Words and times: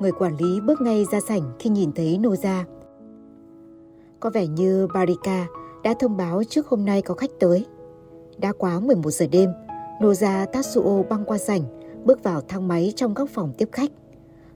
Người 0.00 0.12
quản 0.12 0.36
lý 0.36 0.60
bước 0.60 0.80
ngay 0.80 1.04
ra 1.12 1.20
sảnh 1.20 1.42
khi 1.58 1.70
nhìn 1.70 1.92
thấy 1.92 2.18
Noza. 2.22 2.64
Có 4.20 4.30
vẻ 4.30 4.46
như 4.46 4.88
Barika 4.94 5.46
đã 5.82 5.94
thông 5.98 6.16
báo 6.16 6.42
trước 6.44 6.66
hôm 6.66 6.84
nay 6.84 7.02
có 7.02 7.14
khách 7.14 7.30
tới. 7.40 7.66
Đã 8.38 8.52
quá 8.58 8.80
11 8.80 9.10
giờ 9.10 9.26
đêm, 9.32 9.50
Noza 10.00 10.46
Tatsuo 10.46 11.02
băng 11.02 11.24
qua 11.24 11.38
sảnh, 11.38 11.62
bước 12.04 12.22
vào 12.22 12.40
thang 12.40 12.68
máy 12.68 12.92
trong 12.96 13.14
góc 13.14 13.28
phòng 13.28 13.52
tiếp 13.58 13.68
khách. 13.72 13.90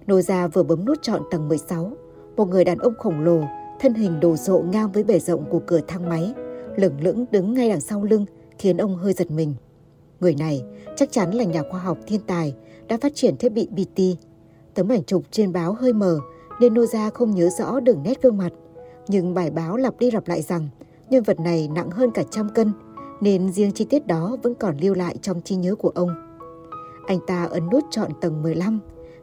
Noza 0.06 0.48
vừa 0.48 0.62
bấm 0.62 0.84
nút 0.84 0.98
chọn 1.02 1.22
tầng 1.30 1.48
16, 1.48 1.92
một 2.36 2.48
người 2.48 2.64
đàn 2.64 2.78
ông 2.78 2.94
khổng 2.98 3.20
lồ, 3.20 3.40
thân 3.80 3.94
hình 3.94 4.20
đồ 4.20 4.36
sộ 4.36 4.62
ngang 4.72 4.92
với 4.92 5.04
bề 5.04 5.18
rộng 5.18 5.44
của 5.50 5.60
cửa 5.66 5.80
thang 5.88 6.08
máy, 6.08 6.34
lửng 6.76 7.00
lững 7.00 7.24
đứng 7.30 7.54
ngay 7.54 7.68
đằng 7.68 7.80
sau 7.80 8.04
lưng 8.04 8.26
khiến 8.58 8.76
ông 8.76 8.96
hơi 8.96 9.12
giật 9.12 9.30
mình. 9.30 9.54
Người 10.20 10.34
này 10.34 10.62
chắc 10.96 11.12
chắn 11.12 11.34
là 11.34 11.44
nhà 11.44 11.62
khoa 11.70 11.80
học 11.80 11.98
thiên 12.06 12.20
tài 12.26 12.54
đã 12.88 12.98
phát 13.00 13.14
triển 13.14 13.36
thiết 13.36 13.52
bị 13.52 13.68
BT. 13.70 14.00
Tấm 14.74 14.88
ảnh 14.88 15.04
chụp 15.04 15.22
trên 15.30 15.52
báo 15.52 15.72
hơi 15.72 15.92
mờ 15.92 16.18
nên 16.60 16.74
Noza 16.74 17.10
không 17.10 17.30
nhớ 17.30 17.48
rõ 17.58 17.80
đường 17.80 18.02
nét 18.02 18.22
gương 18.22 18.38
mặt. 18.38 18.52
Nhưng 19.08 19.34
bài 19.34 19.50
báo 19.50 19.76
lặp 19.76 19.98
đi 19.98 20.10
lặp 20.10 20.28
lại 20.28 20.42
rằng 20.42 20.68
nhân 21.10 21.22
vật 21.22 21.40
này 21.40 21.68
nặng 21.74 21.90
hơn 21.90 22.10
cả 22.10 22.22
trăm 22.30 22.48
cân 22.48 22.72
nên 23.20 23.52
riêng 23.52 23.72
chi 23.72 23.84
tiết 23.84 24.06
đó 24.06 24.36
vẫn 24.42 24.54
còn 24.54 24.76
lưu 24.80 24.94
lại 24.94 25.16
trong 25.22 25.40
trí 25.42 25.56
nhớ 25.56 25.74
của 25.74 25.92
ông. 25.94 26.10
Anh 27.06 27.18
ta 27.26 27.44
ấn 27.44 27.70
nút 27.70 27.84
chọn 27.90 28.10
tầng 28.20 28.42
15, 28.42 28.80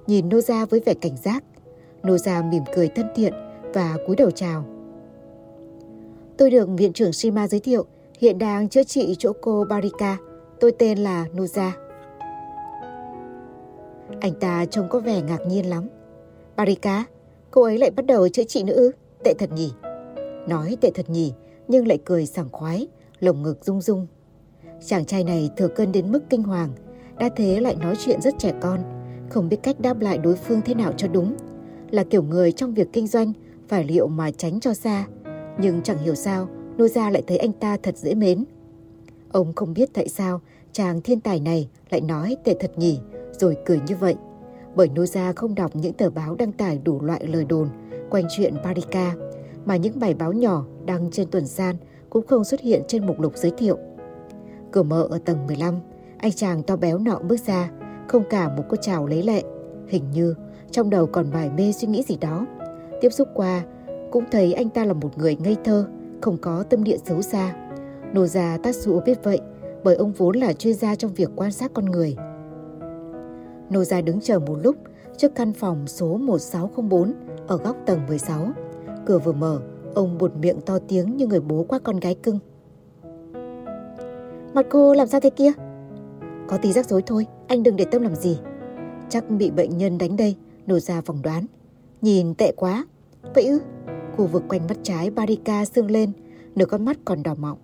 nhìn 0.07 0.29
Noza 0.29 0.65
với 0.65 0.79
vẻ 0.85 0.93
cảnh 0.93 1.17
giác. 1.23 1.43
Noza 2.03 2.49
mỉm 2.49 2.63
cười 2.75 2.87
thân 2.87 3.05
thiện 3.15 3.33
và 3.73 3.97
cúi 4.07 4.15
đầu 4.15 4.31
chào. 4.31 4.65
Tôi 6.37 6.51
được 6.51 6.69
viện 6.77 6.93
trưởng 6.93 7.13
Shima 7.13 7.47
giới 7.47 7.59
thiệu, 7.59 7.85
hiện 8.19 8.37
đang 8.37 8.69
chữa 8.69 8.83
trị 8.83 9.15
chỗ 9.19 9.33
cô 9.41 9.65
Barika. 9.69 10.17
Tôi 10.59 10.71
tên 10.79 10.97
là 10.97 11.25
Noza. 11.35 11.71
Anh 14.19 14.33
ta 14.39 14.65
trông 14.65 14.89
có 14.89 14.99
vẻ 14.99 15.21
ngạc 15.21 15.39
nhiên 15.47 15.69
lắm. 15.69 15.87
Barika, 16.55 17.03
cô 17.51 17.63
ấy 17.63 17.77
lại 17.77 17.91
bắt 17.91 18.05
đầu 18.05 18.29
chữa 18.29 18.43
trị 18.43 18.63
nữa 18.63 18.73
ư? 18.73 18.91
Tệ 19.23 19.33
thật 19.39 19.51
nhỉ? 19.51 19.71
Nói 20.47 20.77
tệ 20.81 20.91
thật 20.95 21.09
nhỉ, 21.09 21.33
nhưng 21.67 21.87
lại 21.87 21.99
cười 22.05 22.25
sảng 22.25 22.49
khoái, 22.51 22.87
lồng 23.19 23.43
ngực 23.43 23.65
rung 23.65 23.81
rung. 23.81 24.07
Chàng 24.85 25.05
trai 25.05 25.23
này 25.23 25.49
thừa 25.57 25.67
cân 25.67 25.91
đến 25.91 26.11
mức 26.11 26.19
kinh 26.29 26.43
hoàng, 26.43 26.69
đã 27.19 27.29
thế 27.35 27.59
lại 27.59 27.75
nói 27.75 27.95
chuyện 28.05 28.21
rất 28.21 28.33
trẻ 28.39 28.53
con, 28.61 28.79
không 29.29 29.49
biết 29.49 29.57
cách 29.63 29.79
đáp 29.79 29.99
lại 29.99 30.17
đối 30.17 30.35
phương 30.35 30.61
thế 30.65 30.73
nào 30.73 30.93
cho 30.97 31.07
đúng. 31.07 31.35
Là 31.91 32.03
kiểu 32.03 32.23
người 32.23 32.51
trong 32.51 32.73
việc 32.73 32.87
kinh 32.93 33.07
doanh 33.07 33.33
phải 33.67 33.83
liệu 33.83 34.07
mà 34.07 34.31
tránh 34.31 34.59
cho 34.59 34.73
xa. 34.73 35.05
Nhưng 35.59 35.81
chẳng 35.81 35.97
hiểu 35.97 36.15
sao, 36.15 36.49
Nô 36.77 36.87
Gia 36.87 37.09
lại 37.09 37.23
thấy 37.27 37.37
anh 37.37 37.53
ta 37.53 37.77
thật 37.83 37.97
dễ 37.97 38.15
mến. 38.15 38.45
Ông 39.31 39.53
không 39.55 39.73
biết 39.73 39.89
tại 39.93 40.09
sao 40.09 40.41
chàng 40.71 41.01
thiên 41.01 41.19
tài 41.19 41.39
này 41.39 41.69
lại 41.89 42.01
nói 42.01 42.37
tệ 42.43 42.55
thật 42.59 42.71
nhỉ, 42.75 42.99
rồi 43.39 43.57
cười 43.65 43.79
như 43.87 43.95
vậy. 43.95 44.15
Bởi 44.75 44.89
Noza 44.95 45.33
không 45.35 45.55
đọc 45.55 45.71
những 45.75 45.93
tờ 45.93 46.09
báo 46.09 46.35
đăng 46.35 46.51
tải 46.51 46.79
đủ 46.83 47.01
loại 47.01 47.27
lời 47.27 47.45
đồn 47.45 47.69
quanh 48.09 48.25
chuyện 48.29 48.53
Barika, 48.63 49.13
mà 49.65 49.75
những 49.75 49.99
bài 49.99 50.13
báo 50.13 50.33
nhỏ 50.33 50.65
đăng 50.85 51.11
trên 51.11 51.27
tuần 51.31 51.47
san 51.47 51.75
cũng 52.09 52.27
không 52.27 52.43
xuất 52.43 52.61
hiện 52.61 52.81
trên 52.87 53.05
mục 53.05 53.19
lục 53.19 53.33
giới 53.35 53.51
thiệu. 53.57 53.77
Cửa 54.71 54.83
mở 54.83 55.07
ở 55.09 55.19
tầng 55.25 55.47
15, 55.47 55.75
anh 56.17 56.31
chàng 56.31 56.63
to 56.63 56.75
béo 56.75 56.97
nọ 56.97 57.19
bước 57.19 57.39
ra, 57.45 57.71
không 58.07 58.23
cả 58.29 58.49
một 58.49 58.63
cô 58.69 58.77
chào 58.81 59.07
lấy 59.07 59.23
lệ. 59.23 59.43
Hình 59.87 60.03
như 60.11 60.35
trong 60.71 60.89
đầu 60.89 61.05
còn 61.05 61.31
bài 61.33 61.49
mê 61.57 61.71
suy 61.71 61.87
nghĩ 61.87 62.03
gì 62.03 62.17
đó. 62.21 62.45
Tiếp 63.01 63.09
xúc 63.09 63.27
qua, 63.33 63.63
cũng 64.11 64.23
thấy 64.31 64.53
anh 64.53 64.69
ta 64.69 64.85
là 64.85 64.93
một 64.93 65.17
người 65.17 65.35
ngây 65.35 65.57
thơ, 65.63 65.87
không 66.21 66.37
có 66.37 66.63
tâm 66.63 66.83
địa 66.83 66.97
xấu 67.05 67.21
xa. 67.21 67.55
Nô 68.13 68.25
già 68.25 68.57
Tatsuo 68.63 68.99
biết 68.99 69.23
vậy, 69.23 69.39
bởi 69.83 69.95
ông 69.95 70.11
vốn 70.11 70.37
là 70.37 70.53
chuyên 70.53 70.73
gia 70.73 70.95
trong 70.95 71.13
việc 71.13 71.29
quan 71.35 71.51
sát 71.51 71.71
con 71.73 71.85
người. 71.85 72.15
Nô 73.69 73.83
gia 73.83 74.01
đứng 74.01 74.21
chờ 74.21 74.39
một 74.39 74.57
lúc 74.63 74.75
trước 75.17 75.35
căn 75.35 75.53
phòng 75.53 75.87
số 75.87 76.17
1604 76.17 77.13
ở 77.47 77.57
góc 77.57 77.77
tầng 77.85 77.99
16. 78.07 78.51
Cửa 79.05 79.19
vừa 79.19 79.31
mở, 79.31 79.61
ông 79.95 80.17
buột 80.17 80.31
miệng 80.35 80.61
to 80.61 80.79
tiếng 80.87 81.17
như 81.17 81.27
người 81.27 81.39
bố 81.39 81.65
qua 81.67 81.79
con 81.79 81.99
gái 81.99 82.15
cưng. 82.15 82.39
Mặt 84.53 84.65
cô 84.69 84.93
làm 84.93 85.07
sao 85.07 85.19
thế 85.19 85.29
kia? 85.29 85.51
Có 86.47 86.57
tí 86.61 86.71
rắc 86.73 86.89
rối 86.89 87.01
thôi, 87.01 87.25
anh 87.47 87.63
đừng 87.63 87.75
để 87.75 87.85
tâm 87.85 88.01
làm 88.01 88.15
gì. 88.15 88.39
Chắc 89.09 89.29
bị 89.29 89.51
bệnh 89.51 89.77
nhân 89.77 89.97
đánh 89.97 90.17
đây, 90.17 90.35
nổ 90.67 90.79
ra 90.79 91.01
vòng 91.01 91.21
đoán. 91.21 91.45
Nhìn 92.01 92.33
tệ 92.33 92.51
quá. 92.51 92.85
Vậy 93.35 93.45
ư? 93.45 93.59
Khu 94.17 94.27
vực 94.27 94.43
quanh 94.49 94.67
mắt 94.67 94.77
trái 94.83 95.09
Barika 95.09 95.65
sưng 95.65 95.91
lên, 95.91 96.11
nửa 96.55 96.65
con 96.65 96.85
mắt 96.85 96.97
còn 97.05 97.23
đỏ 97.23 97.35
mọng. 97.35 97.57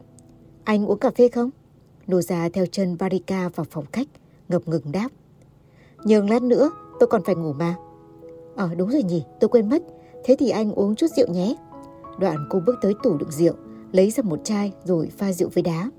Anh 0.64 0.86
uống 0.86 1.00
cà 1.00 1.12
phê 1.12 1.28
không? 1.28 1.50
Nô 2.08 2.22
ra 2.22 2.50
theo 2.50 2.66
chân 2.66 2.98
Barika 3.00 3.50
vào 3.56 3.66
phòng 3.70 3.86
khách, 3.92 4.08
ngập 4.50 4.68
ngừng 4.68 4.92
đáp. 4.92 5.10
Nhưng 6.04 6.30
lát 6.30 6.44
nữa, 6.44 6.72
tôi 7.00 7.08
còn 7.08 7.24
phải 7.24 7.36
ngủ 7.36 7.54
mà. 7.54 7.76
Ờ 8.56 8.70
đúng 8.78 8.90
rồi 8.90 9.04
nhỉ, 9.04 9.24
tôi 9.40 9.50
quên 9.50 9.70
mất. 9.70 9.84
Thế 10.24 10.36
thì 10.40 10.50
anh 10.50 10.72
uống 10.72 10.96
chút 10.96 11.08
rượu 11.18 11.28
nhé. 11.28 11.56
Đoạn 12.20 12.48
cô 12.50 12.60
bước 12.66 12.76
tới 12.82 12.94
tủ 13.04 13.18
đựng 13.18 13.32
rượu, 13.32 13.54
lấy 13.92 14.12
ra 14.12 14.24
một 14.24 14.40
chai 14.44 14.72
rồi 14.84 15.10
pha 15.18 15.32
rượu 15.32 15.50
với 15.54 15.64
đá. 15.64 15.90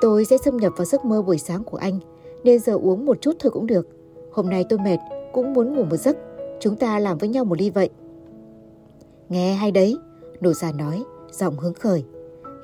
Tôi 0.00 0.24
sẽ 0.24 0.38
xâm 0.44 0.56
nhập 0.56 0.72
vào 0.76 0.84
giấc 0.84 1.04
mơ 1.04 1.22
buổi 1.22 1.38
sáng 1.38 1.64
của 1.64 1.76
anh, 1.76 1.98
nên 2.44 2.58
giờ 2.58 2.72
uống 2.82 3.06
một 3.06 3.20
chút 3.20 3.36
thôi 3.38 3.50
cũng 3.50 3.66
được. 3.66 3.88
Hôm 4.32 4.48
nay 4.48 4.64
tôi 4.68 4.78
mệt, 4.78 4.98
cũng 5.32 5.52
muốn 5.52 5.74
ngủ 5.74 5.84
một 5.84 5.96
giấc. 5.96 6.16
Chúng 6.60 6.76
ta 6.76 6.98
làm 6.98 7.18
với 7.18 7.28
nhau 7.28 7.44
một 7.44 7.58
ly 7.58 7.70
vậy. 7.70 7.90
Nghe 9.28 9.54
hay 9.54 9.70
đấy, 9.70 9.96
nổ 10.40 10.52
già 10.52 10.72
nói, 10.72 11.04
giọng 11.32 11.58
hứng 11.58 11.74
khởi. 11.74 12.04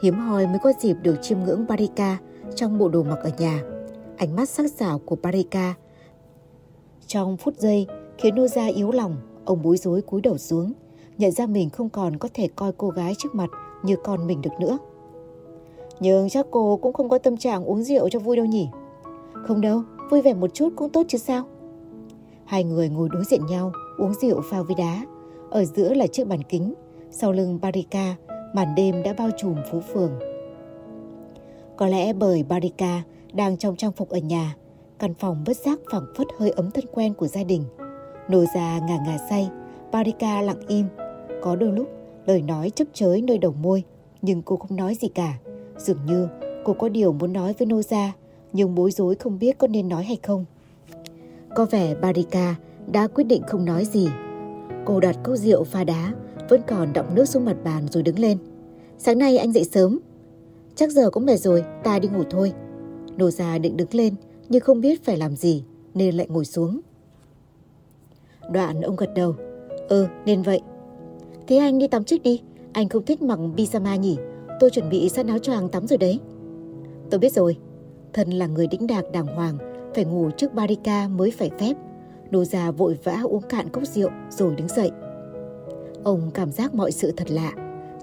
Hiếm 0.02 0.14
hoi 0.14 0.46
mới 0.46 0.58
có 0.62 0.72
dịp 0.80 0.96
được 1.02 1.14
chiêm 1.22 1.38
ngưỡng 1.44 1.66
Barika 1.68 2.18
trong 2.54 2.78
bộ 2.78 2.88
đồ 2.88 3.02
mặc 3.02 3.18
ở 3.22 3.30
nhà. 3.38 3.62
Ánh 4.16 4.36
mắt 4.36 4.48
sắc 4.48 4.70
sảo 4.72 4.98
của 4.98 5.16
Barika 5.22 5.74
trong 7.06 7.36
phút 7.36 7.54
giây 7.58 7.86
khiến 8.18 8.34
nô 8.34 8.46
gia 8.46 8.66
yếu 8.66 8.90
lòng, 8.90 9.16
ông 9.44 9.62
bối 9.62 9.76
rối 9.76 10.02
cúi 10.02 10.20
đầu 10.20 10.38
xuống, 10.38 10.72
nhận 11.18 11.32
ra 11.32 11.46
mình 11.46 11.70
không 11.70 11.88
còn 11.88 12.16
có 12.16 12.28
thể 12.34 12.48
coi 12.56 12.72
cô 12.72 12.88
gái 12.88 13.14
trước 13.18 13.34
mặt 13.34 13.50
như 13.82 13.96
con 14.04 14.26
mình 14.26 14.42
được 14.42 14.50
nữa. 14.60 14.78
Nhưng 16.00 16.28
chắc 16.28 16.46
cô 16.50 16.76
cũng 16.82 16.92
không 16.92 17.08
có 17.08 17.18
tâm 17.18 17.36
trạng 17.36 17.64
uống 17.64 17.82
rượu 17.82 18.08
cho 18.08 18.18
vui 18.18 18.36
đâu 18.36 18.46
nhỉ? 18.46 18.68
Không 19.32 19.60
đâu, 19.60 19.82
vui 20.10 20.22
vẻ 20.22 20.34
một 20.34 20.54
chút 20.54 20.72
cũng 20.76 20.90
tốt 20.90 21.02
chứ 21.08 21.18
sao? 21.18 21.44
Hai 22.44 22.64
người 22.64 22.88
ngồi 22.88 23.08
đối 23.12 23.24
diện 23.24 23.46
nhau, 23.46 23.72
uống 23.98 24.14
rượu 24.14 24.40
pha 24.50 24.62
với 24.62 24.74
đá. 24.74 25.06
Ở 25.50 25.64
giữa 25.64 25.94
là 25.94 26.06
chiếc 26.06 26.28
bàn 26.28 26.42
kính, 26.42 26.74
sau 27.10 27.32
lưng 27.32 27.58
Barika, 27.62 28.14
màn 28.54 28.74
đêm 28.74 29.02
đã 29.02 29.12
bao 29.18 29.30
trùm 29.38 29.56
phố 29.70 29.80
phường. 29.80 30.12
Có 31.76 31.86
lẽ 31.86 32.12
bởi 32.12 32.42
Barika 32.42 33.02
đang 33.32 33.56
trong 33.56 33.76
trang 33.76 33.92
phục 33.92 34.08
ở 34.08 34.18
nhà, 34.18 34.56
căn 34.98 35.14
phòng 35.14 35.44
bất 35.46 35.56
giác 35.56 35.78
phẳng 35.90 36.06
phất 36.16 36.26
hơi 36.38 36.50
ấm 36.50 36.70
thân 36.70 36.84
quen 36.92 37.14
của 37.14 37.26
gia 37.26 37.44
đình. 37.44 37.62
Nô 38.28 38.44
già 38.54 38.78
ngả 38.78 38.98
ngả 39.06 39.18
say, 39.30 39.50
Barika 39.92 40.42
lặng 40.42 40.60
im. 40.68 40.86
Có 41.42 41.56
đôi 41.56 41.72
lúc 41.72 41.88
lời 42.26 42.42
nói 42.42 42.70
chấp 42.70 42.84
chới 42.92 43.22
nơi 43.22 43.38
đầu 43.38 43.54
môi, 43.62 43.82
nhưng 44.22 44.42
cô 44.42 44.56
không 44.56 44.76
nói 44.76 44.94
gì 44.94 45.08
cả. 45.08 45.38
Dường 45.78 46.06
như 46.06 46.28
cô 46.64 46.72
có 46.72 46.88
điều 46.88 47.12
muốn 47.12 47.32
nói 47.32 47.54
với 47.58 47.66
Nô 47.66 47.82
gia, 47.82 48.12
nhưng 48.52 48.74
bối 48.74 48.90
rối 48.90 49.14
không 49.14 49.38
biết 49.38 49.58
có 49.58 49.66
nên 49.66 49.88
nói 49.88 50.04
hay 50.04 50.18
không. 50.22 50.44
Có 51.54 51.64
vẻ 51.64 51.94
Barika 51.94 52.54
đã 52.92 53.06
quyết 53.06 53.24
định 53.24 53.42
không 53.46 53.64
nói 53.64 53.84
gì. 53.84 54.08
Cô 54.84 55.00
đặt 55.00 55.16
cốc 55.24 55.36
rượu 55.36 55.64
pha 55.64 55.84
đá, 55.84 56.12
vẫn 56.48 56.60
còn 56.66 56.92
đọng 56.92 57.14
nước 57.14 57.24
xuống 57.24 57.44
mặt 57.44 57.56
bàn 57.64 57.86
rồi 57.90 58.02
đứng 58.02 58.18
lên. 58.18 58.38
Sáng 58.98 59.18
nay 59.18 59.38
anh 59.38 59.52
dậy 59.52 59.64
sớm. 59.64 59.98
Chắc 60.74 60.90
giờ 60.90 61.10
cũng 61.10 61.26
mệt 61.26 61.36
rồi, 61.36 61.64
ta 61.84 61.98
đi 61.98 62.08
ngủ 62.08 62.22
thôi. 62.30 62.52
Nô 63.16 63.30
gia 63.30 63.58
định 63.58 63.76
đứng 63.76 63.88
lên, 63.92 64.14
nhưng 64.48 64.60
không 64.60 64.80
biết 64.80 65.04
phải 65.04 65.16
làm 65.16 65.36
gì, 65.36 65.64
nên 65.94 66.14
lại 66.14 66.26
ngồi 66.30 66.44
xuống. 66.44 66.80
Đoạn 68.50 68.80
ông 68.80 68.96
gật 68.96 69.14
đầu. 69.14 69.34
Ừ, 69.88 70.06
nên 70.26 70.42
vậy. 70.42 70.60
Thế 71.46 71.56
anh 71.56 71.78
đi 71.78 71.88
tắm 71.88 72.04
trước 72.04 72.22
đi, 72.22 72.42
anh 72.72 72.88
không 72.88 73.04
thích 73.04 73.22
mặc 73.22 73.38
pyjama 73.56 73.96
nhỉ? 73.96 74.16
Tôi 74.60 74.70
chuẩn 74.70 74.88
bị 74.88 75.08
sẵn 75.08 75.26
áo 75.26 75.38
choàng 75.38 75.68
tắm 75.68 75.86
rồi 75.86 75.98
đấy. 75.98 76.20
Tôi 77.10 77.20
biết 77.20 77.32
rồi, 77.32 77.56
thân 78.12 78.30
là 78.30 78.46
người 78.46 78.66
đĩnh 78.66 78.86
đạc 78.86 79.04
đàng 79.12 79.26
hoàng, 79.26 79.58
phải 79.94 80.04
ngủ 80.04 80.30
trước 80.30 80.54
barika 80.54 81.08
mới 81.08 81.30
phải 81.30 81.50
phép. 81.58 81.74
Nô 82.30 82.44
già 82.44 82.70
vội 82.70 82.98
vã 83.04 83.20
uống 83.24 83.42
cạn 83.42 83.68
cốc 83.68 83.84
rượu 83.86 84.10
rồi 84.30 84.54
đứng 84.54 84.68
dậy. 84.68 84.90
Ông 86.04 86.30
cảm 86.34 86.52
giác 86.52 86.74
mọi 86.74 86.92
sự 86.92 87.12
thật 87.16 87.30
lạ. 87.30 87.52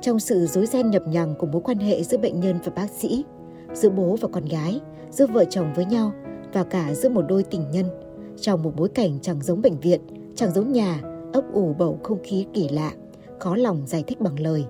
Trong 0.01 0.19
sự 0.19 0.45
rối 0.45 0.65
ren 0.65 0.91
nhập 0.91 1.03
nhằng 1.07 1.35
của 1.39 1.47
mối 1.47 1.61
quan 1.61 1.77
hệ 1.77 2.03
giữa 2.03 2.17
bệnh 2.17 2.39
nhân 2.39 2.59
và 2.65 2.71
bác 2.75 2.89
sĩ, 2.89 3.25
giữa 3.73 3.89
bố 3.89 4.17
và 4.21 4.27
con 4.31 4.45
gái, 4.45 4.79
giữa 5.09 5.27
vợ 5.27 5.45
chồng 5.45 5.73
với 5.75 5.85
nhau 5.85 6.11
và 6.53 6.63
cả 6.63 6.93
giữa 6.93 7.09
một 7.09 7.25
đôi 7.27 7.43
tình 7.43 7.71
nhân. 7.71 7.85
Trong 8.41 8.63
một 8.63 8.75
bối 8.75 8.89
cảnh 8.89 9.19
chẳng 9.21 9.41
giống 9.41 9.61
bệnh 9.61 9.79
viện, 9.79 10.01
chẳng 10.35 10.51
giống 10.51 10.71
nhà, 10.71 11.01
ấp 11.33 11.43
ủ 11.53 11.75
bầu 11.79 11.99
không 12.03 12.23
khí 12.23 12.45
kỳ 12.53 12.69
lạ, 12.69 12.91
khó 13.39 13.55
lòng 13.55 13.81
giải 13.85 14.03
thích 14.07 14.21
bằng 14.21 14.39
lời. 14.39 14.65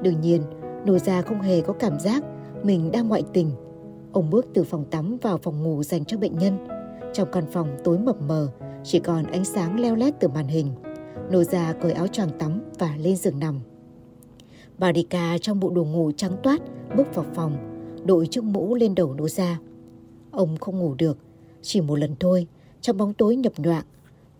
Đương 0.00 0.20
nhiên, 0.20 0.42
Nô 0.84 0.98
Gia 0.98 1.22
không 1.22 1.40
hề 1.40 1.60
có 1.60 1.72
cảm 1.72 2.00
giác 2.00 2.24
mình 2.62 2.90
đang 2.92 3.08
ngoại 3.08 3.22
tình. 3.32 3.50
Ông 4.12 4.30
bước 4.30 4.46
từ 4.54 4.64
phòng 4.64 4.84
tắm 4.90 5.16
vào 5.22 5.38
phòng 5.38 5.62
ngủ 5.62 5.82
dành 5.82 6.04
cho 6.04 6.18
bệnh 6.18 6.38
nhân. 6.38 6.58
Trong 7.12 7.28
căn 7.32 7.44
phòng 7.52 7.68
tối 7.84 7.98
mập 7.98 8.22
mờ, 8.22 8.48
chỉ 8.84 8.98
còn 8.98 9.24
ánh 9.24 9.44
sáng 9.44 9.80
leo 9.80 9.94
lét 9.94 10.14
từ 10.20 10.28
màn 10.28 10.46
hình. 10.46 10.66
Nô 11.30 11.44
Gia 11.44 11.72
cởi 11.72 11.92
áo 11.92 12.06
choàng 12.06 12.38
tắm 12.38 12.60
và 12.78 12.96
lên 12.98 13.16
giường 13.16 13.38
nằm. 13.38 13.60
Bà 14.78 14.92
Đika 14.92 15.38
trong 15.40 15.60
bộ 15.60 15.70
đồ 15.70 15.84
ngủ 15.84 16.12
trắng 16.16 16.32
toát 16.42 16.60
bước 16.96 17.14
vào 17.14 17.24
phòng, 17.34 17.56
đội 18.04 18.26
chiếc 18.26 18.44
mũ 18.44 18.74
lên 18.74 18.94
đầu 18.94 19.14
Nô 19.14 19.28
Gia. 19.28 19.58
Ông 20.36 20.56
không 20.56 20.78
ngủ 20.78 20.94
được, 20.98 21.18
chỉ 21.62 21.80
một 21.80 21.98
lần 21.98 22.14
thôi, 22.20 22.46
trong 22.80 22.96
bóng 22.96 23.14
tối 23.14 23.36
nhập 23.36 23.52
nhoạng. 23.56 23.84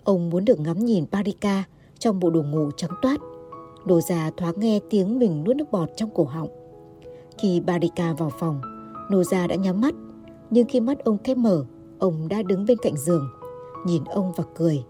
Ông 0.05 0.31
muốn 0.31 0.45
được 0.45 0.61
ngắm 0.61 0.85
nhìn 0.85 1.05
Barika 1.11 1.65
trong 1.99 2.21
bộ 2.21 2.31
đồ 2.31 2.43
ngủ 2.43 2.71
trắng 2.77 2.91
toát. 3.03 3.21
Đồ 3.87 4.01
già 4.01 4.31
thoáng 4.37 4.61
nghe 4.61 4.81
tiếng 4.91 5.19
mình 5.19 5.45
nuốt 5.45 5.57
nước 5.57 5.71
bọt 5.71 5.91
trong 5.97 6.11
cổ 6.15 6.25
họng. 6.25 6.49
Khi 7.39 7.61
Barika 7.61 8.13
vào 8.13 8.31
phòng, 8.39 8.61
Nô 9.11 9.25
già 9.25 9.47
đã 9.47 9.55
nhắm 9.55 9.81
mắt, 9.81 9.95
nhưng 10.51 10.69
khi 10.69 10.81
mắt 10.81 11.05
ông 11.05 11.19
khép 11.25 11.37
mở, 11.37 11.65
ông 11.99 12.29
đã 12.29 12.43
đứng 12.43 12.67
bên 12.67 12.79
cạnh 12.83 12.97
giường, 12.97 13.29
nhìn 13.87 14.05
ông 14.05 14.33
và 14.37 14.45
cười. 14.55 14.85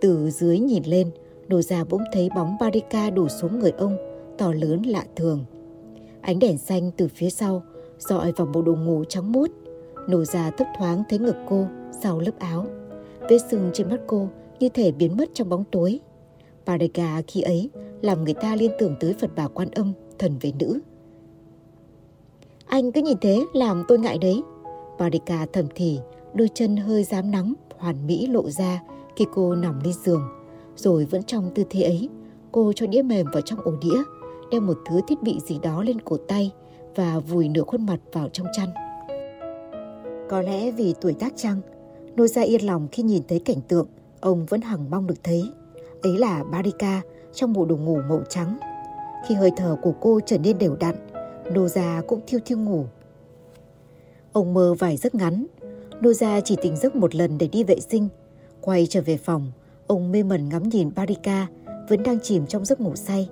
Từ 0.00 0.30
dưới 0.30 0.58
nhìn 0.58 0.82
lên, 0.86 1.10
Nô 1.48 1.62
già 1.62 1.84
bỗng 1.84 2.02
thấy 2.12 2.28
bóng 2.34 2.56
Barika 2.60 3.10
đổ 3.10 3.28
xuống 3.28 3.58
người 3.58 3.70
ông, 3.70 3.96
to 4.38 4.52
lớn 4.52 4.82
lạ 4.82 5.04
thường. 5.16 5.44
Ánh 6.20 6.38
đèn 6.38 6.58
xanh 6.58 6.90
từ 6.96 7.08
phía 7.08 7.30
sau 7.30 7.62
dọi 7.98 8.32
vào 8.32 8.46
bộ 8.46 8.62
đồ 8.62 8.74
ngủ 8.74 9.04
trắng 9.04 9.32
muốt. 9.32 9.50
Nổ 10.08 10.24
ra 10.24 10.50
thấp 10.50 10.66
thoáng 10.78 11.02
thấy 11.08 11.18
ngực 11.18 11.36
cô 11.48 11.66
sau 12.02 12.20
lớp 12.20 12.38
áo. 12.38 12.66
Vết 13.30 13.38
sưng 13.50 13.70
trên 13.74 13.88
mắt 13.88 14.00
cô 14.06 14.28
như 14.60 14.68
thể 14.68 14.92
biến 14.92 15.16
mất 15.16 15.28
trong 15.34 15.48
bóng 15.48 15.64
tối. 15.70 16.00
Parega 16.66 17.22
khi 17.26 17.40
ấy 17.40 17.70
làm 18.02 18.24
người 18.24 18.34
ta 18.34 18.56
liên 18.56 18.72
tưởng 18.78 18.96
tới 19.00 19.14
Phật 19.20 19.30
bà 19.36 19.48
Quan 19.48 19.70
Âm, 19.70 19.92
thần 20.18 20.38
về 20.40 20.52
nữ. 20.58 20.80
Anh 22.66 22.92
cứ 22.92 23.02
nhìn 23.02 23.16
thế 23.20 23.44
làm 23.52 23.84
tôi 23.88 23.98
ngại 23.98 24.18
đấy. 24.18 24.42
Parika 24.98 25.46
thầm 25.52 25.66
thì, 25.74 25.98
đôi 26.34 26.48
chân 26.54 26.76
hơi 26.76 27.04
dám 27.04 27.30
nắng, 27.30 27.54
hoàn 27.78 28.06
mỹ 28.06 28.26
lộ 28.26 28.50
ra 28.50 28.82
khi 29.16 29.24
cô 29.34 29.54
nằm 29.54 29.80
lên 29.84 29.94
giường. 30.04 30.22
Rồi 30.76 31.04
vẫn 31.04 31.22
trong 31.22 31.50
tư 31.54 31.64
thế 31.70 31.82
ấy, 31.82 32.08
cô 32.52 32.72
cho 32.72 32.86
đĩa 32.86 33.02
mềm 33.02 33.26
vào 33.32 33.40
trong 33.40 33.60
ổ 33.60 33.72
đĩa, 33.82 34.02
đeo 34.50 34.60
một 34.60 34.78
thứ 34.86 35.00
thiết 35.08 35.22
bị 35.22 35.38
gì 35.46 35.58
đó 35.62 35.82
lên 35.82 36.00
cổ 36.00 36.16
tay 36.28 36.52
và 36.94 37.18
vùi 37.18 37.48
nửa 37.48 37.62
khuôn 37.62 37.86
mặt 37.86 37.98
vào 38.12 38.28
trong 38.28 38.46
chăn. 38.56 38.68
Có 40.28 40.42
lẽ 40.42 40.70
vì 40.70 40.94
tuổi 41.00 41.14
tác 41.14 41.32
chăng, 41.36 41.60
Nô-ra 42.16 42.42
yên 42.42 42.66
lòng 42.66 42.88
khi 42.92 43.02
nhìn 43.02 43.22
thấy 43.28 43.38
cảnh 43.38 43.60
tượng 43.68 43.86
ông 44.20 44.46
vẫn 44.46 44.60
hằng 44.60 44.90
mong 44.90 45.06
được 45.06 45.24
thấy. 45.24 45.42
Ấy 46.02 46.18
là 46.18 46.44
Barika 46.44 47.02
trong 47.34 47.52
bộ 47.52 47.64
đồ 47.64 47.76
ngủ 47.76 48.00
màu 48.08 48.22
trắng. 48.28 48.58
Khi 49.28 49.34
hơi 49.34 49.50
thở 49.56 49.76
của 49.82 49.92
cô 50.00 50.20
trở 50.26 50.38
nên 50.38 50.58
đều 50.58 50.76
đặn, 50.80 50.94
Nô 51.52 51.68
Gia 51.68 52.02
cũng 52.06 52.20
thiêu 52.26 52.40
thiêu 52.44 52.58
ngủ. 52.58 52.84
Ông 54.32 54.54
mơ 54.54 54.74
vài 54.78 54.96
giấc 54.96 55.14
ngắn, 55.14 55.46
Nô 56.00 56.12
Gia 56.12 56.40
chỉ 56.40 56.56
tỉnh 56.62 56.76
giấc 56.76 56.96
một 56.96 57.14
lần 57.14 57.38
để 57.38 57.48
đi 57.48 57.64
vệ 57.64 57.80
sinh. 57.80 58.08
Quay 58.60 58.86
trở 58.86 59.00
về 59.00 59.16
phòng, 59.16 59.52
ông 59.86 60.12
mê 60.12 60.22
mẩn 60.22 60.48
ngắm 60.48 60.62
nhìn 60.62 60.90
Barika 60.96 61.46
vẫn 61.88 62.02
đang 62.02 62.20
chìm 62.20 62.46
trong 62.46 62.64
giấc 62.64 62.80
ngủ 62.80 62.96
say. 62.96 63.28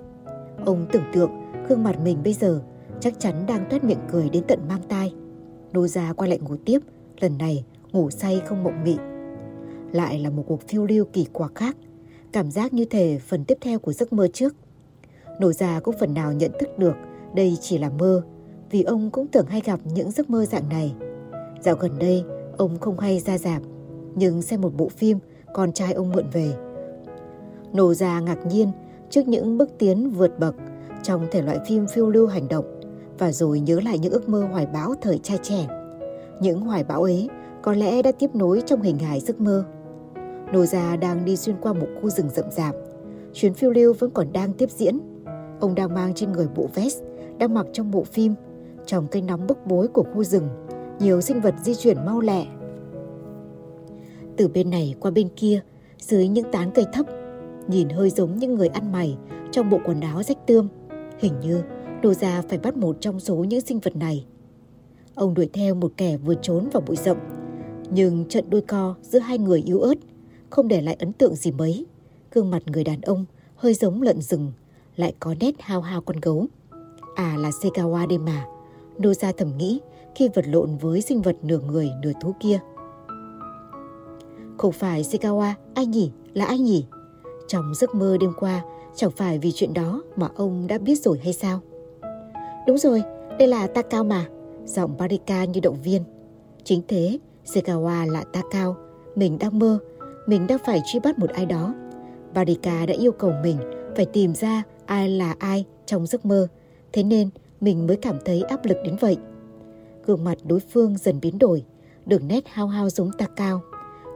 Ông 0.65 0.87
tưởng 0.93 1.05
tượng 1.13 1.31
gương 1.69 1.85
mặt 1.85 2.01
mình 2.05 2.19
bây 2.25 2.33
giờ 2.33 2.61
chắc 3.01 3.21
chắn 3.21 3.47
đang 3.47 3.65
toét 3.71 3.85
miệng 3.85 4.01
cười 4.13 4.29
đến 4.29 4.45
tận 4.49 4.59
mang 4.69 4.83
tai. 4.89 5.13
Nô 5.75 5.87
Gia 5.87 6.13
quay 6.13 6.31
lại 6.31 6.39
ngủ 6.39 6.57
tiếp, 6.65 6.79
lần 7.21 7.39
này 7.39 7.65
ngủ 7.93 8.11
say 8.11 8.43
không 8.47 8.65
mộng 8.65 8.85
mị. 8.85 8.97
Lại 9.93 10.19
là 10.19 10.31
một 10.31 10.45
cuộc 10.47 10.69
phiêu 10.69 10.87
lưu 10.87 11.05
kỳ 11.13 11.27
quặc 11.33 11.55
khác, 11.55 11.77
cảm 12.33 12.51
giác 12.51 12.73
như 12.73 12.85
thể 12.85 13.19
phần 13.19 13.45
tiếp 13.45 13.59
theo 13.61 13.79
của 13.79 13.93
giấc 13.93 14.13
mơ 14.13 14.29
trước. 14.33 14.55
Nô 15.41 15.53
Gia 15.53 15.81
cũng 15.81 15.95
phần 16.01 16.15
nào 16.15 16.33
nhận 16.33 16.51
thức 16.59 16.79
được 16.79 16.95
đây 17.35 17.57
chỉ 17.61 17.79
là 17.79 17.91
mơ, 17.91 18.23
vì 18.71 18.83
ông 18.83 19.11
cũng 19.11 19.27
tưởng 19.27 19.47
hay 19.47 19.61
gặp 19.65 19.81
những 19.95 20.11
giấc 20.11 20.31
mơ 20.31 20.45
dạng 20.45 20.69
này. 20.69 20.95
Dạo 21.61 21.75
gần 21.75 21.99
đây, 21.99 22.25
ông 22.57 22.79
không 22.79 22.99
hay 22.99 23.21
ra 23.21 23.39
dạp, 23.39 23.63
nhưng 24.15 24.43
xem 24.43 24.61
một 24.61 24.77
bộ 24.77 24.89
phim 24.89 25.19
con 25.55 25.73
trai 25.73 25.93
ông 25.93 26.13
mượn 26.13 26.27
về. 26.33 26.55
Nô 27.73 27.95
Gia 27.95 28.21
ngạc 28.21 28.47
nhiên 28.47 28.69
trước 29.11 29.29
những 29.29 29.59
bước 29.59 29.71
tiến 29.79 30.11
vượt 30.11 30.39
bậc 30.39 30.55
trong 31.03 31.27
thể 31.31 31.43
loại 31.43 31.59
phim 31.67 31.87
phiêu 31.87 32.11
lưu 32.11 32.27
hành 32.27 32.49
động 32.49 32.84
và 33.19 33.33
rồi 33.33 33.61
nhớ 33.61 33.81
lại 33.85 33.99
những 33.99 34.13
ước 34.13 34.29
mơ 34.29 34.49
hoài 34.53 34.67
bão 34.67 34.95
thời 35.01 35.19
trai 35.19 35.39
trẻ. 35.43 35.67
Những 36.41 36.61
hoài 36.61 36.85
bão 36.85 37.03
ấy 37.03 37.29
có 37.63 37.73
lẽ 37.73 38.03
đã 38.03 38.13
tiếp 38.13 38.31
nối 38.35 38.63
trong 38.67 38.83
hình 38.83 38.99
hài 38.99 39.21
giấc 39.21 39.41
mơ. 39.41 39.65
Nô 40.53 40.67
Gia 40.67 40.97
đang 40.97 41.25
đi 41.25 41.37
xuyên 41.37 41.57
qua 41.61 41.73
một 41.73 41.87
khu 42.03 42.11
rừng 42.11 42.29
rậm 42.31 42.51
rạp. 42.51 42.75
Chuyến 43.33 43.55
phiêu 43.55 43.71
lưu 43.71 43.95
vẫn 43.99 44.11
còn 44.11 44.33
đang 44.33 44.53
tiếp 44.53 44.71
diễn. 44.71 44.99
Ông 45.61 45.75
đang 45.75 45.95
mang 45.95 46.15
trên 46.15 46.33
người 46.33 46.49
bộ 46.55 46.69
vest, 46.75 47.03
đang 47.39 47.55
mặc 47.55 47.67
trong 47.73 47.91
bộ 47.91 48.05
phim. 48.05 48.35
Trong 48.87 49.07
cây 49.07 49.23
nóng 49.23 49.47
bức 49.47 49.67
bối 49.67 49.89
của 49.89 50.05
khu 50.15 50.25
rừng, 50.25 50.49
nhiều 51.01 51.21
sinh 51.21 51.41
vật 51.41 51.55
di 51.63 51.75
chuyển 51.75 52.07
mau 52.07 52.21
lẹ. 52.21 52.47
Từ 54.37 54.49
bên 54.49 54.71
này 54.71 54.95
qua 55.01 55.11
bên 55.11 55.29
kia, 55.37 55.61
dưới 55.99 56.29
những 56.29 56.53
tán 56.53 56.71
cây 56.75 56.85
thấp, 56.93 57.07
nhìn 57.69 57.89
hơi 57.89 58.11
giống 58.11 58.39
những 58.39 58.55
người 58.55 58.69
ăn 58.69 58.93
mày 58.93 59.17
trong 59.51 59.71
bộ 59.71 59.81
quần 59.85 60.01
áo 60.01 60.23
rách 60.23 60.47
tươm. 60.47 60.69
Hình 61.19 61.41
như 61.41 61.63
Nô 62.05 62.15
Gia 62.15 62.43
phải 62.43 62.59
bắt 62.59 62.77
một 62.77 62.97
trong 63.01 63.21
số 63.21 63.37
những 63.37 63.61
sinh 63.61 63.79
vật 63.79 63.97
này. 63.97 64.27
Ông 65.15 65.35
đuổi 65.35 65.51
theo 65.53 65.75
một 65.75 65.93
kẻ 65.97 66.17
vừa 66.17 66.35
trốn 66.35 66.69
vào 66.73 66.83
bụi 66.87 66.97
rậm, 66.97 67.17
nhưng 67.91 68.25
trận 68.29 68.51
đôi 68.51 68.61
co 68.61 68.95
giữa 69.03 69.19
hai 69.19 69.39
người 69.39 69.63
yếu 69.63 69.81
ớt 69.81 69.95
không 70.51 70.69
để 70.69 70.81
lại 70.81 70.97
ấn 70.99 71.13
tượng 71.13 71.35
gì 71.35 71.51
mấy. 71.51 71.87
Gương 72.33 72.51
mặt 72.51 72.63
người 72.67 72.85
đàn 72.85 73.01
ông 73.01 73.25
hơi 73.57 73.75
giống 73.75 74.03
lợn 74.03 74.21
rừng, 74.21 74.53
lại 74.97 75.15
có 75.21 75.35
nét 75.41 75.55
hao 75.59 75.81
hao 75.81 76.01
con 76.01 76.17
gấu. 76.21 76.47
À 77.15 77.37
là 77.39 77.51
Segawa 77.51 78.09
đây 78.09 78.19
mà. 78.19 78.47
Nô 78.99 79.15
ra 79.15 79.33
thầm 79.37 79.57
nghĩ 79.57 79.81
khi 80.15 80.29
vật 80.35 80.45
lộn 80.49 80.77
với 80.77 81.01
sinh 81.01 81.23
vật 81.23 81.37
nửa 81.43 81.59
người 81.59 81.91
nửa 82.03 82.13
thú 82.23 82.35
kia. 82.41 82.59
Không 84.59 84.73
phải 84.73 85.03
Segawa, 85.03 85.53
ai 85.75 85.87
nhỉ? 85.87 86.11
Là 86.35 86.45
ai 86.45 86.59
nhỉ? 86.59 86.87
Trong 87.49 87.75
giấc 87.75 87.95
mơ 87.95 88.17
đêm 88.21 88.33
qua, 88.39 88.65
chẳng 88.95 89.11
phải 89.11 89.39
vì 89.39 89.53
chuyện 89.53 89.75
đó 89.75 90.03
mà 90.17 90.29
ông 90.35 90.67
đã 90.67 90.79
biết 90.79 91.01
rồi 91.01 91.21
hay 91.25 91.33
sao? 91.33 91.61
Đúng 92.67 92.79
rồi, 92.79 93.03
đây 93.39 93.49
là 93.49 93.67
Takao 93.67 94.05
mà. 94.05 94.27
Giọng 94.65 94.97
Barika 94.99 95.45
như 95.45 95.61
động 95.61 95.83
viên. 95.83 96.03
Chính 96.65 96.83
thế, 96.89 97.19
Segawa 97.45 98.13
là 98.13 98.25
Takao. 98.33 98.77
Mình 99.17 99.39
đang 99.39 99.59
mơ, 99.59 99.79
mình 100.27 100.47
đang 100.47 100.59
phải 100.65 100.83
truy 100.87 101.01
bắt 101.01 101.19
một 101.19 101.31
ai 101.31 101.47
đó. 101.47 101.75
Barika 102.35 102.87
đã 102.87 102.95
yêu 102.95 103.13
cầu 103.13 103.33
mình 103.43 103.57
phải 103.97 104.07
tìm 104.07 104.35
ra 104.35 104.63
ai 104.87 105.09
là 105.09 105.35
ai 105.39 105.65
trong 105.87 106.07
giấc 106.07 106.27
mơ. 106.27 106.49
Thế 106.93 107.03
nên 107.03 107.31
mình 107.61 107.87
mới 107.87 107.97
cảm 107.97 108.17
thấy 108.25 108.43
áp 108.43 108.65
lực 108.65 108.77
đến 108.85 108.97
vậy. 109.01 109.17
Gương 110.07 110.25
mặt 110.25 110.39
đối 110.45 110.61
phương 110.61 110.97
dần 110.99 111.21
biến 111.21 111.39
đổi, 111.39 111.65
đường 112.07 112.29
nét 112.29 112.49
hao 112.49 112.67
hao 112.67 112.91
giống 112.91 113.11
Takao. 113.19 113.61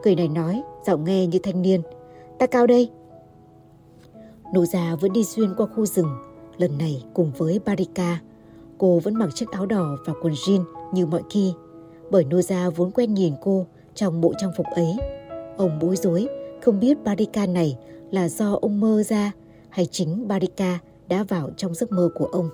Người 0.03 0.15
này 0.15 0.27
nói, 0.27 0.61
giọng 0.87 1.03
nghe 1.03 1.27
như 1.27 1.39
thanh 1.43 1.61
niên. 1.61 1.81
Takao 2.39 2.67
đây. 2.67 2.89
Nô 4.53 4.65
già 4.65 4.95
vẫn 5.01 5.13
đi 5.13 5.23
xuyên 5.23 5.55
qua 5.57 5.65
khu 5.75 5.85
rừng, 5.85 6.09
lần 6.57 6.77
này 6.77 7.03
cùng 7.13 7.31
với 7.37 7.59
Barika. 7.65 8.19
Cô 8.79 8.99
vẫn 8.99 9.13
mặc 9.13 9.29
chiếc 9.35 9.51
áo 9.51 9.65
đỏ 9.65 9.97
và 10.05 10.13
quần 10.21 10.33
jean 10.33 10.63
như 10.93 11.05
mọi 11.05 11.21
khi, 11.29 11.53
bởi 12.09 12.25
Noza 12.29 12.71
vốn 12.71 12.91
quen 12.91 13.13
nhìn 13.13 13.33
cô 13.41 13.65
trong 13.95 14.21
bộ 14.21 14.33
trang 14.37 14.51
phục 14.57 14.65
ấy. 14.75 14.97
Ông 15.57 15.79
bối 15.81 15.95
rối, 15.95 16.27
không 16.61 16.79
biết 16.79 17.03
Barika 17.03 17.45
này 17.45 17.77
là 18.11 18.29
do 18.29 18.57
ông 18.61 18.79
mơ 18.79 19.03
ra 19.03 19.31
hay 19.69 19.85
chính 19.85 20.27
Barika 20.27 20.79
đã 21.07 21.23
vào 21.23 21.49
trong 21.57 21.73
giấc 21.73 21.91
mơ 21.91 22.09
của 22.15 22.25
ông. 22.25 22.49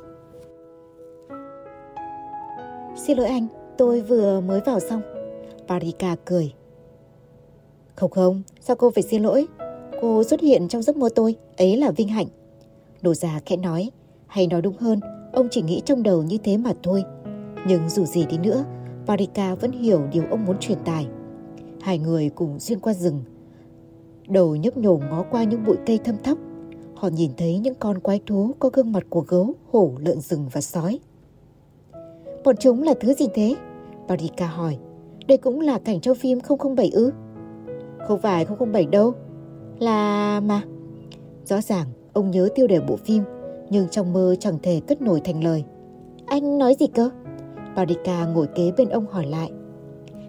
Xin 2.95 3.17
lỗi 3.17 3.27
anh, 3.27 3.47
tôi 3.77 4.01
vừa 4.01 4.41
mới 4.41 4.61
vào 4.65 4.79
xong. 4.79 5.01
Barika 5.67 6.15
cười. 6.25 6.53
Không 7.95 8.11
không, 8.11 8.41
sao 8.61 8.75
cô 8.75 8.91
phải 8.91 9.03
xin 9.03 9.23
lỗi? 9.23 9.47
Cô 10.01 10.23
xuất 10.23 10.41
hiện 10.41 10.67
trong 10.67 10.81
giấc 10.81 10.97
mơ 10.97 11.09
tôi, 11.15 11.35
ấy 11.57 11.77
là 11.77 11.91
vinh 11.91 12.07
hạnh. 12.07 12.27
Đồ 13.01 13.13
già 13.13 13.39
khẽ 13.45 13.57
nói, 13.57 13.91
hay 14.27 14.47
nói 14.47 14.61
đúng 14.61 14.77
hơn, 14.77 14.99
ông 15.35 15.47
chỉ 15.51 15.61
nghĩ 15.61 15.81
trong 15.85 16.03
đầu 16.03 16.23
như 16.23 16.37
thế 16.43 16.57
mà 16.57 16.73
thôi. 16.83 17.03
Nhưng 17.67 17.89
dù 17.89 18.05
gì 18.05 18.25
đi 18.25 18.37
nữa, 18.37 18.65
Parika 19.05 19.55
vẫn 19.55 19.71
hiểu 19.71 20.01
điều 20.11 20.23
ông 20.29 20.45
muốn 20.45 20.57
truyền 20.59 20.77
tải. 20.85 21.07
Hai 21.81 21.99
người 21.99 22.29
cùng 22.29 22.59
xuyên 22.59 22.79
qua 22.79 22.93
rừng. 22.93 23.21
Đầu 24.27 24.55
nhấp 24.55 24.77
nhổ 24.77 24.99
ngó 25.09 25.23
qua 25.31 25.43
những 25.43 25.63
bụi 25.65 25.77
cây 25.85 25.99
thâm 26.03 26.15
thấp. 26.23 26.37
Họ 26.95 27.07
nhìn 27.07 27.31
thấy 27.37 27.59
những 27.59 27.75
con 27.75 27.99
quái 27.99 28.19
thú 28.25 28.51
có 28.59 28.69
gương 28.73 28.91
mặt 28.91 29.03
của 29.09 29.21
gấu, 29.27 29.53
hổ, 29.71 29.91
lợn 29.99 30.21
rừng 30.21 30.45
và 30.51 30.61
sói. 30.61 30.99
Bọn 32.43 32.55
chúng 32.59 32.83
là 32.83 32.93
thứ 32.99 33.13
gì 33.13 33.27
thế? 33.33 33.55
Parika 34.07 34.47
hỏi. 34.47 34.77
Đây 35.27 35.37
cũng 35.37 35.61
là 35.61 35.79
cảnh 35.79 35.99
trong 35.99 36.15
phim 36.15 36.39
007 36.75 36.89
ư? 36.93 37.11
Không 38.07 38.21
phải 38.21 38.45
007 38.59 38.85
đâu. 38.85 39.13
Là 39.79 40.39
mà. 40.39 40.61
Rõ 41.45 41.61
ràng 41.61 41.87
ông 42.13 42.31
nhớ 42.31 42.49
tiêu 42.55 42.67
đề 42.67 42.79
bộ 42.79 42.95
phim 42.95 43.23
nhưng 43.69 43.87
trong 43.89 44.13
mơ 44.13 44.35
chẳng 44.39 44.57
thể 44.63 44.81
cất 44.87 45.01
nổi 45.01 45.21
thành 45.23 45.43
lời. 45.43 45.63
Anh 46.25 46.57
nói 46.57 46.75
gì 46.79 46.87
cơ? 46.87 47.09
Parika 47.75 48.25
ngồi 48.25 48.47
kế 48.55 48.71
bên 48.77 48.89
ông 48.89 49.05
hỏi 49.11 49.25
lại. 49.25 49.51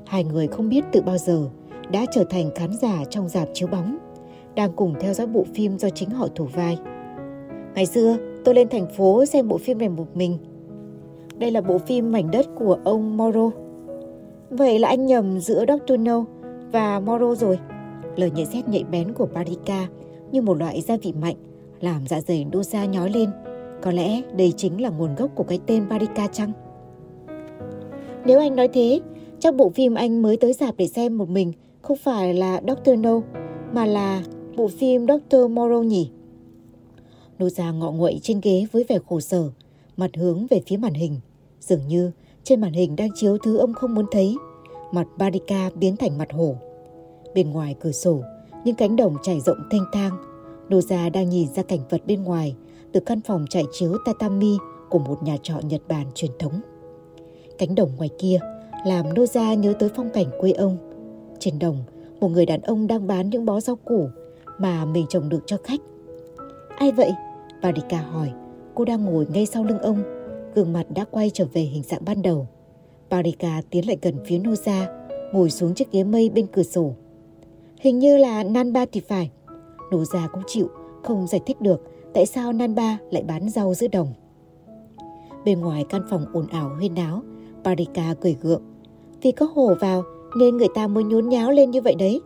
Hai 0.06 0.24
người 0.24 0.46
không 0.46 0.68
biết 0.68 0.84
từ 0.92 1.02
bao 1.02 1.18
giờ 1.18 1.48
đã 1.90 2.06
trở 2.12 2.24
thành 2.30 2.50
khán 2.54 2.70
giả 2.82 3.04
trong 3.10 3.28
dạp 3.28 3.48
chiếu 3.54 3.68
bóng, 3.68 3.98
đang 4.54 4.72
cùng 4.76 4.94
theo 5.00 5.14
dõi 5.14 5.26
bộ 5.26 5.44
phim 5.54 5.78
do 5.78 5.90
chính 5.90 6.10
họ 6.10 6.28
thủ 6.34 6.44
vai. 6.44 6.78
Ngày 7.74 7.86
xưa, 7.86 8.16
tôi 8.44 8.54
lên 8.54 8.68
thành 8.68 8.86
phố 8.96 9.24
xem 9.24 9.48
bộ 9.48 9.58
phim 9.58 9.78
này 9.78 9.88
một 9.88 10.16
mình. 10.16 10.38
Đây 11.38 11.50
là 11.50 11.60
bộ 11.60 11.78
phim 11.78 12.12
mảnh 12.12 12.30
đất 12.30 12.46
của 12.58 12.78
ông 12.84 13.16
Moro. 13.16 13.50
Vậy 14.50 14.78
là 14.78 14.88
anh 14.88 15.06
nhầm 15.06 15.40
giữa 15.40 15.64
Dr. 15.68 16.00
No 16.00 16.24
và 16.72 17.00
Moro 17.00 17.34
rồi. 17.34 17.58
Lời 18.16 18.30
nhận 18.30 18.46
xét 18.46 18.68
nhạy 18.68 18.84
bén 18.90 19.12
của 19.12 19.26
Parika 19.26 19.86
như 20.32 20.42
một 20.42 20.58
loại 20.58 20.80
gia 20.80 20.96
vị 20.96 21.12
mạnh 21.20 21.36
làm 21.80 22.06
dạ 22.06 22.20
dày 22.20 22.46
Doja 22.52 22.86
nhói 22.90 23.10
lên. 23.10 23.30
Có 23.82 23.90
lẽ 23.90 24.22
đây 24.36 24.52
chính 24.56 24.80
là 24.80 24.88
nguồn 24.88 25.14
gốc 25.14 25.30
của 25.34 25.44
cái 25.44 25.60
tên 25.66 25.88
Barika 25.88 26.26
chăng? 26.26 26.52
Nếu 28.26 28.38
anh 28.38 28.56
nói 28.56 28.68
thế, 28.68 29.00
chắc 29.38 29.54
bộ 29.54 29.68
phim 29.68 29.94
anh 29.94 30.22
mới 30.22 30.36
tới 30.36 30.52
dạp 30.52 30.74
để 30.76 30.86
xem 30.88 31.18
một 31.18 31.28
mình 31.28 31.52
không 31.82 31.96
phải 31.96 32.34
là 32.34 32.60
Dr. 32.66 32.98
No, 32.98 33.20
mà 33.72 33.86
là 33.86 34.22
bộ 34.56 34.68
phim 34.68 35.06
Dr. 35.06 35.50
Moreau 35.50 35.82
nhỉ? 35.82 36.10
Doja 37.38 37.78
ngọ 37.78 37.90
nguậy 37.90 38.18
trên 38.22 38.40
ghế 38.42 38.66
với 38.72 38.84
vẻ 38.88 38.98
khổ 39.08 39.20
sở, 39.20 39.50
mặt 39.96 40.10
hướng 40.16 40.46
về 40.46 40.62
phía 40.66 40.76
màn 40.76 40.94
hình. 40.94 41.20
Dường 41.60 41.88
như 41.88 42.10
trên 42.44 42.60
màn 42.60 42.72
hình 42.72 42.96
đang 42.96 43.08
chiếu 43.14 43.38
thứ 43.38 43.56
ông 43.56 43.74
không 43.74 43.94
muốn 43.94 44.06
thấy. 44.10 44.36
Mặt 44.92 45.06
Barika 45.18 45.70
biến 45.74 45.96
thành 45.96 46.18
mặt 46.18 46.32
hổ. 46.32 46.56
Bên 47.34 47.50
ngoài 47.50 47.74
cửa 47.80 47.92
sổ, 47.92 48.22
những 48.64 48.74
cánh 48.74 48.96
đồng 48.96 49.16
trải 49.22 49.40
rộng 49.40 49.58
thanh 49.70 49.84
thang. 49.92 50.12
Noza 50.68 51.10
đang 51.12 51.28
nhìn 51.28 51.48
ra 51.54 51.62
cảnh 51.62 51.80
vật 51.90 52.06
bên 52.06 52.22
ngoài 52.22 52.54
từ 52.92 53.00
căn 53.00 53.20
phòng 53.20 53.44
trải 53.50 53.64
chiếu 53.72 53.96
tatami 54.06 54.56
của 54.90 54.98
một 54.98 55.22
nhà 55.22 55.36
trọ 55.42 55.54
Nhật 55.62 55.82
Bản 55.88 56.06
truyền 56.14 56.30
thống. 56.38 56.60
Cánh 57.58 57.74
đồng 57.74 57.90
ngoài 57.96 58.10
kia 58.18 58.38
làm 58.86 59.06
Noza 59.06 59.54
nhớ 59.54 59.72
tới 59.78 59.90
phong 59.96 60.10
cảnh 60.10 60.26
quê 60.40 60.50
ông. 60.52 60.76
Trên 61.38 61.58
đồng, 61.58 61.78
một 62.20 62.28
người 62.28 62.46
đàn 62.46 62.60
ông 62.60 62.86
đang 62.86 63.06
bán 63.06 63.30
những 63.30 63.44
bó 63.44 63.60
rau 63.60 63.76
củ 63.76 64.08
mà 64.58 64.84
mình 64.84 65.06
trồng 65.08 65.28
được 65.28 65.42
cho 65.46 65.56
khách. 65.64 65.80
Ai 66.76 66.92
vậy? 66.92 67.12
Barika 67.62 68.00
hỏi. 68.00 68.30
Cô 68.74 68.84
đang 68.84 69.04
ngồi 69.04 69.26
ngay 69.32 69.46
sau 69.46 69.64
lưng 69.64 69.78
ông, 69.78 70.02
gương 70.54 70.72
mặt 70.72 70.86
đã 70.94 71.04
quay 71.10 71.30
trở 71.34 71.44
về 71.52 71.60
hình 71.60 71.82
dạng 71.82 72.04
ban 72.04 72.22
đầu. 72.22 72.46
Barika 73.10 73.62
tiến 73.70 73.86
lại 73.86 73.98
gần 74.02 74.14
phía 74.24 74.38
Noza, 74.38 74.86
ngồi 75.32 75.50
xuống 75.50 75.74
chiếc 75.74 75.92
ghế 75.92 76.04
mây 76.04 76.30
bên 76.30 76.46
cửa 76.46 76.62
sổ. 76.62 76.94
Hình 77.80 77.98
như 77.98 78.16
là 78.16 78.44
Nanba 78.44 78.86
thì 78.92 79.00
phải. 79.00 79.30
Noza 79.90 80.28
cũng 80.32 80.42
chịu, 80.46 80.68
không 81.02 81.26
giải 81.26 81.40
thích 81.46 81.60
được 81.60 81.80
tại 82.14 82.26
sao 82.26 82.52
Nan 82.52 82.74
Ba 82.74 82.98
lại 83.10 83.22
bán 83.22 83.48
rau 83.48 83.74
giữa 83.74 83.88
đồng. 83.88 84.08
Bên 85.44 85.60
ngoài 85.60 85.84
căn 85.88 86.02
phòng 86.10 86.26
ồn 86.32 86.46
ào 86.46 86.70
huyên 86.78 86.94
náo, 86.94 87.22
Parika 87.64 88.14
cười 88.20 88.36
gượng. 88.42 88.62
Vì 89.22 89.32
có 89.32 89.46
hổ 89.54 89.74
vào 89.80 90.02
nên 90.36 90.56
người 90.56 90.68
ta 90.74 90.86
mới 90.86 91.04
nhốn 91.04 91.28
nháo 91.28 91.50
lên 91.50 91.70
như 91.70 91.80
vậy 91.80 91.94
đấy. 91.94 92.20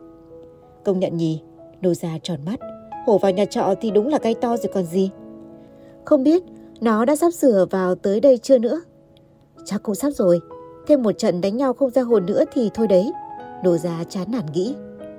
Công 0.84 1.00
nhận 1.00 1.16
nhỉ, 1.16 1.42
Noza 1.82 2.18
tròn 2.22 2.40
mắt. 2.46 2.60
Hổ 3.06 3.18
vào 3.18 3.32
nhà 3.32 3.44
trọ 3.44 3.74
thì 3.80 3.90
đúng 3.90 4.08
là 4.08 4.18
cây 4.18 4.34
to 4.34 4.56
rồi 4.56 4.70
còn 4.74 4.84
gì. 4.84 5.10
Không 6.04 6.22
biết 6.22 6.42
nó 6.80 7.04
đã 7.04 7.16
sắp 7.16 7.30
sửa 7.30 7.66
vào 7.70 7.94
tới 7.94 8.20
đây 8.20 8.38
chưa 8.38 8.58
nữa. 8.58 8.80
Chắc 9.64 9.82
cũng 9.82 9.94
sắp 9.94 10.10
rồi. 10.10 10.40
Thêm 10.86 11.02
một 11.02 11.12
trận 11.12 11.40
đánh 11.40 11.56
nhau 11.56 11.72
không 11.72 11.90
ra 11.90 12.02
hồn 12.02 12.26
nữa 12.26 12.44
thì 12.52 12.70
thôi 12.74 12.86
đấy. 12.86 13.12
Nô 13.64 13.76
gia 13.76 14.04
chán 14.04 14.28
nản 14.32 14.46
nghĩ. 14.52 14.74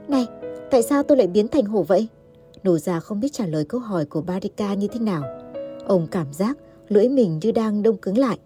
Này, 0.07 0.27
tại 0.71 0.83
sao 0.83 1.03
tôi 1.03 1.17
lại 1.17 1.27
biến 1.27 1.47
thành 1.47 1.65
hổ 1.65 1.83
vậy? 1.83 2.07
Nổ 2.63 2.77
ra 2.77 2.99
không 2.99 3.19
biết 3.19 3.33
trả 3.33 3.45
lời 3.45 3.65
câu 3.65 3.79
hỏi 3.79 4.05
của 4.05 4.21
Barika 4.21 4.73
như 4.73 4.87
thế 4.87 4.99
nào. 4.99 5.23
Ông 5.85 6.07
cảm 6.11 6.33
giác 6.33 6.57
lưỡi 6.89 7.09
mình 7.09 7.39
như 7.41 7.51
đang 7.51 7.83
đông 7.83 7.97
cứng 7.97 8.17
lại. 8.17 8.37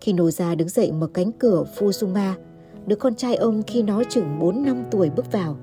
Khi 0.00 0.12
Nô 0.12 0.30
gia 0.30 0.54
đứng 0.54 0.68
dậy 0.68 0.92
mở 0.92 1.06
cánh 1.14 1.32
cửa 1.32 1.64
Fusuma, 1.78 2.32
đứa 2.86 2.96
con 2.96 3.14
trai 3.14 3.36
ông 3.36 3.62
khi 3.62 3.82
nó 3.82 4.02
chừng 4.04 4.38
4 4.40 4.62
năm 4.62 4.84
tuổi 4.90 5.10
bước 5.10 5.32
vào. 5.32 5.56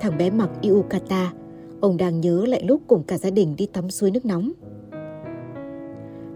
Thằng 0.00 0.18
bé 0.18 0.30
mặc 0.30 0.50
yukata, 0.62 1.32
ông 1.80 1.96
đang 1.96 2.20
nhớ 2.20 2.44
lại 2.46 2.62
lúc 2.64 2.82
cùng 2.86 3.02
cả 3.02 3.18
gia 3.18 3.30
đình 3.30 3.56
đi 3.56 3.66
tắm 3.66 3.90
suối 3.90 4.10
nước 4.10 4.24
nóng. 4.24 4.52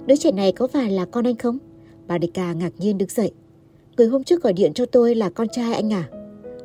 Đứa 0.06 0.16
trẻ 0.16 0.32
này 0.32 0.52
có 0.52 0.66
phải 0.66 0.90
là 0.90 1.04
con 1.04 1.26
anh 1.26 1.36
không? 1.36 1.58
Barika 2.06 2.52
ngạc 2.52 2.72
nhiên 2.78 2.98
đứng 2.98 3.08
dậy. 3.08 3.32
Người 3.96 4.06
hôm 4.06 4.24
trước 4.24 4.42
gọi 4.42 4.52
điện 4.52 4.72
cho 4.74 4.86
tôi 4.86 5.14
là 5.14 5.30
con 5.30 5.48
trai 5.48 5.74
anh 5.74 5.92
à? 5.92 6.08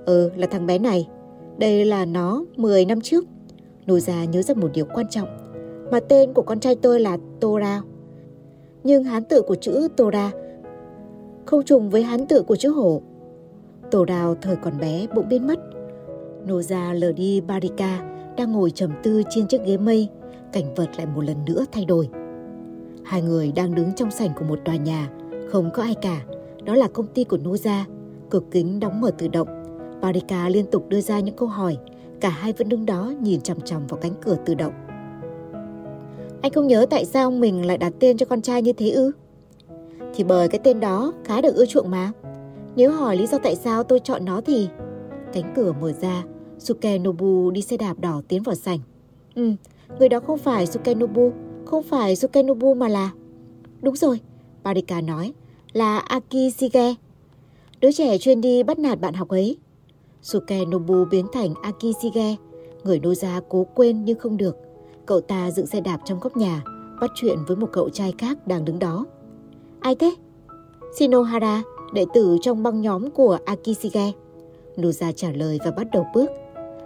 Ừ, 0.06 0.32
là 0.36 0.48
thằng 0.48 0.66
bé 0.66 0.80
này. 0.80 1.08
Đây 1.58 1.86
là 1.86 2.06
nó 2.06 2.46
10 2.56 2.86
năm 2.86 3.02
trước. 3.02 3.26
Noza 3.90 4.26
nhớ 4.30 4.42
ra 4.42 4.54
một 4.54 4.70
điều 4.74 4.86
quan 4.94 5.08
trọng. 5.10 5.28
Mà 5.92 6.00
tên 6.00 6.34
của 6.34 6.42
con 6.42 6.60
trai 6.60 6.76
tôi 6.76 7.00
là 7.00 7.18
Tora. 7.40 7.82
Nhưng 8.84 9.04
hán 9.04 9.24
tự 9.24 9.42
của 9.42 9.56
chữ 9.56 9.88
Tora 9.98 10.32
không 11.46 11.64
trùng 11.64 11.90
với 11.90 12.04
hán 12.04 12.26
tự 12.28 12.44
của 12.44 12.56
chữ 12.56 12.70
hổ. 12.70 13.02
Tổ 13.92 14.06
đào 14.06 14.36
thời 14.42 14.56
còn 14.56 14.78
bé 14.80 15.08
bỗng 15.16 15.30
biến 15.30 15.48
mất. 15.48 15.60
Noza 16.48 16.94
lờ 16.94 17.12
đi 17.12 17.42
Barika 17.42 18.00
đang 18.38 18.52
ngồi 18.52 18.72
trầm 18.72 18.92
tư 19.04 19.24
trên 19.30 19.48
chiếc 19.48 19.66
ghế 19.66 19.78
mây. 19.78 20.10
Cảnh 20.54 20.76
vật 20.76 20.90
lại 20.98 21.06
một 21.16 21.22
lần 21.22 21.38
nữa 21.46 21.66
thay 21.72 21.86
đổi. 21.86 22.10
Hai 23.04 23.22
người 23.22 23.52
đang 23.52 23.76
đứng 23.76 23.94
trong 23.96 24.12
sảnh 24.12 24.30
của 24.40 24.46
một 24.46 24.60
tòa 24.66 24.76
nhà, 24.76 25.10
không 25.50 25.70
có 25.74 25.84
ai 25.84 25.96
cả. 26.02 26.22
Đó 26.64 26.76
là 26.76 26.88
công 26.88 27.08
ty 27.08 27.24
của 27.24 27.38
Noza, 27.38 27.84
cửa 28.30 28.42
kính 28.52 28.80
đóng 28.80 29.02
mở 29.02 29.12
tự 29.18 29.28
động. 29.28 29.48
Barika 30.02 30.50
liên 30.50 30.66
tục 30.66 30.86
đưa 30.90 31.02
ra 31.02 31.20
những 31.20 31.36
câu 31.36 31.48
hỏi, 31.48 31.78
cả 32.22 32.30
hai 32.30 32.54
vẫn 32.54 32.70
đứng 32.70 32.86
đó 32.86 33.14
nhìn 33.22 33.42
chằm 33.42 33.62
chằm 33.62 33.88
vào 33.88 34.00
cánh 34.02 34.14
cửa 34.22 34.38
tự 34.46 34.56
động. 34.56 34.74
Anh 36.42 36.52
không 36.52 36.68
nhớ 36.68 36.86
tại 36.90 37.06
sao 37.06 37.32
mình 37.32 37.66
lại 37.66 37.78
đặt 37.78 37.94
tên 38.00 38.18
cho 38.18 38.26
con 38.26 38.42
trai 38.42 38.62
như 38.62 38.74
thế 38.74 38.90
ư? 38.90 39.12
Thì 40.14 40.24
bởi 40.24 40.48
cái 40.48 40.60
tên 40.64 40.80
đó 40.80 41.14
khá 41.24 41.42
được 41.42 41.56
ưa 41.56 41.66
chuộng 41.66 41.92
mà. 41.92 42.12
Nếu 42.76 42.92
hỏi 42.92 43.18
lý 43.18 43.28
do 43.28 43.38
tại 43.38 43.56
sao 43.56 43.84
tôi 43.84 44.00
chọn 44.00 44.26
nó 44.26 44.42
thì... 44.42 44.70
Cánh 45.34 45.54
cửa 45.56 45.74
mở 45.82 45.92
ra, 45.92 46.24
Sukenobu 46.60 47.52
đi 47.52 47.62
xe 47.62 47.78
đạp 47.78 48.00
đỏ 48.00 48.22
tiến 48.28 48.44
vào 48.44 48.56
sảnh. 48.56 48.80
Ừ, 49.36 49.52
người 50.00 50.10
đó 50.10 50.20
không 50.20 50.38
phải 50.38 50.68
Sukenobu, 50.68 51.32
không 51.66 51.84
phải 51.84 52.16
Sukenobu 52.16 52.74
mà 52.74 52.88
là... 52.88 53.10
Đúng 53.82 53.96
rồi, 53.96 54.20
Barika 54.64 55.02
nói, 55.02 55.34
là 55.74 55.98
Akishige. 55.98 56.96
Đứa 57.80 57.92
trẻ 57.92 58.18
chuyên 58.18 58.42
đi 58.42 58.64
bắt 58.64 58.80
nạt 58.80 59.02
bạn 59.02 59.14
học 59.14 59.30
ấy. 59.30 59.58
Sukenobu 60.22 61.06
biến 61.06 61.26
thành 61.34 61.54
Akishige. 61.62 62.36
Người 62.84 63.00
nô 63.00 63.14
gia 63.14 63.40
cố 63.50 63.66
quên 63.76 64.06
nhưng 64.06 64.20
không 64.20 64.38
được. 64.38 64.58
Cậu 65.06 65.22
ta 65.22 65.52
dựng 65.52 65.68
xe 65.68 65.82
đạp 65.82 66.00
trong 66.06 66.20
góc 66.20 66.38
nhà, 66.38 66.64
bắt 67.02 67.12
chuyện 67.16 67.38
với 67.48 67.58
một 67.58 67.70
cậu 67.72 67.90
trai 67.90 68.14
khác 68.18 68.48
đang 68.48 68.66
đứng 68.66 68.80
đó. 68.80 69.06
Ai 69.80 69.96
thế? 69.96 70.16
Shinohara, 70.98 71.64
đệ 71.94 72.06
tử 72.14 72.38
trong 72.42 72.64
băng 72.64 72.82
nhóm 72.82 73.12
của 73.12 73.38
Akishige. 73.46 74.12
Nuza 74.78 75.12
trả 75.12 75.32
lời 75.32 75.60
và 75.66 75.72
bắt 75.72 75.88
đầu 75.92 76.06
bước. 76.14 76.32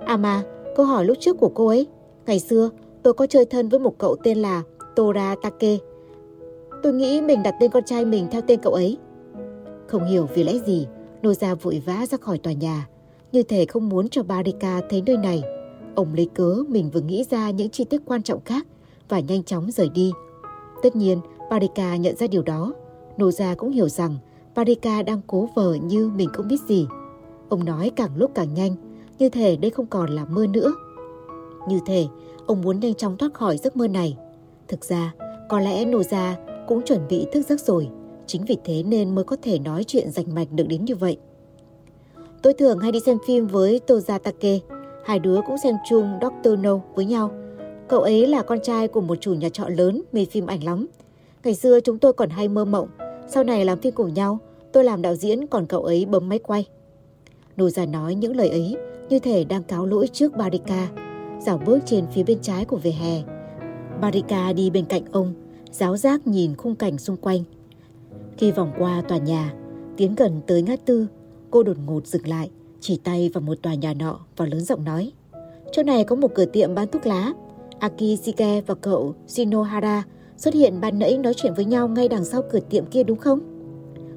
À 0.06 0.18
mà, 0.18 0.44
câu 0.76 0.86
hỏi 0.86 1.06
lúc 1.06 1.18
trước 1.20 1.38
của 1.40 1.52
cô 1.56 1.68
ấy. 1.68 1.88
Ngày 2.26 2.40
xưa, 2.40 2.70
tôi 3.04 3.14
có 3.14 3.28
chơi 3.28 3.46
thân 3.46 3.70
với 3.70 3.80
một 3.80 3.98
cậu 3.98 4.16
tên 4.24 4.38
là 4.38 4.64
Tora 4.96 5.36
Take. 5.44 5.78
Tôi 6.84 6.94
nghĩ 6.94 7.22
mình 7.22 7.44
đặt 7.44 7.56
tên 7.60 7.72
con 7.72 7.84
trai 7.84 8.06
mình 8.06 8.28
theo 8.32 8.42
tên 8.48 8.60
cậu 8.64 8.74
ấy. 8.74 8.98
Không 9.88 10.06
hiểu 10.06 10.28
vì 10.36 10.44
lẽ 10.44 10.54
gì, 10.66 10.88
Noza 11.22 11.56
vội 11.56 11.82
vã 11.86 12.06
ra 12.10 12.18
khỏi 12.18 12.38
tòa 12.38 12.54
nhà. 12.54 12.88
Như 13.34 13.44
thể 13.44 13.66
không 13.66 13.90
muốn 13.90 14.10
cho 14.10 14.24
Barika 14.24 14.82
thấy 14.90 15.04
nơi 15.06 15.18
này. 15.18 15.44
Ông 15.96 16.14
lấy 16.14 16.30
cớ 16.34 16.56
mình 16.68 16.90
vừa 16.94 17.02
nghĩ 17.02 17.26
ra 17.30 17.50
những 17.50 17.70
chi 17.70 17.84
tiết 17.84 18.02
quan 18.06 18.24
trọng 18.24 18.44
khác 18.46 18.68
và 19.10 19.20
nhanh 19.20 19.44
chóng 19.44 19.72
rời 19.72 19.90
đi. 19.90 20.12
Tất 20.84 20.96
nhiên, 20.96 21.20
Barika 21.50 21.96
nhận 21.96 22.16
ra 22.16 22.28
điều 22.28 22.42
đó. 22.42 22.74
Noza 23.18 23.56
cũng 23.56 23.72
hiểu 23.72 23.90
rằng 23.90 24.18
Barika 24.56 25.04
đang 25.04 25.22
cố 25.28 25.50
vờ 25.56 25.74
như 25.74 26.10
mình 26.16 26.30
không 26.34 26.48
biết 26.48 26.62
gì. 26.68 26.88
Ông 27.50 27.66
nói 27.66 27.92
càng 27.96 28.18
lúc 28.18 28.32
càng 28.36 28.54
nhanh, 28.54 28.76
như 29.20 29.30
thể 29.30 29.56
đây 29.56 29.72
không 29.72 29.86
còn 29.86 30.10
là 30.10 30.26
mơ 30.26 30.48
nữa. 30.50 30.74
Như 31.68 31.80
thể 31.86 32.08
ông 32.46 32.62
muốn 32.62 32.80
nhanh 32.80 32.94
chóng 32.94 33.18
thoát 33.18 33.34
khỏi 33.34 33.58
giấc 33.58 33.78
mơ 33.78 33.88
này. 33.88 34.18
Thực 34.68 34.86
ra, 34.86 35.14
có 35.50 35.60
lẽ 35.60 35.86
Noza 35.86 36.34
cũng 36.68 36.82
chuẩn 36.82 37.08
bị 37.10 37.26
thức 37.34 37.46
giấc 37.50 37.60
rồi, 37.60 37.90
chính 38.28 38.46
vì 38.46 38.58
thế 38.64 38.84
nên 38.84 39.16
mới 39.16 39.24
có 39.24 39.36
thể 39.42 39.60
nói 39.60 39.84
chuyện 39.84 40.12
rành 40.12 40.36
mạch 40.36 40.52
được 40.52 40.68
đến 40.68 40.86
như 40.86 40.96
vậy. 40.96 41.18
Tôi 42.44 42.54
thường 42.54 42.80
hay 42.80 42.92
đi 42.92 43.00
xem 43.00 43.18
phim 43.26 43.48
với 43.48 43.82
Tozatake, 43.88 44.60
hai 45.06 45.20
đứa 45.20 45.40
cũng 45.48 45.58
xem 45.58 45.76
chung 45.90 46.20
Doctor 46.22 46.60
No 46.60 46.80
với 46.96 47.06
nhau. 47.06 47.32
Cậu 47.88 48.02
ấy 48.02 48.28
là 48.28 48.42
con 48.42 48.60
trai 48.60 48.88
của 48.88 49.02
một 49.02 49.16
chủ 49.22 49.34
nhà 49.34 49.50
trọ 49.50 49.70
lớn 49.70 50.02
mê 50.12 50.26
phim 50.26 50.46
ảnh 50.46 50.64
lắm. 50.64 50.88
Ngày 51.44 51.56
xưa 51.56 51.80
chúng 51.80 52.00
tôi 52.00 52.14
còn 52.14 52.30
hay 52.30 52.48
mơ 52.48 52.66
mộng, 52.66 52.88
sau 53.28 53.44
này 53.44 53.66
làm 53.66 53.80
phim 53.80 53.94
cùng 53.94 54.14
nhau, 54.14 54.40
tôi 54.72 54.84
làm 54.84 55.02
đạo 55.02 55.16
diễn 55.16 55.48
còn 55.48 55.66
cậu 55.66 55.84
ấy 55.84 56.06
bấm 56.06 56.30
máy 56.30 56.40
quay. 56.40 56.66
Nô 57.58 57.70
già 57.70 57.86
nói 57.86 58.16
những 58.16 58.36
lời 58.36 58.50
ấy 58.50 58.78
như 59.10 59.20
thể 59.20 59.44
đang 59.44 59.64
cáo 59.64 59.86
lỗi 59.86 60.08
trước 60.08 60.36
Barika, 60.38 60.88
dạo 61.40 61.62
bước 61.66 61.80
trên 61.86 62.06
phía 62.14 62.24
bên 62.24 62.40
trái 62.42 62.66
của 62.66 62.78
vỉa 62.78 62.92
hè. 62.92 63.22
Barika 64.02 64.54
đi 64.54 64.70
bên 64.70 64.86
cạnh 64.86 65.04
ông, 65.12 65.34
giáo 65.72 65.98
giác 65.98 66.28
nhìn 66.28 66.56
khung 66.56 66.76
cảnh 66.76 66.98
xung 66.98 67.18
quanh. 67.18 67.44
Khi 68.38 68.52
vòng 68.52 68.72
qua 68.80 69.02
tòa 69.08 69.18
nhà, 69.18 69.54
tiến 69.98 70.16
gần 70.16 70.42
tới 70.48 70.62
ngã 70.62 70.76
tư, 70.86 71.08
cô 71.54 71.64
đột 71.64 71.78
ngột 71.86 72.08
dừng 72.08 72.28
lại, 72.28 72.50
chỉ 72.80 73.00
tay 73.04 73.30
vào 73.34 73.42
một 73.42 73.58
tòa 73.62 73.74
nhà 73.74 73.94
nọ 73.94 74.20
và 74.38 74.46
lớn 74.46 74.62
giọng 74.62 74.84
nói. 74.84 75.12
Chỗ 75.72 75.84
này 75.84 76.04
có 76.04 76.16
một 76.16 76.32
cửa 76.36 76.46
tiệm 76.46 76.76
bán 76.76 76.88
thuốc 76.88 77.06
lá. 77.06 77.34
Akishike 77.80 78.62
và 78.62 78.76
cậu 78.76 79.16
Shinohara 79.28 80.04
xuất 80.38 80.54
hiện 80.54 80.82
ban 80.82 81.00
nãy 81.00 81.18
nói 81.18 81.34
chuyện 81.34 81.54
với 81.54 81.66
nhau 81.66 81.88
ngay 81.88 82.08
đằng 82.08 82.26
sau 82.26 82.42
cửa 82.52 82.60
tiệm 82.70 82.86
kia 82.86 83.04
đúng 83.04 83.18
không? 83.18 83.40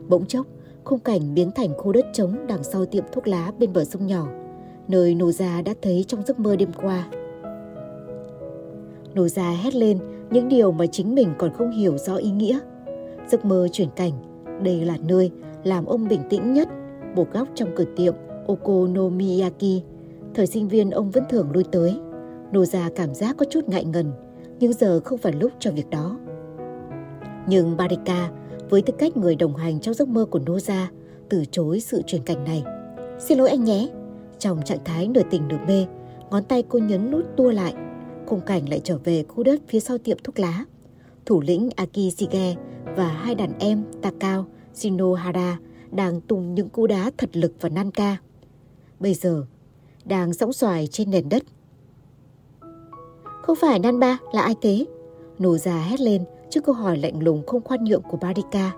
Bỗng 0.09 0.27
chốc, 0.27 0.47
khung 0.85 0.99
cảnh 0.99 1.35
biến 1.35 1.51
thành 1.51 1.75
khu 1.77 1.93
đất 1.93 2.07
trống 2.13 2.37
đằng 2.47 2.65
sau 2.65 2.87
tiệm 2.87 3.05
thuốc 3.13 3.29
lá 3.29 3.53
bên 3.59 3.73
bờ 3.73 3.85
sông 3.85 4.07
nhỏ, 4.07 4.29
nơi 4.89 5.15
Noza 5.15 5.63
đã 5.63 5.75
thấy 5.83 6.05
trong 6.09 6.23
giấc 6.27 6.39
mơ 6.39 6.57
đêm 6.57 6.73
qua. 6.83 7.09
Noza 9.15 9.57
hét 9.63 9.75
lên 9.75 9.99
những 10.31 10.49
điều 10.49 10.73
mà 10.73 10.87
chính 10.87 11.15
mình 11.15 11.35
còn 11.39 11.53
không 11.53 11.71
hiểu 11.71 11.99
rõ 11.99 12.17
ý 12.17 12.31
nghĩa. 12.31 12.59
Giấc 13.29 13.45
mơ 13.45 13.69
chuyển 13.73 13.89
cảnh, 13.97 14.13
đây 14.63 14.85
là 14.85 14.97
nơi 15.09 15.31
làm 15.65 15.87
ông 15.87 16.09
bình 16.09 16.21
tĩnh 16.31 16.53
nhất, 16.53 16.69
một 17.17 17.33
góc 17.33 17.49
trong 17.55 17.69
cửa 17.77 17.85
tiệm 17.97 18.15
Okonomiyaki. 18.47 19.83
Thời 20.35 20.47
sinh 20.47 20.69
viên 20.69 20.91
ông 20.91 21.11
vẫn 21.11 21.25
thường 21.31 21.51
lui 21.53 21.65
tới. 21.73 21.97
Nô 22.53 22.65
ra 22.65 22.91
cảm 22.97 23.15
giác 23.15 23.37
có 23.39 23.47
chút 23.51 23.69
ngại 23.69 23.85
ngần, 23.85 24.13
nhưng 24.61 24.73
giờ 24.73 25.01
không 25.01 25.19
phải 25.19 25.33
lúc 25.33 25.53
cho 25.59 25.71
việc 25.73 25.91
đó. 25.91 26.19
Nhưng 27.49 27.77
Barika, 27.77 28.31
với 28.71 28.83
tư 28.83 28.95
cách 28.99 29.17
người 29.17 29.37
đồng 29.37 29.57
hành 29.57 29.81
trong 29.81 29.95
giấc 29.95 30.09
mơ 30.09 30.25
của 30.25 30.39
nô 30.47 30.59
ra 30.59 30.91
từ 31.29 31.45
chối 31.51 31.81
sự 31.81 32.03
chuyển 32.07 32.23
cảnh 32.23 32.45
này. 32.45 32.65
Xin 33.19 33.39
lỗi 33.39 33.49
anh 33.51 33.65
nhé. 33.65 33.89
Trong 34.39 34.63
trạng 34.63 34.85
thái 34.85 35.09
nửa 35.09 35.23
tình 35.31 35.49
nửa 35.49 35.59
mê, 35.69 35.87
ngón 36.31 36.45
tay 36.45 36.63
cô 36.69 36.79
nhấn 36.79 37.11
nút 37.11 37.25
tua 37.37 37.51
lại. 37.51 37.75
Khung 38.27 38.41
cảnh 38.41 38.69
lại 38.69 38.81
trở 38.85 38.99
về 39.05 39.23
khu 39.23 39.43
đất 39.43 39.61
phía 39.69 39.81
sau 39.81 39.99
tiệm 39.99 40.19
thuốc 40.25 40.39
lá. 40.39 40.65
Thủ 41.27 41.41
lĩnh 41.41 41.71
Akishige 41.77 42.55
và 42.97 43.09
hai 43.09 43.35
đàn 43.35 43.59
em 43.59 43.85
Takao, 44.03 44.47
Shinohara 44.75 45.59
đang 45.91 46.21
tung 46.21 46.55
những 46.55 46.69
cú 46.69 46.87
đá 46.87 47.11
thật 47.19 47.37
lực 47.37 47.53
vào 47.61 47.73
Nanka. 47.73 48.17
Bây 49.01 49.15
giờ, 49.15 49.45
đang 50.05 50.33
sóng 50.33 50.53
xoài 50.53 50.87
trên 50.87 51.11
nền 51.11 51.29
đất. 51.29 51.43
Không 53.43 53.57
phải 53.57 53.79
Nanba 53.79 54.19
là 54.33 54.43
ai 54.43 54.55
thế? 54.63 54.87
Nổ 55.39 55.59
già 55.59 55.79
hét 55.79 56.01
lên 56.01 56.25
trước 56.51 56.65
câu 56.65 56.75
hỏi 56.75 56.97
lạnh 56.99 57.23
lùng 57.23 57.47
không 57.47 57.63
khoan 57.65 57.85
nhượng 57.85 58.03
của 58.03 58.17
Barika, 58.17 58.73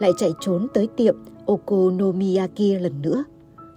lại 0.00 0.10
chạy 0.18 0.30
trốn 0.40 0.66
tới 0.74 0.88
tiệm 0.96 1.16
Okonomiyaki 1.46 2.80
lần 2.80 3.02
nữa. 3.02 3.24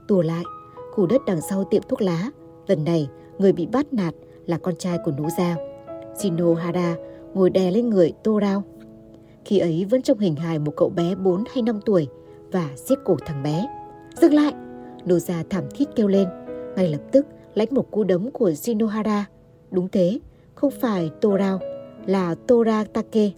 Tùa 0.08 0.22
lại, 0.22 0.44
khu 0.92 1.06
đất 1.06 1.22
đằng 1.28 1.42
sau 1.50 1.64
tiệm 1.64 1.84
thuốc 1.90 2.02
lá, 2.02 2.30
lần 2.68 2.84
này 2.84 3.10
người 3.40 3.52
bị 3.52 3.66
bắt 3.66 3.94
nạt 3.94 4.14
là 4.46 4.58
con 4.58 4.76
trai 4.76 4.98
của 5.06 5.12
Nú 5.12 5.30
Gia. 5.38 5.56
Shinohara 6.20 6.96
ngồi 7.34 7.50
đè 7.50 7.72
lên 7.72 7.90
người 7.90 8.14
Torao. 8.24 8.64
Khi 9.46 9.60
ấy 9.60 9.86
vẫn 9.90 10.02
trong 10.02 10.20
hình 10.20 10.36
hài 10.36 10.60
một 10.60 10.74
cậu 10.78 10.90
bé 10.90 11.16
4 11.16 11.44
hay 11.54 11.62
5 11.62 11.80
tuổi 11.86 12.08
và 12.56 12.70
siết 12.76 13.00
cổ 13.04 13.18
thằng 13.26 13.44
bé. 13.44 13.68
Dừng 14.22 14.34
lại! 14.34 14.54
Nô 15.06 15.20
Gia 15.20 15.44
thảm 15.50 15.64
thiết 15.76 15.86
kêu 15.96 16.08
lên. 16.08 16.28
Ngay 16.76 16.90
lập 16.90 17.02
tức 17.12 17.26
lãnh 17.54 17.68
một 17.72 17.92
cú 17.92 18.04
đấm 18.04 18.32
của 18.32 18.54
Shinohara. 18.54 19.26
Đúng 19.72 19.88
thế, 19.92 20.20
không 20.54 20.72
phải 20.72 21.12
Torao, 21.22 21.60
là 22.06 22.36
Toratake. 22.48 23.32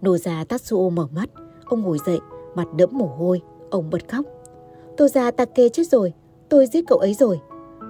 Nô 0.00 0.16
Gia 0.16 0.44
Tatsuo 0.44 0.90
mở 0.90 1.06
mắt, 1.14 1.30
ông 1.64 1.80
ngồi 1.80 1.98
dậy, 2.06 2.18
mặt 2.54 2.66
đẫm 2.76 2.88
mồ 2.92 3.06
hôi, 3.06 3.40
ông 3.70 3.90
bật 3.90 4.08
khóc. 4.08 4.26
Toratake 4.96 5.68
chết 5.68 5.88
rồi, 5.88 6.12
tôi 6.48 6.66
giết 6.66 6.84
cậu 6.86 6.98
ấy 6.98 7.14
rồi. 7.14 7.40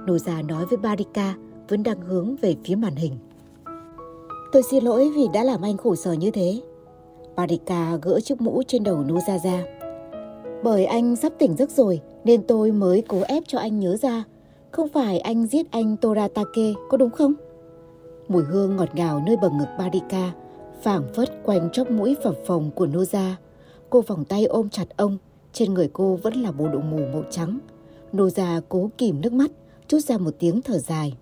Nô 0.07 0.19
Gia 0.19 0.43
nói 0.43 0.67
với 0.67 0.79
Barika, 0.79 1.35
vẫn 1.69 1.83
đang 1.83 2.01
hướng 2.01 2.37
về 2.37 2.57
phía 2.65 2.75
màn 2.75 2.95
hình. 2.95 3.17
Tôi 4.53 4.63
xin 4.71 4.85
lỗi 4.85 5.13
vì 5.17 5.29
đã 5.35 5.45
làm 5.45 5.63
anh 5.63 5.77
khổ 5.77 5.95
sở 5.95 6.13
như 6.13 6.31
thế. 6.31 6.61
Barika 7.37 7.99
gỡ 8.03 8.21
chiếc 8.21 8.41
mũ 8.41 8.63
trên 8.67 8.85
đầu 8.85 9.05
Nô 9.09 9.19
Gia 9.29 9.39
ra. 9.39 9.82
Bởi 10.63 10.85
anh 10.85 11.17
sắp 11.17 11.33
tỉnh 11.39 11.57
giấc 11.57 11.71
rồi 11.71 12.01
nên 12.25 12.43
tôi 12.43 12.73
mới 12.73 13.03
cố 13.09 13.21
ép 13.29 13.43
cho 13.47 13.59
anh 13.59 13.81
nhớ 13.81 13.97
ra. 13.97 14.25
Không 14.71 14.89
phải 14.89 15.19
anh 15.19 15.47
giết 15.47 15.71
anh 15.71 15.97
Toratake 15.97 16.73
có 16.89 16.97
đúng 16.97 17.11
không? 17.11 17.35
Mùi 18.29 18.43
hương 18.43 18.77
ngọt 18.77 18.95
ngào 18.95 19.23
nơi 19.27 19.37
bờ 19.37 19.51
ngực 19.51 19.69
Barika 19.79 20.33
phảng 20.83 21.09
phất 21.15 21.43
quanh 21.45 21.71
chóp 21.71 21.91
mũi 21.91 22.17
phập 22.23 22.35
phồng 22.47 22.71
của 22.71 22.87
Noza. 22.87 23.33
Cô 23.91 24.01
vòng 24.01 24.25
tay 24.25 24.45
ôm 24.45 24.69
chặt 24.69 24.97
ông, 24.97 25.19
trên 25.53 25.75
người 25.75 25.91
cô 25.93 26.19
vẫn 26.23 26.35
là 26.35 26.53
bộ 26.53 26.69
đồ 26.69 26.79
mù 26.81 26.99
màu 27.13 27.23
trắng. 27.31 27.59
Noza 28.13 28.61
cố 28.69 28.91
kìm 28.99 29.21
nước 29.21 29.33
mắt, 29.33 29.51
chút 29.89 29.99
ra 29.99 30.19
một 30.19 30.31
tiếng 30.39 30.63
thở 30.63 30.79
dài. 30.79 31.17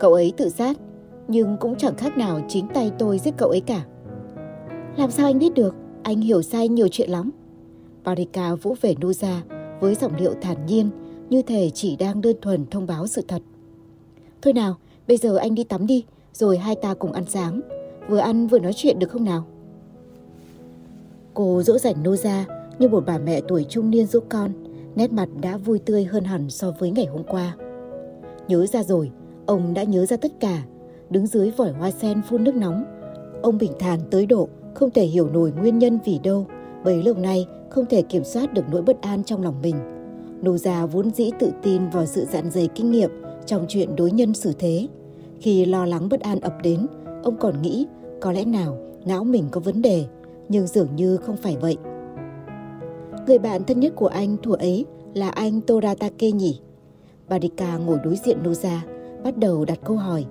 Cậu 0.00 0.12
ấy 0.12 0.32
tự 0.36 0.48
sát, 0.48 0.76
nhưng 1.28 1.56
cũng 1.60 1.76
chẳng 1.76 1.96
khác 1.96 2.16
nào 2.16 2.40
chính 2.48 2.66
tay 2.74 2.92
tôi 2.98 3.18
giết 3.18 3.34
cậu 3.38 3.48
ấy 3.48 3.60
cả. 3.60 3.84
Làm 4.96 5.10
sao 5.10 5.26
anh 5.26 5.38
biết 5.38 5.54
được? 5.54 5.74
Anh 6.02 6.20
hiểu 6.20 6.42
sai 6.42 6.68
nhiều 6.68 6.88
chuyện 6.90 7.10
lắm. 7.10 7.30
Barika 8.06 8.54
vỗ 8.54 8.74
về 8.80 8.94
Noza 8.94 9.40
với 9.80 9.94
giọng 9.94 10.16
điệu 10.16 10.34
thản 10.40 10.66
nhiên, 10.66 10.90
như 11.30 11.42
thể 11.42 11.70
chỉ 11.74 11.96
đang 11.96 12.20
đơn 12.20 12.36
thuần 12.42 12.66
thông 12.66 12.86
báo 12.86 13.06
sự 13.06 13.22
thật. 13.28 13.42
Thôi 14.42 14.52
nào, 14.52 14.76
bây 15.08 15.16
giờ 15.16 15.36
anh 15.36 15.54
đi 15.54 15.64
tắm 15.64 15.86
đi, 15.86 16.04
rồi 16.32 16.58
hai 16.58 16.74
ta 16.74 16.94
cùng 16.94 17.12
ăn 17.12 17.24
sáng. 17.28 17.60
Vừa 18.08 18.18
ăn 18.18 18.46
vừa 18.46 18.58
nói 18.58 18.72
chuyện 18.76 18.98
được 18.98 19.10
không 19.10 19.24
nào? 19.24 19.44
Cô 21.34 21.62
dỗ 21.62 21.78
dành 21.78 22.02
Noza 22.02 22.42
như 22.78 22.88
một 22.88 23.04
bà 23.06 23.18
mẹ 23.18 23.40
tuổi 23.48 23.66
trung 23.68 23.90
niên 23.90 24.06
dỗ 24.06 24.20
con, 24.28 24.52
nét 24.96 25.12
mặt 25.12 25.28
đã 25.40 25.56
vui 25.56 25.78
tươi 25.78 26.04
hơn 26.04 26.24
hẳn 26.24 26.50
so 26.50 26.70
với 26.70 26.90
ngày 26.90 27.06
hôm 27.06 27.22
qua. 27.24 27.56
Nhớ 28.48 28.66
ra 28.66 28.82
rồi, 28.82 29.10
ông 29.46 29.74
đã 29.74 29.82
nhớ 29.82 30.06
ra 30.06 30.16
tất 30.16 30.32
cả, 30.40 30.62
đứng 31.10 31.26
dưới 31.26 31.50
vòi 31.50 31.72
hoa 31.72 31.90
sen 31.90 32.22
phun 32.28 32.44
nước 32.44 32.54
nóng. 32.54 32.84
Ông 33.42 33.58
bình 33.58 33.72
thản 33.78 34.00
tới 34.10 34.26
độ 34.26 34.48
không 34.74 34.90
thể 34.90 35.04
hiểu 35.04 35.28
nổi 35.28 35.52
nguyên 35.52 35.78
nhân 35.78 35.98
vì 36.04 36.18
đâu, 36.18 36.46
bấy 36.84 37.02
lâu 37.02 37.14
nay 37.14 37.46
không 37.70 37.86
thể 37.86 38.02
kiểm 38.02 38.24
soát 38.24 38.54
được 38.54 38.64
nỗi 38.70 38.82
bất 38.82 39.02
an 39.02 39.24
trong 39.24 39.42
lòng 39.42 39.62
mình. 39.62 39.76
Nô 40.42 40.56
gia 40.56 40.86
vốn 40.86 41.10
dĩ 41.10 41.30
tự 41.38 41.50
tin 41.62 41.88
vào 41.88 42.06
sự 42.06 42.24
dạn 42.24 42.50
dày 42.50 42.68
kinh 42.74 42.90
nghiệm 42.90 43.10
trong 43.46 43.64
chuyện 43.68 43.96
đối 43.96 44.10
nhân 44.10 44.34
xử 44.34 44.52
thế. 44.58 44.88
Khi 45.40 45.64
lo 45.64 45.86
lắng 45.86 46.08
bất 46.08 46.20
an 46.20 46.40
ập 46.40 46.54
đến, 46.62 46.86
ông 47.22 47.36
còn 47.36 47.62
nghĩ 47.62 47.86
có 48.20 48.32
lẽ 48.32 48.44
nào 48.44 48.78
não 49.04 49.24
mình 49.24 49.44
có 49.50 49.60
vấn 49.60 49.82
đề, 49.82 50.06
nhưng 50.48 50.66
dường 50.66 50.96
như 50.96 51.16
không 51.16 51.36
phải 51.36 51.56
vậy. 51.56 51.76
Người 53.26 53.38
bạn 53.38 53.64
thân 53.64 53.80
nhất 53.80 53.92
của 53.96 54.06
anh 54.06 54.36
thủa 54.42 54.54
ấy 54.54 54.84
là 55.14 55.28
anh 55.28 55.60
Toratake 55.60 56.30
nhỉ? 56.30 56.60
Barika 57.28 57.76
ngồi 57.76 57.98
đối 58.04 58.16
diện 58.16 58.38
Noza, 58.42 58.78
bắt 59.24 59.36
đầu 59.36 59.64
đặt 59.64 59.78
câu 59.84 59.96
hỏi. 59.96 60.24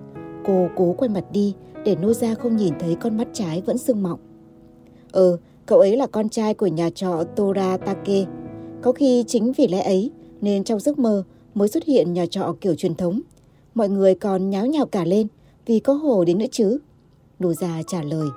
Cô 0.45 0.67
cố 0.75 0.95
quay 0.97 1.09
mặt 1.09 1.25
đi 1.31 1.55
để 1.85 1.95
Noza 1.95 2.35
không 2.35 2.57
nhìn 2.57 2.73
thấy 2.79 2.95
con 2.95 3.17
mắt 3.17 3.27
trái 3.33 3.61
vẫn 3.65 3.77
sưng 3.77 4.03
mọng. 4.03 4.19
Ờ, 5.11 5.37
cậu 5.65 5.79
ấy 5.79 5.97
là 5.97 6.07
con 6.07 6.29
trai 6.29 6.53
của 6.53 6.67
nhà 6.67 6.89
trọ 6.89 7.23
Toratake. 7.35 8.25
Có 8.81 8.91
khi 8.91 9.23
chính 9.27 9.51
vì 9.51 9.67
lẽ 9.67 9.81
ấy 9.81 10.11
nên 10.41 10.63
trong 10.63 10.79
giấc 10.79 10.99
mơ 10.99 11.23
mới 11.53 11.67
xuất 11.67 11.83
hiện 11.83 12.13
nhà 12.13 12.25
trọ 12.25 12.55
kiểu 12.61 12.75
truyền 12.75 12.95
thống. 12.95 13.21
Mọi 13.75 13.89
người 13.89 14.15
còn 14.15 14.49
nháo 14.49 14.65
nhào 14.65 14.85
cả 14.85 15.03
lên 15.05 15.27
vì 15.65 15.79
có 15.79 15.93
hồ 15.93 16.23
đến 16.23 16.37
nữa 16.37 16.45
chứ. 16.51 16.77
Noza 17.39 17.83
trả 17.87 18.01
lời, 18.01 18.27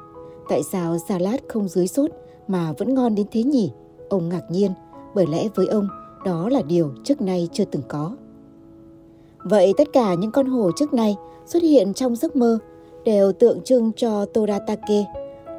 tại 0.48 0.62
sao 0.62 0.96
salad 1.08 1.40
không 1.48 1.68
dưới 1.68 1.86
sốt 1.86 2.10
mà 2.48 2.72
vẫn 2.78 2.94
ngon 2.94 3.14
đến 3.14 3.26
thế 3.30 3.42
nhỉ? 3.42 3.70
Ông 4.08 4.28
ngạc 4.28 4.50
nhiên, 4.50 4.72
bởi 5.14 5.26
lẽ 5.26 5.48
với 5.54 5.66
ông 5.66 5.88
đó 6.24 6.48
là 6.48 6.62
điều 6.62 6.92
trước 7.04 7.20
nay 7.20 7.48
chưa 7.52 7.64
từng 7.64 7.82
có. 7.88 8.16
Vậy 9.44 9.72
tất 9.76 9.88
cả 9.92 10.14
những 10.14 10.30
con 10.30 10.46
hồ 10.46 10.70
trước 10.76 10.94
nay 10.94 11.16
xuất 11.46 11.62
hiện 11.62 11.94
trong 11.94 12.16
giấc 12.16 12.36
mơ 12.36 12.58
đều 13.04 13.32
tượng 13.32 13.60
trưng 13.64 13.92
cho 13.96 14.24
Toratake. 14.24 15.04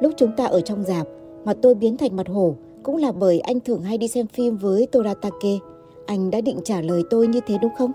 Lúc 0.00 0.12
chúng 0.16 0.30
ta 0.36 0.46
ở 0.46 0.60
trong 0.60 0.84
dạp, 0.84 1.06
mặt 1.44 1.56
tôi 1.62 1.74
biến 1.74 1.96
thành 1.96 2.16
mặt 2.16 2.28
hổ 2.28 2.54
cũng 2.82 2.96
là 2.96 3.12
bởi 3.12 3.40
anh 3.40 3.60
thường 3.60 3.82
hay 3.82 3.98
đi 3.98 4.08
xem 4.08 4.26
phim 4.26 4.56
với 4.56 4.86
Toratake. 4.86 5.58
Anh 6.06 6.30
đã 6.30 6.40
định 6.40 6.58
trả 6.64 6.80
lời 6.80 7.02
tôi 7.10 7.26
như 7.26 7.40
thế 7.46 7.58
đúng 7.62 7.74
không? 7.78 7.92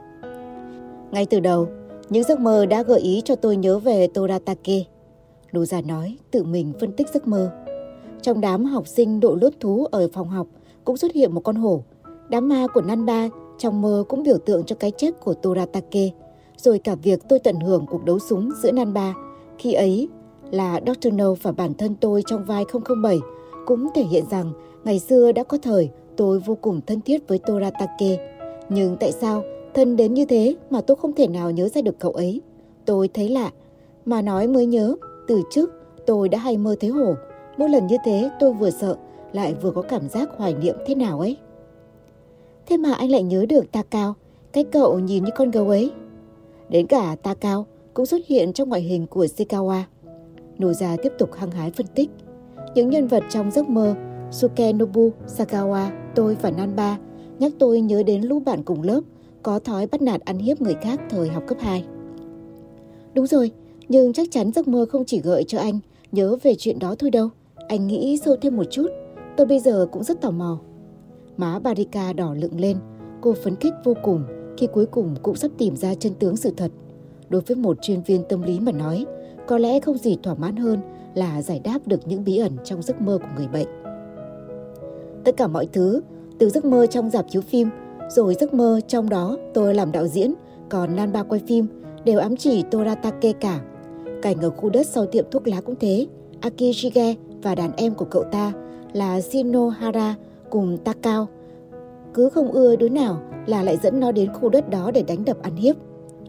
Ngay 1.11 1.25
từ 1.25 1.39
đầu, 1.39 1.67
những 2.09 2.23
giấc 2.23 2.39
mơ 2.39 2.65
đã 2.65 2.83
gợi 2.83 2.99
ý 2.99 3.21
cho 3.25 3.35
tôi 3.35 3.57
nhớ 3.57 3.79
về 3.79 4.07
Toratake. 4.07 4.83
Lô 5.51 5.65
già 5.65 5.81
nói, 5.81 6.17
tự 6.31 6.43
mình 6.43 6.73
phân 6.79 6.91
tích 6.91 7.07
giấc 7.13 7.27
mơ. 7.27 7.51
Trong 8.21 8.41
đám 8.41 8.65
học 8.65 8.87
sinh 8.87 9.19
đội 9.19 9.37
lốt 9.41 9.53
thú 9.59 9.85
ở 9.91 10.07
phòng 10.13 10.29
học 10.29 10.47
cũng 10.83 10.97
xuất 10.97 11.11
hiện 11.11 11.33
một 11.33 11.41
con 11.41 11.55
hổ. 11.55 11.83
Đám 12.29 12.49
ma 12.49 12.67
của 12.73 12.81
Nanba 12.81 13.29
trong 13.57 13.81
mơ 13.81 14.03
cũng 14.09 14.23
biểu 14.23 14.37
tượng 14.37 14.63
cho 14.63 14.75
cái 14.75 14.91
chết 14.91 15.19
của 15.19 15.33
Toratake. 15.33 16.09
Rồi 16.57 16.79
cả 16.79 16.95
việc 16.95 17.19
tôi 17.29 17.39
tận 17.39 17.59
hưởng 17.59 17.85
cuộc 17.89 18.05
đấu 18.05 18.19
súng 18.19 18.49
giữa 18.61 18.71
Nanba. 18.71 19.13
Khi 19.57 19.73
ấy 19.73 20.09
là 20.51 20.79
Dr. 20.85 21.13
No 21.13 21.33
và 21.41 21.51
bản 21.51 21.73
thân 21.73 21.95
tôi 22.01 22.23
trong 22.25 22.45
vai 22.45 22.65
007 23.01 23.19
cũng 23.65 23.87
thể 23.95 24.03
hiện 24.03 24.23
rằng 24.31 24.51
ngày 24.83 24.99
xưa 24.99 25.31
đã 25.31 25.43
có 25.43 25.57
thời 25.57 25.89
tôi 26.15 26.39
vô 26.39 26.57
cùng 26.61 26.81
thân 26.87 27.01
thiết 27.01 27.27
với 27.27 27.39
Toratake. 27.39 28.35
Nhưng 28.69 28.97
tại 28.99 29.11
sao 29.11 29.43
thân 29.73 29.95
đến 29.95 30.13
như 30.13 30.25
thế 30.25 30.55
mà 30.69 30.81
tôi 30.81 30.97
không 30.97 31.13
thể 31.13 31.27
nào 31.27 31.51
nhớ 31.51 31.69
ra 31.69 31.81
được 31.81 31.99
cậu 31.99 32.11
ấy? 32.11 32.41
Tôi 32.85 33.09
thấy 33.13 33.29
lạ, 33.29 33.51
mà 34.05 34.21
nói 34.21 34.47
mới 34.47 34.65
nhớ, 34.65 34.95
từ 35.27 35.41
trước 35.51 35.71
tôi 36.05 36.29
đã 36.29 36.39
hay 36.39 36.57
mơ 36.57 36.75
thấy 36.79 36.89
hổ. 36.89 37.13
Mỗi 37.57 37.69
lần 37.69 37.87
như 37.87 37.95
thế 38.05 38.29
tôi 38.39 38.53
vừa 38.53 38.69
sợ, 38.69 38.97
lại 39.33 39.53
vừa 39.53 39.71
có 39.71 39.81
cảm 39.81 40.09
giác 40.09 40.29
hoài 40.37 40.53
niệm 40.53 40.75
thế 40.85 40.95
nào 40.95 41.19
ấy. 41.19 41.37
Thế 42.65 42.77
mà 42.77 42.93
anh 42.93 43.09
lại 43.11 43.23
nhớ 43.23 43.45
được 43.49 43.71
ta 43.71 43.83
cao, 43.89 44.13
cái 44.51 44.63
cậu 44.63 44.99
nhìn 44.99 45.23
như 45.23 45.31
con 45.35 45.51
gấu 45.51 45.69
ấy. 45.69 45.91
Đến 46.69 46.87
cả 46.87 47.15
ta 47.23 47.33
cao 47.33 47.65
cũng 47.93 48.05
xuất 48.05 48.27
hiện 48.27 48.53
trong 48.53 48.69
ngoại 48.69 48.81
hình 48.81 49.07
của 49.07 49.25
Sekawa. 49.25 49.81
Noza 50.57 50.97
tiếp 51.03 51.13
tục 51.17 51.33
hăng 51.33 51.51
hái 51.51 51.71
phân 51.71 51.87
tích. 51.95 52.09
Những 52.75 52.89
nhân 52.89 53.07
vật 53.07 53.23
trong 53.29 53.51
giấc 53.51 53.69
mơ 53.69 53.95
Sukenobu, 54.31 55.11
Sakawa, 55.27 55.89
tôi 56.15 56.37
và 56.41 56.51
Nanba 56.51 56.97
nhắc 57.39 57.51
tôi 57.59 57.81
nhớ 57.81 58.03
đến 58.03 58.21
lũ 58.21 58.39
bạn 58.39 58.63
cùng 58.63 58.81
lớp 58.81 59.01
có 59.43 59.59
thói 59.59 59.87
bắt 59.87 60.01
nạt 60.01 60.21
ăn 60.21 60.37
hiếp 60.37 60.61
người 60.61 60.75
khác 60.81 61.01
thời 61.09 61.29
học 61.29 61.43
cấp 61.47 61.57
2. 61.61 61.85
Đúng 63.13 63.27
rồi, 63.27 63.51
nhưng 63.87 64.13
chắc 64.13 64.27
chắn 64.31 64.51
giấc 64.51 64.67
mơ 64.67 64.85
không 64.89 65.05
chỉ 65.05 65.19
gợi 65.19 65.43
cho 65.43 65.59
anh 65.59 65.79
nhớ 66.11 66.37
về 66.43 66.55
chuyện 66.55 66.79
đó 66.79 66.95
thôi 66.99 67.11
đâu. 67.11 67.29
Anh 67.67 67.87
nghĩ 67.87 68.17
sâu 68.25 68.35
thêm 68.41 68.57
một 68.57 68.63
chút, 68.71 68.87
tôi 69.37 69.47
bây 69.47 69.59
giờ 69.59 69.87
cũng 69.91 70.03
rất 70.03 70.21
tò 70.21 70.31
mò. 70.31 70.59
Má 71.37 71.59
Barika 71.59 72.13
đỏ 72.13 72.33
lựng 72.33 72.59
lên, 72.59 72.77
cô 73.21 73.33
phấn 73.43 73.55
khích 73.55 73.73
vô 73.83 73.93
cùng 74.03 74.23
khi 74.57 74.67
cuối 74.73 74.85
cùng 74.85 75.15
cũng 75.23 75.35
sắp 75.35 75.51
tìm 75.57 75.75
ra 75.75 75.95
chân 75.95 76.13
tướng 76.19 76.37
sự 76.37 76.51
thật. 76.57 76.71
Đối 77.29 77.41
với 77.41 77.55
một 77.55 77.77
chuyên 77.81 78.01
viên 78.01 78.23
tâm 78.29 78.41
lý 78.41 78.59
mà 78.59 78.71
nói, 78.71 79.05
có 79.47 79.57
lẽ 79.57 79.79
không 79.79 79.97
gì 79.97 80.17
thỏa 80.23 80.35
mãn 80.35 80.55
hơn 80.55 80.79
là 81.15 81.41
giải 81.41 81.61
đáp 81.63 81.79
được 81.85 82.07
những 82.07 82.23
bí 82.23 82.37
ẩn 82.37 82.51
trong 82.63 82.81
giấc 82.81 83.01
mơ 83.01 83.17
của 83.21 83.27
người 83.37 83.47
bệnh. 83.47 83.67
Tất 85.23 85.37
cả 85.37 85.47
mọi 85.47 85.67
thứ, 85.73 86.01
từ 86.39 86.49
giấc 86.49 86.65
mơ 86.65 86.87
trong 86.87 87.09
dạp 87.09 87.25
chiếu 87.29 87.41
phim, 87.41 87.69
rồi 88.09 88.35
giấc 88.39 88.53
mơ 88.53 88.79
trong 88.87 89.09
đó 89.09 89.37
tôi 89.53 89.75
làm 89.75 89.91
đạo 89.91 90.07
diễn, 90.07 90.33
còn 90.69 90.95
Nan 90.95 91.11
Ba 91.11 91.23
quay 91.23 91.41
phim, 91.47 91.67
đều 92.05 92.19
ám 92.19 92.35
chỉ 92.35 92.63
Toratake 92.71 93.33
cả. 93.33 93.59
Cảnh 94.21 94.37
ở 94.41 94.49
khu 94.49 94.69
đất 94.69 94.87
sau 94.87 95.05
tiệm 95.05 95.25
thuốc 95.31 95.47
lá 95.47 95.61
cũng 95.61 95.75
thế, 95.79 96.07
Akishige 96.41 97.15
và 97.43 97.55
đàn 97.55 97.71
em 97.77 97.93
của 97.93 98.05
cậu 98.05 98.23
ta 98.23 98.53
là 98.93 99.21
Shinohara 99.21 100.15
cùng 100.49 100.77
Takao. 100.77 101.27
Cứ 102.13 102.29
không 102.29 102.51
ưa 102.51 102.75
đứa 102.75 102.89
nào 102.89 103.21
là 103.45 103.63
lại 103.63 103.77
dẫn 103.83 103.99
nó 103.99 104.11
đến 104.11 104.33
khu 104.33 104.49
đất 104.49 104.69
đó 104.69 104.91
để 104.91 105.03
đánh 105.07 105.25
đập 105.25 105.37
ăn 105.41 105.55
hiếp. 105.55 105.75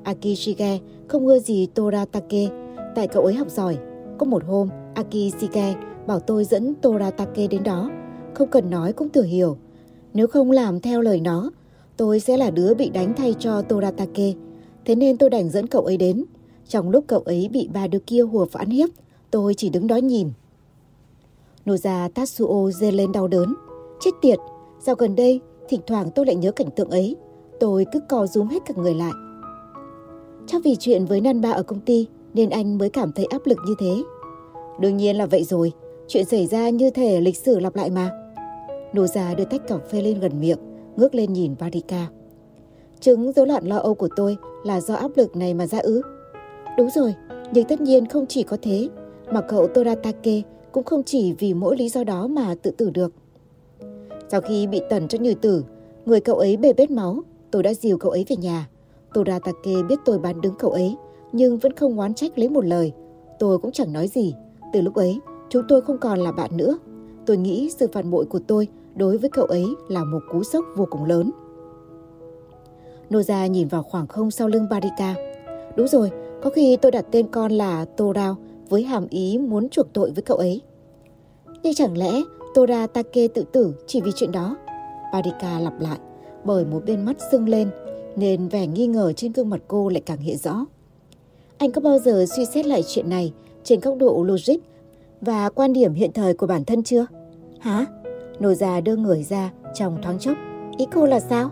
Akishige 0.02 0.78
không 1.08 1.26
ưa 1.26 1.38
gì 1.38 1.66
Toratake, 1.74 2.48
tại 2.94 3.08
cậu 3.08 3.22
ấy 3.22 3.34
học 3.34 3.50
giỏi. 3.50 3.76
Có 4.18 4.26
một 4.26 4.44
hôm, 4.44 4.68
Akishige 4.94 5.74
bảo 6.06 6.20
tôi 6.20 6.44
dẫn 6.44 6.74
Toratake 6.74 7.46
đến 7.46 7.62
đó. 7.62 7.90
Không 8.34 8.50
cần 8.50 8.70
nói 8.70 8.92
cũng 8.92 9.08
tự 9.08 9.22
hiểu. 9.22 9.56
Nếu 10.14 10.26
không 10.26 10.50
làm 10.50 10.80
theo 10.80 11.00
lời 11.00 11.20
nó, 11.20 11.50
tôi 11.96 12.20
sẽ 12.20 12.36
là 12.36 12.50
đứa 12.50 12.74
bị 12.74 12.90
đánh 12.90 13.14
thay 13.16 13.34
cho 13.38 13.62
Toratake. 13.62 14.32
Thế 14.84 14.94
nên 14.94 15.16
tôi 15.16 15.30
đành 15.30 15.50
dẫn 15.50 15.66
cậu 15.66 15.82
ấy 15.82 15.96
đến. 15.96 16.24
Trong 16.68 16.90
lúc 16.90 17.04
cậu 17.06 17.20
ấy 17.20 17.48
bị 17.52 17.68
ba 17.74 17.86
đứa 17.86 17.98
kia 17.98 18.20
hùa 18.20 18.46
và 18.52 18.58
ăn 18.58 18.70
hiếp, 18.70 18.88
tôi 19.30 19.54
chỉ 19.54 19.68
đứng 19.68 19.86
đó 19.86 19.96
nhìn. 19.96 20.30
Noza 21.64 22.08
Tatsuo 22.08 22.70
dê 22.70 22.90
lên 22.90 23.12
đau 23.12 23.28
đớn. 23.28 23.54
Chết 24.00 24.10
tiệt, 24.22 24.38
dạo 24.80 24.96
gần 24.96 25.16
đây, 25.16 25.40
thỉnh 25.68 25.80
thoảng 25.86 26.10
tôi 26.14 26.26
lại 26.26 26.34
nhớ 26.34 26.52
cảnh 26.52 26.70
tượng 26.76 26.90
ấy. 26.90 27.16
Tôi 27.60 27.86
cứ 27.92 28.00
co 28.08 28.26
rúm 28.26 28.48
hết 28.48 28.62
cả 28.66 28.74
người 28.76 28.94
lại. 28.94 29.12
Chắc 30.46 30.64
vì 30.64 30.76
chuyện 30.76 31.04
với 31.04 31.20
Nan 31.20 31.40
Ba 31.40 31.50
ở 31.50 31.62
công 31.62 31.80
ty 31.80 32.06
nên 32.36 32.50
anh 32.50 32.78
mới 32.78 32.90
cảm 32.90 33.12
thấy 33.12 33.24
áp 33.24 33.46
lực 33.46 33.58
như 33.66 33.74
thế. 33.78 34.02
Đương 34.80 34.96
nhiên 34.96 35.16
là 35.16 35.26
vậy 35.26 35.44
rồi, 35.44 35.72
chuyện 36.08 36.24
xảy 36.24 36.46
ra 36.46 36.68
như 36.70 36.90
thể 36.90 37.20
lịch 37.20 37.36
sử 37.36 37.58
lặp 37.58 37.76
lại 37.76 37.90
mà. 37.90 38.10
Nô 38.92 39.06
già 39.06 39.34
đưa 39.34 39.44
tách 39.44 39.68
cà 39.68 39.78
phê 39.78 40.02
lên 40.02 40.20
gần 40.20 40.40
miệng, 40.40 40.58
ngước 40.96 41.14
lên 41.14 41.32
nhìn 41.32 41.54
Varika. 41.54 42.06
Chứng 43.00 43.32
rối 43.32 43.46
loạn 43.46 43.66
lo 43.66 43.76
âu 43.78 43.94
của 43.94 44.08
tôi 44.16 44.36
là 44.64 44.80
do 44.80 44.94
áp 44.94 45.10
lực 45.16 45.36
này 45.36 45.54
mà 45.54 45.66
ra 45.66 45.78
ứ. 45.78 46.02
Đúng 46.78 46.90
rồi, 46.90 47.14
nhưng 47.52 47.64
tất 47.64 47.80
nhiên 47.80 48.06
không 48.06 48.26
chỉ 48.26 48.42
có 48.42 48.56
thế, 48.62 48.88
mà 49.32 49.40
cậu 49.40 49.66
Toratake 49.66 50.42
cũng 50.72 50.84
không 50.84 51.02
chỉ 51.02 51.32
vì 51.32 51.54
mỗi 51.54 51.76
lý 51.76 51.88
do 51.88 52.04
đó 52.04 52.26
mà 52.26 52.54
tự 52.62 52.70
tử 52.70 52.90
được. 52.90 53.12
Sau 54.28 54.40
khi 54.40 54.66
bị 54.66 54.80
tần 54.90 55.08
cho 55.08 55.18
như 55.18 55.34
tử, 55.34 55.64
người 56.06 56.20
cậu 56.20 56.36
ấy 56.36 56.56
bê 56.56 56.72
bết 56.72 56.90
máu, 56.90 57.22
tôi 57.50 57.62
đã 57.62 57.74
dìu 57.74 57.98
cậu 57.98 58.10
ấy 58.10 58.24
về 58.28 58.36
nhà. 58.36 58.68
Toratake 59.14 59.82
biết 59.88 59.98
tôi 60.04 60.18
bán 60.18 60.40
đứng 60.40 60.54
cậu 60.58 60.70
ấy, 60.70 60.96
nhưng 61.36 61.58
vẫn 61.58 61.72
không 61.72 61.98
oán 61.98 62.14
trách 62.14 62.38
lấy 62.38 62.48
một 62.48 62.64
lời. 62.64 62.92
Tôi 63.38 63.58
cũng 63.58 63.72
chẳng 63.72 63.92
nói 63.92 64.08
gì. 64.08 64.34
Từ 64.72 64.80
lúc 64.80 64.94
ấy, 64.94 65.20
chúng 65.48 65.62
tôi 65.68 65.80
không 65.80 65.98
còn 65.98 66.18
là 66.18 66.32
bạn 66.32 66.56
nữa. 66.56 66.78
Tôi 67.26 67.36
nghĩ 67.36 67.70
sự 67.78 67.86
phản 67.92 68.10
bội 68.10 68.24
của 68.24 68.40
tôi 68.46 68.68
đối 68.94 69.18
với 69.18 69.30
cậu 69.30 69.44
ấy 69.44 69.66
là 69.88 70.04
một 70.04 70.20
cú 70.32 70.42
sốc 70.42 70.64
vô 70.76 70.86
cùng 70.90 71.04
lớn. 71.04 71.30
Noza 73.10 73.46
nhìn 73.46 73.68
vào 73.68 73.82
khoảng 73.82 74.06
không 74.06 74.30
sau 74.30 74.48
lưng 74.48 74.66
Barika. 74.70 75.14
Đúng 75.76 75.88
rồi, 75.88 76.10
có 76.42 76.50
khi 76.50 76.76
tôi 76.76 76.92
đặt 76.92 77.06
tên 77.10 77.26
con 77.28 77.52
là 77.52 77.84
Torao 77.84 78.36
với 78.68 78.82
hàm 78.82 79.06
ý 79.10 79.38
muốn 79.38 79.68
chuộc 79.68 79.92
tội 79.92 80.10
với 80.10 80.22
cậu 80.22 80.36
ấy. 80.36 80.60
Nhưng 81.62 81.74
chẳng 81.74 81.98
lẽ 81.98 82.22
Tora 82.54 82.86
Take 82.86 83.28
tự 83.28 83.44
tử 83.52 83.74
chỉ 83.86 84.00
vì 84.00 84.10
chuyện 84.14 84.32
đó? 84.32 84.56
Barika 85.12 85.60
lặp 85.60 85.80
lại, 85.80 85.98
bởi 86.44 86.64
một 86.64 86.82
bên 86.86 87.04
mắt 87.04 87.16
sưng 87.30 87.48
lên, 87.48 87.70
nên 88.16 88.48
vẻ 88.48 88.66
nghi 88.66 88.86
ngờ 88.86 89.12
trên 89.12 89.32
gương 89.32 89.50
mặt 89.50 89.60
cô 89.68 89.88
lại 89.88 90.02
càng 90.06 90.18
hiện 90.18 90.36
rõ. 90.36 90.66
Anh 91.58 91.72
có 91.72 91.80
bao 91.80 91.98
giờ 91.98 92.24
suy 92.36 92.44
xét 92.44 92.66
lại 92.66 92.82
chuyện 92.86 93.10
này 93.10 93.32
trên 93.64 93.80
góc 93.80 93.96
độ 93.98 94.24
logic 94.24 94.56
và 95.20 95.48
quan 95.48 95.72
điểm 95.72 95.94
hiện 95.94 96.12
thời 96.12 96.34
của 96.34 96.46
bản 96.46 96.64
thân 96.64 96.82
chưa? 96.82 97.06
Hả? 97.60 97.86
Nô 98.40 98.54
già 98.54 98.80
đưa 98.80 98.96
người 98.96 99.22
ra 99.22 99.52
trong 99.74 99.98
thoáng 100.02 100.18
chốc. 100.18 100.36
Ý 100.78 100.86
cô 100.94 101.06
là 101.06 101.20
sao? 101.20 101.50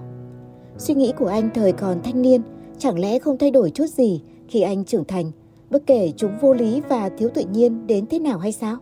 Suy 0.78 0.94
nghĩ 0.94 1.12
của 1.18 1.26
anh 1.26 1.50
thời 1.54 1.72
còn 1.72 2.02
thanh 2.02 2.22
niên 2.22 2.42
chẳng 2.78 2.98
lẽ 2.98 3.18
không 3.18 3.38
thay 3.38 3.50
đổi 3.50 3.70
chút 3.70 3.86
gì 3.86 4.22
khi 4.48 4.60
anh 4.60 4.84
trưởng 4.84 5.04
thành, 5.04 5.30
bất 5.70 5.82
kể 5.86 6.12
chúng 6.16 6.32
vô 6.40 6.54
lý 6.54 6.80
và 6.88 7.08
thiếu 7.08 7.28
tự 7.34 7.42
nhiên 7.52 7.86
đến 7.86 8.06
thế 8.06 8.18
nào 8.18 8.38
hay 8.38 8.52
sao? 8.52 8.76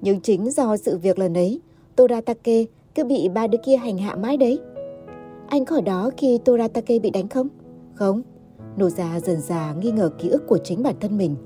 Nhưng 0.00 0.20
chính 0.20 0.50
do 0.50 0.76
sự 0.76 0.98
việc 0.98 1.18
lần 1.18 1.34
ấy, 1.34 1.60
Toratake 1.96 2.64
cứ 2.94 3.04
bị 3.04 3.28
ba 3.28 3.46
đứa 3.46 3.58
kia 3.64 3.76
hành 3.76 3.98
hạ 3.98 4.14
mãi 4.14 4.36
đấy. 4.36 4.60
Anh 5.48 5.64
có 5.64 5.76
ở 5.76 5.80
đó 5.80 6.10
khi 6.16 6.38
Toratake 6.38 6.98
bị 6.98 7.10
đánh 7.10 7.28
không? 7.28 7.48
Không. 7.94 8.22
Nô 8.76 8.88
gia 8.88 9.20
dần 9.20 9.40
già 9.40 9.74
nghi 9.80 9.90
ngờ 9.90 10.10
ký 10.18 10.28
ức 10.28 10.46
của 10.46 10.58
chính 10.58 10.82
bản 10.82 10.94
thân 11.00 11.18
mình. 11.18 11.36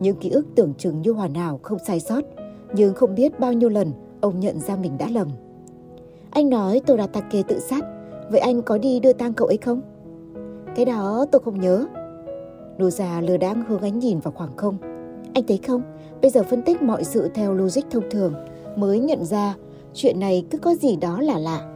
Những 0.00 0.16
ký 0.16 0.30
ức 0.30 0.46
tưởng 0.54 0.74
chừng 0.78 1.02
như 1.02 1.12
hoàn 1.12 1.34
hảo 1.34 1.60
không 1.62 1.78
sai 1.86 2.00
sót, 2.00 2.24
nhưng 2.74 2.94
không 2.94 3.14
biết 3.14 3.40
bao 3.40 3.52
nhiêu 3.52 3.68
lần 3.68 3.92
ông 4.20 4.40
nhận 4.40 4.60
ra 4.60 4.76
mình 4.76 4.98
đã 4.98 5.08
lầm. 5.10 5.28
Anh 6.30 6.50
nói 6.50 6.80
Toratake 6.86 7.42
tự 7.42 7.58
sát, 7.58 7.84
vậy 8.30 8.40
anh 8.40 8.62
có 8.62 8.78
đi 8.78 9.00
đưa 9.00 9.12
tang 9.12 9.32
cậu 9.32 9.48
ấy 9.48 9.56
không? 9.56 9.80
Cái 10.76 10.84
đó 10.84 11.26
tôi 11.32 11.42
không 11.44 11.60
nhớ. 11.60 11.86
Nô 12.78 12.90
gia 12.90 13.20
lừa 13.20 13.36
đáng 13.36 13.64
hướng 13.68 13.82
ánh 13.82 13.98
nhìn 13.98 14.18
vào 14.20 14.32
khoảng 14.32 14.56
không. 14.56 14.76
Anh 15.34 15.44
thấy 15.48 15.58
không, 15.66 15.82
bây 16.22 16.30
giờ 16.30 16.42
phân 16.42 16.62
tích 16.62 16.82
mọi 16.82 17.04
sự 17.04 17.28
theo 17.34 17.54
logic 17.54 17.82
thông 17.90 18.10
thường 18.10 18.34
mới 18.76 19.00
nhận 19.00 19.24
ra 19.24 19.54
chuyện 19.94 20.20
này 20.20 20.44
cứ 20.50 20.58
có 20.58 20.74
gì 20.74 20.96
đó 20.96 21.20
là 21.20 21.38
lạ. 21.38 21.70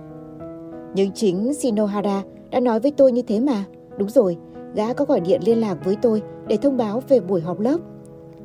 Nhưng 0.94 1.12
chính 1.12 1.54
Shinohara 1.54 2.22
đã 2.50 2.60
nói 2.60 2.80
với 2.80 2.90
tôi 2.90 3.12
như 3.12 3.22
thế 3.22 3.40
mà. 3.40 3.64
Đúng 3.98 4.08
rồi, 4.08 4.36
gã 4.74 4.92
có 4.92 5.04
gọi 5.04 5.20
điện 5.20 5.40
liên 5.44 5.58
lạc 5.58 5.84
với 5.84 5.96
tôi 6.02 6.22
để 6.46 6.56
thông 6.56 6.76
báo 6.76 7.02
về 7.08 7.20
buổi 7.20 7.40
họp 7.40 7.60
lớp. 7.60 7.78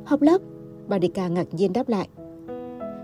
Họp 0.06 0.22
lớp? 0.22 0.42
Bà 0.88 0.88
Badika 0.88 1.28
ngạc 1.28 1.54
nhiên 1.54 1.74
đáp 1.74 1.90
lại. 1.90 2.08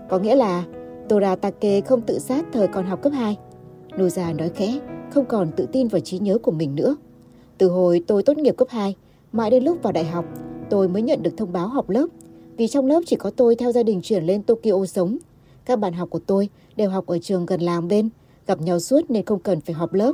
Có 0.08 0.18
nghĩa 0.18 0.34
là 0.34 0.64
Toratake 1.08 1.80
không 1.80 2.00
tự 2.00 2.18
sát 2.18 2.44
thời 2.52 2.68
còn 2.68 2.86
học 2.86 3.02
cấp 3.02 3.12
2. 3.12 3.36
Noza 3.96 4.36
nói 4.36 4.50
khẽ, 4.54 4.80
không 5.10 5.24
còn 5.24 5.50
tự 5.56 5.66
tin 5.72 5.88
vào 5.88 6.00
trí 6.00 6.18
nhớ 6.18 6.38
của 6.38 6.52
mình 6.52 6.74
nữa. 6.74 6.96
Từ 7.58 7.68
hồi 7.68 8.04
tôi 8.06 8.22
tốt 8.22 8.38
nghiệp 8.38 8.54
cấp 8.56 8.68
2, 8.70 8.94
mãi 9.32 9.50
đến 9.50 9.64
lúc 9.64 9.82
vào 9.82 9.92
đại 9.92 10.04
học, 10.04 10.24
tôi 10.70 10.88
mới 10.88 11.02
nhận 11.02 11.22
được 11.22 11.36
thông 11.36 11.52
báo 11.52 11.68
học 11.68 11.90
lớp. 11.90 12.06
Vì 12.56 12.68
trong 12.68 12.86
lớp 12.86 13.00
chỉ 13.06 13.16
có 13.16 13.30
tôi 13.30 13.54
theo 13.54 13.72
gia 13.72 13.82
đình 13.82 14.00
chuyển 14.02 14.24
lên 14.24 14.42
Tokyo 14.42 14.86
sống. 14.86 15.16
Các 15.64 15.78
bạn 15.78 15.92
học 15.92 16.10
của 16.10 16.18
tôi 16.18 16.48
đều 16.76 16.90
học 16.90 17.06
ở 17.06 17.18
trường 17.18 17.46
gần 17.46 17.60
làng 17.60 17.88
bên, 17.88 18.08
gặp 18.46 18.60
nhau 18.60 18.78
suốt 18.80 19.00
nên 19.08 19.24
không 19.24 19.38
cần 19.38 19.60
phải 19.60 19.74
họp 19.74 19.92
lớp. 19.92 20.12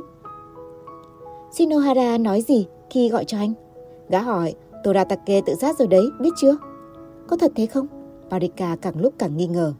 Shinohara 1.51 2.17
nói 2.17 2.41
gì 2.41 2.67
khi 2.89 3.09
gọi 3.09 3.25
cho 3.25 3.37
anh? 3.37 3.53
Gã 4.09 4.21
hỏi, 4.21 4.53
Toratake 4.83 5.41
tự 5.41 5.55
sát 5.55 5.79
rồi 5.79 5.87
đấy, 5.87 6.09
biết 6.19 6.29
chưa? 6.37 6.57
Có 7.27 7.37
thật 7.37 7.51
thế 7.55 7.65
không? 7.65 7.87
Marika 8.29 8.75
càng 8.81 9.01
lúc 9.01 9.13
càng 9.17 9.37
nghi 9.37 9.47
ngờ. 9.47 9.73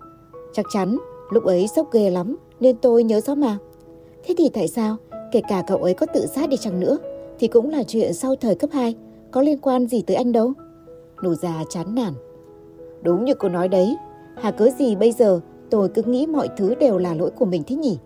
Chắc 0.53 0.65
chắn, 0.73 0.97
lúc 1.31 1.43
ấy 1.43 1.67
sốc 1.75 1.91
ghê 1.91 2.09
lắm, 2.09 2.37
nên 2.59 2.77
tôi 2.77 3.03
nhớ 3.03 3.21
rõ 3.21 3.35
mà. 3.35 3.57
Thế 4.23 4.35
thì 4.37 4.49
tại 4.49 4.67
sao, 4.67 4.95
kể 5.31 5.41
cả 5.49 5.63
cậu 5.67 5.77
ấy 5.77 5.93
có 5.93 6.05
tự 6.13 6.25
sát 6.25 6.49
đi 6.49 6.57
chăng 6.57 6.79
nữa, 6.79 6.97
thì 7.39 7.47
cũng 7.47 7.69
là 7.69 7.83
chuyện 7.83 8.13
sau 8.13 8.35
thời 8.35 8.55
cấp 8.55 8.69
2, 8.73 8.95
có 9.31 9.41
liên 9.41 9.57
quan 9.57 9.87
gì 9.87 10.01
tới 10.01 10.15
anh 10.15 10.31
đâu? 10.31 10.53
Nụ 11.23 11.33
già 11.33 11.63
chán 11.69 11.95
nản. 11.95 12.13
Đúng 13.01 13.25
như 13.25 13.33
cô 13.33 13.49
nói 13.49 13.67
đấy, 13.67 13.95
hà 14.35 14.51
cớ 14.51 14.69
gì 14.79 14.95
bây 14.95 15.11
giờ 15.11 15.39
tôi 15.69 15.89
cứ 15.89 16.03
nghĩ 16.03 16.27
mọi 16.27 16.49
thứ 16.57 16.75
đều 16.75 16.97
là 16.97 17.13
lỗi 17.13 17.31
của 17.31 17.45
mình 17.45 17.63
thế 17.67 17.75
nhỉ? 17.75 17.97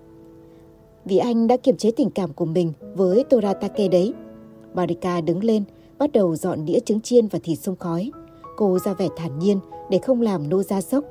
Vì 1.06 1.18
anh 1.18 1.48
đã 1.48 1.58
kiềm 1.58 1.78
chế 1.78 1.92
tình 1.92 2.10
cảm 2.10 2.34
của 2.34 2.46
mình 2.46 2.74
với 2.96 3.24
Toratake 3.24 3.88
đấy. 3.88 4.14
Marika 4.74 5.22
đứng 5.22 5.44
lên, 5.44 5.64
bắt 5.98 6.12
đầu 6.12 6.36
dọn 6.36 6.66
đĩa 6.66 6.80
trứng 6.80 7.02
chiên 7.02 7.28
và 7.28 7.40
thịt 7.44 7.60
sông 7.60 7.76
khói. 7.76 8.12
Cô 8.58 8.80
ra 8.80 8.94
vẻ 8.94 9.08
thản 9.18 9.40
nhiên 9.40 9.60
để 9.90 10.00
không 10.00 10.22
làm 10.22 10.50
nô 10.50 10.64
ra 10.64 10.82
sốc. 10.82 11.04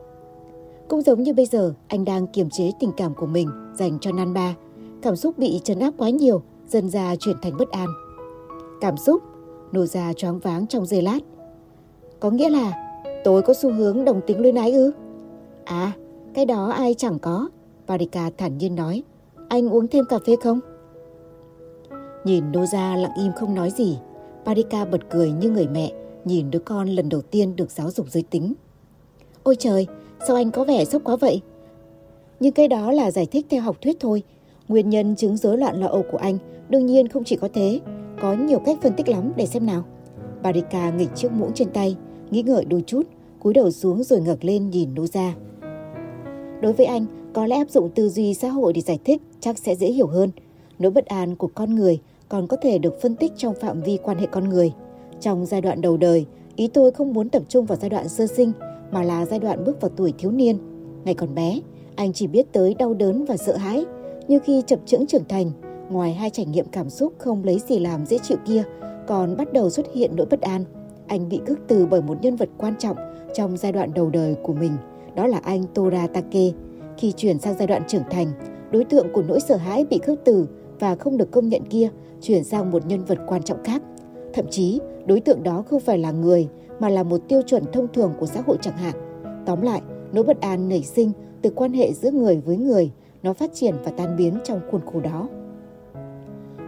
Cũng 0.88 1.03
giống 1.03 1.23
như 1.23 1.35
bây 1.35 1.46
giờ, 1.46 1.75
anh 1.88 2.05
đang 2.05 2.27
kiềm 2.27 2.51
chế 2.51 2.73
tình 2.81 2.90
cảm 2.96 3.14
của 3.14 3.27
mình 3.27 3.49
dành 3.75 3.99
cho 4.01 4.12
Nan 4.12 4.35
Ba. 4.35 4.55
Cảm 5.03 5.16
xúc 5.16 5.38
bị 5.38 5.61
trấn 5.64 5.79
áp 5.79 5.94
quá 5.99 6.11
nhiều, 6.11 6.42
dần 6.68 6.90
ra 6.90 7.16
chuyển 7.16 7.37
thành 7.42 7.57
bất 7.59 7.70
an. 7.70 7.88
Cảm 8.81 8.96
xúc, 8.96 9.23
nô 9.73 9.87
ra 9.87 10.12
choáng 10.12 10.38
váng 10.38 10.66
trong 10.66 10.87
giây 10.87 11.03
lát. 11.03 11.18
Có 12.20 12.31
nghĩa 12.31 12.49
là 12.49 12.73
tôi 13.25 13.42
có 13.42 13.55
xu 13.55 13.73
hướng 13.73 14.05
đồng 14.05 14.20
tính 14.27 14.40
luyến 14.40 14.55
ái 14.55 14.73
ư? 14.73 14.90
À, 15.64 15.92
cái 16.35 16.46
đó 16.46 16.66
ai 16.66 16.94
chẳng 16.94 17.18
có. 17.18 17.49
Parika 17.87 18.31
thản 18.38 18.59
nhiên 18.59 18.75
nói. 18.75 19.03
Anh 19.49 19.68
uống 19.68 19.88
thêm 19.88 20.05
cà 20.05 20.18
phê 20.27 20.37
không? 20.42 20.61
Nhìn 22.25 22.53
Noza 22.53 22.97
lặng 22.97 23.13
im 23.17 23.33
không 23.33 23.55
nói 23.55 23.71
gì. 23.71 23.99
Parika 24.45 24.85
bật 24.85 25.01
cười 25.11 25.33
như 25.33 25.51
người 25.51 25.69
mẹ 25.69 25.93
nhìn 26.25 26.51
đứa 26.51 26.59
con 26.59 26.89
lần 26.89 27.09
đầu 27.09 27.23
tiên 27.23 27.57
được 27.57 27.71
giáo 27.71 27.91
dục 27.91 28.07
giới 28.11 28.23
tính. 28.23 28.53
Ôi 29.43 29.57
trời, 29.59 29.87
sao 30.27 30.37
anh 30.37 30.51
có 30.51 30.65
vẻ 30.65 30.85
sốc 30.85 31.03
quá 31.05 31.17
vậy? 31.17 31.41
Nhưng 32.41 32.53
cái 32.53 32.69
đó 32.69 32.93
là 32.93 33.11
giải 33.11 33.27
thích 33.27 33.47
theo 33.51 33.63
học 33.63 33.77
thuyết 33.81 33.97
thôi. 34.01 34.23
Nguyên 34.69 34.91
nhân 34.91 35.17
chứng 35.17 35.37
rối 35.37 35.59
loạn 35.59 35.81
lo 35.81 35.87
âu 35.87 36.05
của 36.11 36.19
anh 36.19 36.39
đương 36.69 36.87
nhiên 36.87 37.09
không 37.09 37.25
chỉ 37.25 37.37
có 37.37 37.49
thế, 37.55 37.81
có 38.21 38.33
nhiều 38.33 38.59
cách 38.59 38.79
phân 38.83 38.93
tích 38.97 39.09
lắm 39.09 39.33
để 39.37 39.47
xem 39.47 39.67
nào. 39.67 39.85
Barika 40.43 40.91
nghịch 40.91 41.15
chiếc 41.15 41.33
muỗng 41.33 41.53
trên 41.55 41.71
tay, 41.71 41.97
nghĩ 42.31 42.43
ngợi 42.43 42.65
đôi 42.65 42.83
chút, 42.87 43.03
cúi 43.41 43.55
đầu 43.55 43.71
xuống 43.71 44.03
rồi 44.03 44.21
ngẩng 44.21 44.39
lên 44.45 44.71
nhìn 44.71 44.95
Noza. 44.95 45.31
Đối 46.61 46.73
với 46.73 46.87
anh, 46.87 47.07
có 47.33 47.47
lẽ 47.47 47.57
áp 47.57 47.71
dụng 47.71 47.91
tư 47.95 48.09
duy 48.09 48.35
xã 48.35 48.49
hội 48.49 48.73
để 48.73 48.81
giải 48.81 48.99
thích 49.05 49.23
chắc 49.41 49.59
sẽ 49.59 49.75
dễ 49.75 49.87
hiểu 49.87 50.07
hơn. 50.07 50.31
Nỗi 50.79 50.91
bất 50.91 51.07
an 51.07 51.37
của 51.37 51.49
con 51.55 51.75
người 51.75 52.01
còn 52.31 52.47
có 52.47 52.57
thể 52.57 52.79
được 52.79 53.01
phân 53.01 53.16
tích 53.16 53.33
trong 53.37 53.55
phạm 53.55 53.81
vi 53.81 53.99
quan 54.03 54.19
hệ 54.19 54.27
con 54.27 54.49
người. 54.49 54.73
Trong 55.21 55.47
giai 55.47 55.61
đoạn 55.61 55.81
đầu 55.81 55.97
đời, 55.97 56.27
ý 56.57 56.69
tôi 56.69 56.90
không 56.90 57.12
muốn 57.12 57.29
tập 57.29 57.43
trung 57.49 57.66
vào 57.66 57.79
giai 57.81 57.90
đoạn 57.90 58.09
sơ 58.09 58.27
sinh 58.27 58.53
mà 58.90 59.03
là 59.03 59.27
giai 59.27 59.38
đoạn 59.38 59.64
bước 59.64 59.81
vào 59.81 59.90
tuổi 59.97 60.12
thiếu 60.19 60.31
niên. 60.31 60.59
Ngày 61.05 61.14
còn 61.14 61.35
bé, 61.35 61.61
anh 61.97 62.12
chỉ 62.12 62.27
biết 62.27 62.53
tới 62.53 62.75
đau 62.75 62.95
đớn 62.95 63.25
và 63.25 63.37
sợ 63.37 63.57
hãi. 63.57 63.85
Nhưng 64.29 64.40
khi 64.40 64.62
chập 64.66 64.79
chững 64.87 65.07
trưởng 65.07 65.25
thành, 65.29 65.51
ngoài 65.90 66.14
hai 66.14 66.31
trải 66.31 66.47
nghiệm 66.47 66.66
cảm 66.73 66.90
xúc 66.90 67.12
không 67.19 67.45
lấy 67.45 67.61
gì 67.69 67.79
làm 67.79 68.07
dễ 68.07 68.19
chịu 68.19 68.37
kia, 68.47 68.62
còn 69.07 69.37
bắt 69.37 69.53
đầu 69.53 69.71
xuất 69.71 69.87
hiện 69.95 70.11
nỗi 70.16 70.27
bất 70.27 70.40
an. 70.40 70.64
Anh 71.07 71.29
bị 71.29 71.40
khước 71.47 71.59
từ 71.69 71.87
bởi 71.87 72.03
một 72.03 72.19
nhân 72.23 72.37
vật 72.37 72.49
quan 72.59 72.75
trọng 72.79 72.97
trong 73.35 73.57
giai 73.57 73.73
đoạn 73.73 73.90
đầu 73.95 74.11
đời 74.11 74.37
của 74.43 74.55
mình, 74.55 74.73
đó 75.14 75.27
là 75.27 75.38
anh 75.38 75.64
Tora 75.75 76.07
Take. 76.07 76.53
Khi 76.97 77.12
chuyển 77.12 77.38
sang 77.38 77.55
giai 77.59 77.66
đoạn 77.66 77.83
trưởng 77.88 78.03
thành, 78.11 78.33
đối 78.71 78.85
tượng 78.85 79.07
của 79.12 79.23
nỗi 79.23 79.40
sợ 79.40 79.57
hãi 79.57 79.85
bị 79.90 79.99
khước 80.07 80.19
từ 80.25 80.47
và 80.81 80.97
không 80.97 81.16
được 81.16 81.31
công 81.31 81.49
nhận 81.49 81.64
kia 81.64 81.90
chuyển 82.21 82.45
sang 82.45 82.71
một 82.71 82.87
nhân 82.87 83.05
vật 83.05 83.19
quan 83.27 83.43
trọng 83.43 83.63
khác. 83.65 83.83
Thậm 84.33 84.47
chí, 84.51 84.81
đối 85.07 85.21
tượng 85.21 85.43
đó 85.43 85.65
không 85.71 85.81
phải 85.81 85.99
là 85.99 86.13
người 86.13 86.49
mà 86.81 86.89
là 86.89 87.03
một 87.03 87.21
tiêu 87.29 87.43
chuẩn 87.43 87.65
thông 87.73 87.93
thường 87.93 88.13
của 88.21 88.27
xã 88.27 88.41
hội 88.47 88.57
chẳng 88.61 88.77
hạn. 88.77 88.95
Tóm 89.47 89.63
lại, 89.63 89.83
nỗi 90.13 90.25
bất 90.25 90.41
an 90.41 90.69
nảy 90.69 90.83
sinh 90.83 91.13
từ 91.43 91.51
quan 91.51 91.73
hệ 91.73 91.93
giữa 91.93 92.11
người 92.11 92.41
với 92.47 92.57
người, 92.57 92.91
nó 93.23 93.33
phát 93.33 93.55
triển 93.55 93.75
và 93.85 93.91
tan 93.91 94.17
biến 94.17 94.39
trong 94.45 94.61
khuôn 94.71 94.81
khổ 94.93 95.01
đó. 95.01 95.29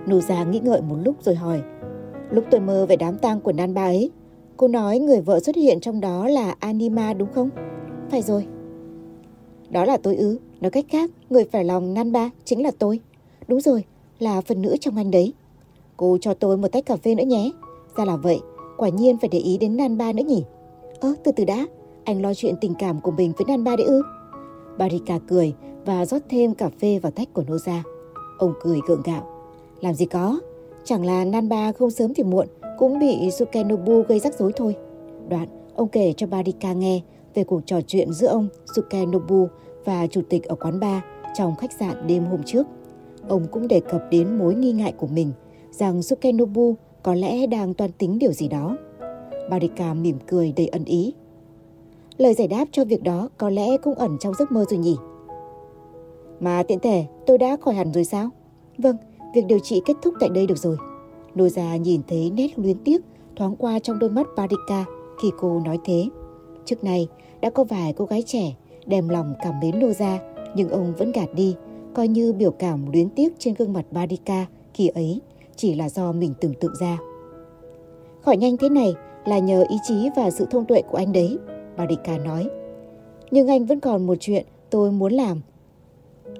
Nô 0.06 0.20
già 0.20 0.44
nghĩ 0.44 0.60
ngợi 0.60 0.80
một 0.80 0.96
lúc 1.04 1.16
rồi 1.22 1.34
hỏi, 1.34 1.62
lúc 2.30 2.44
tôi 2.50 2.60
mơ 2.60 2.86
về 2.86 2.96
đám 2.96 3.18
tang 3.18 3.40
của 3.40 3.52
Nan 3.52 3.74
Ba 3.74 3.84
ấy, 3.84 4.10
cô 4.56 4.68
nói 4.68 4.98
người 4.98 5.20
vợ 5.20 5.40
xuất 5.40 5.56
hiện 5.56 5.80
trong 5.80 6.00
đó 6.00 6.28
là 6.28 6.54
Anima 6.60 7.14
đúng 7.14 7.32
không? 7.32 7.48
Phải 8.10 8.22
rồi. 8.22 8.46
Đó 9.70 9.84
là 9.84 9.96
tôi 9.96 10.16
ư, 10.16 10.38
nói 10.60 10.70
cách 10.70 10.84
khác, 10.88 11.10
người 11.30 11.44
phải 11.44 11.64
lòng 11.64 11.94
Nan 11.94 12.12
Ba 12.12 12.30
chính 12.44 12.62
là 12.62 12.70
tôi. 12.78 13.00
Đúng 13.48 13.60
rồi, 13.60 13.84
là 14.18 14.40
phần 14.40 14.62
nữ 14.62 14.76
trong 14.80 14.96
anh 14.96 15.10
đấy. 15.10 15.32
Cô 16.02 16.18
cho 16.20 16.34
tôi 16.34 16.56
một 16.56 16.68
tách 16.72 16.86
cà 16.86 16.96
phê 16.96 17.14
nữa 17.14 17.24
nhé. 17.24 17.50
Ra 17.96 18.04
là 18.04 18.16
vậy, 18.16 18.40
quả 18.76 18.88
nhiên 18.88 19.18
phải 19.18 19.28
để 19.28 19.38
ý 19.38 19.58
đến 19.58 19.76
Nan 19.76 19.98
Ba 19.98 20.12
nữa 20.12 20.22
nhỉ. 20.22 20.44
Ơ, 21.00 21.14
từ 21.24 21.32
từ 21.32 21.44
đã, 21.44 21.66
anh 22.04 22.22
lo 22.22 22.34
chuyện 22.34 22.54
tình 22.60 22.74
cảm 22.78 23.00
của 23.00 23.10
mình 23.10 23.32
với 23.38 23.44
Nan 23.48 23.64
Ba 23.64 23.76
đấy 23.76 23.86
ư? 23.86 24.02
Barika 24.78 25.18
cười 25.28 25.54
và 25.84 26.06
rót 26.06 26.22
thêm 26.28 26.54
cà 26.54 26.70
phê 26.80 26.98
vào 26.98 27.12
tách 27.12 27.34
của 27.34 27.42
Noza. 27.42 27.80
Ông 28.38 28.54
cười 28.62 28.80
gượng 28.86 29.02
gạo. 29.04 29.26
Làm 29.80 29.94
gì 29.94 30.06
có, 30.06 30.40
chẳng 30.84 31.04
là 31.04 31.24
Nan 31.24 31.48
Ba 31.48 31.72
không 31.72 31.90
sớm 31.90 32.14
thì 32.14 32.22
muộn 32.22 32.46
cũng 32.78 32.98
bị 32.98 33.30
Sukenobu 33.30 34.02
gây 34.02 34.18
rắc 34.18 34.34
rối 34.38 34.52
thôi. 34.56 34.76
Đoạn, 35.28 35.48
ông 35.74 35.88
kể 35.88 36.12
cho 36.16 36.26
Barika 36.26 36.72
nghe 36.72 37.00
về 37.34 37.44
cuộc 37.44 37.60
trò 37.66 37.80
chuyện 37.86 38.12
giữa 38.12 38.28
ông 38.28 38.48
Sukenobu 38.76 39.46
và 39.84 40.06
chủ 40.06 40.20
tịch 40.28 40.44
ở 40.44 40.54
quán 40.54 40.80
bar 40.80 41.02
trong 41.34 41.56
khách 41.56 41.72
sạn 41.72 42.06
đêm 42.06 42.24
hôm 42.24 42.42
trước. 42.42 42.66
Ông 43.28 43.46
cũng 43.50 43.68
đề 43.68 43.80
cập 43.80 44.02
đến 44.10 44.38
mối 44.38 44.54
nghi 44.54 44.72
ngại 44.72 44.92
của 44.92 45.06
mình 45.06 45.32
rằng 45.72 46.02
Sukenobu 46.02 46.74
có 47.02 47.14
lẽ 47.14 47.46
đang 47.46 47.74
toan 47.74 47.92
tính 47.92 48.18
điều 48.18 48.32
gì 48.32 48.48
đó. 48.48 48.76
Barika 49.50 49.94
mỉm 49.94 50.16
cười 50.26 50.52
đầy 50.56 50.66
ân 50.66 50.84
ý. 50.84 51.14
Lời 52.18 52.34
giải 52.34 52.48
đáp 52.48 52.64
cho 52.72 52.84
việc 52.84 53.02
đó 53.02 53.28
có 53.38 53.50
lẽ 53.50 53.76
cũng 53.76 53.94
ẩn 53.94 54.16
trong 54.20 54.34
giấc 54.38 54.52
mơ 54.52 54.64
rồi 54.70 54.78
nhỉ. 54.78 54.96
Mà 56.40 56.62
tiện 56.62 56.80
thể 56.80 57.06
tôi 57.26 57.38
đã 57.38 57.56
khỏi 57.60 57.74
hẳn 57.74 57.92
rồi 57.92 58.04
sao? 58.04 58.30
Vâng, 58.78 58.96
việc 59.34 59.46
điều 59.46 59.58
trị 59.58 59.82
kết 59.84 59.94
thúc 60.02 60.14
tại 60.20 60.28
đây 60.28 60.46
được 60.46 60.58
rồi. 60.58 60.76
Nô 61.34 61.48
già 61.48 61.76
nhìn 61.76 62.00
thấy 62.08 62.30
nét 62.30 62.58
luyến 62.58 62.76
tiếc 62.84 63.00
thoáng 63.36 63.56
qua 63.56 63.78
trong 63.78 63.98
đôi 63.98 64.10
mắt 64.10 64.26
Barika 64.36 64.84
khi 65.22 65.30
cô 65.40 65.60
nói 65.64 65.78
thế. 65.84 66.08
Trước 66.64 66.84
này 66.84 67.08
đã 67.40 67.50
có 67.50 67.64
vài 67.64 67.92
cô 67.96 68.04
gái 68.04 68.22
trẻ 68.26 68.54
đem 68.86 69.08
lòng 69.08 69.34
cảm 69.42 69.60
mến 69.60 69.80
Nô 69.80 69.90
gia 69.90 70.18
nhưng 70.54 70.68
ông 70.68 70.92
vẫn 70.98 71.12
gạt 71.12 71.28
đi, 71.34 71.56
coi 71.94 72.08
như 72.08 72.32
biểu 72.32 72.50
cảm 72.50 72.92
luyến 72.92 73.08
tiếc 73.08 73.38
trên 73.38 73.54
gương 73.54 73.72
mặt 73.72 73.84
Barika 73.90 74.46
khi 74.74 74.88
ấy 74.88 75.20
chỉ 75.56 75.74
là 75.74 75.88
do 75.88 76.12
mình 76.12 76.34
tưởng 76.40 76.54
tượng 76.54 76.74
ra. 76.80 76.98
Khỏi 78.20 78.36
nhanh 78.36 78.56
thế 78.56 78.68
này 78.68 78.94
là 79.24 79.38
nhờ 79.38 79.64
ý 79.68 79.76
chí 79.88 80.08
và 80.16 80.30
sự 80.30 80.46
thông 80.50 80.64
tuệ 80.64 80.82
của 80.82 80.98
anh 80.98 81.12
đấy, 81.12 81.38
Barika 81.76 82.18
nói. 82.18 82.48
Nhưng 83.30 83.48
anh 83.48 83.66
vẫn 83.66 83.80
còn 83.80 84.06
một 84.06 84.14
chuyện 84.20 84.46
tôi 84.70 84.92
muốn 84.92 85.12
làm. 85.12 85.40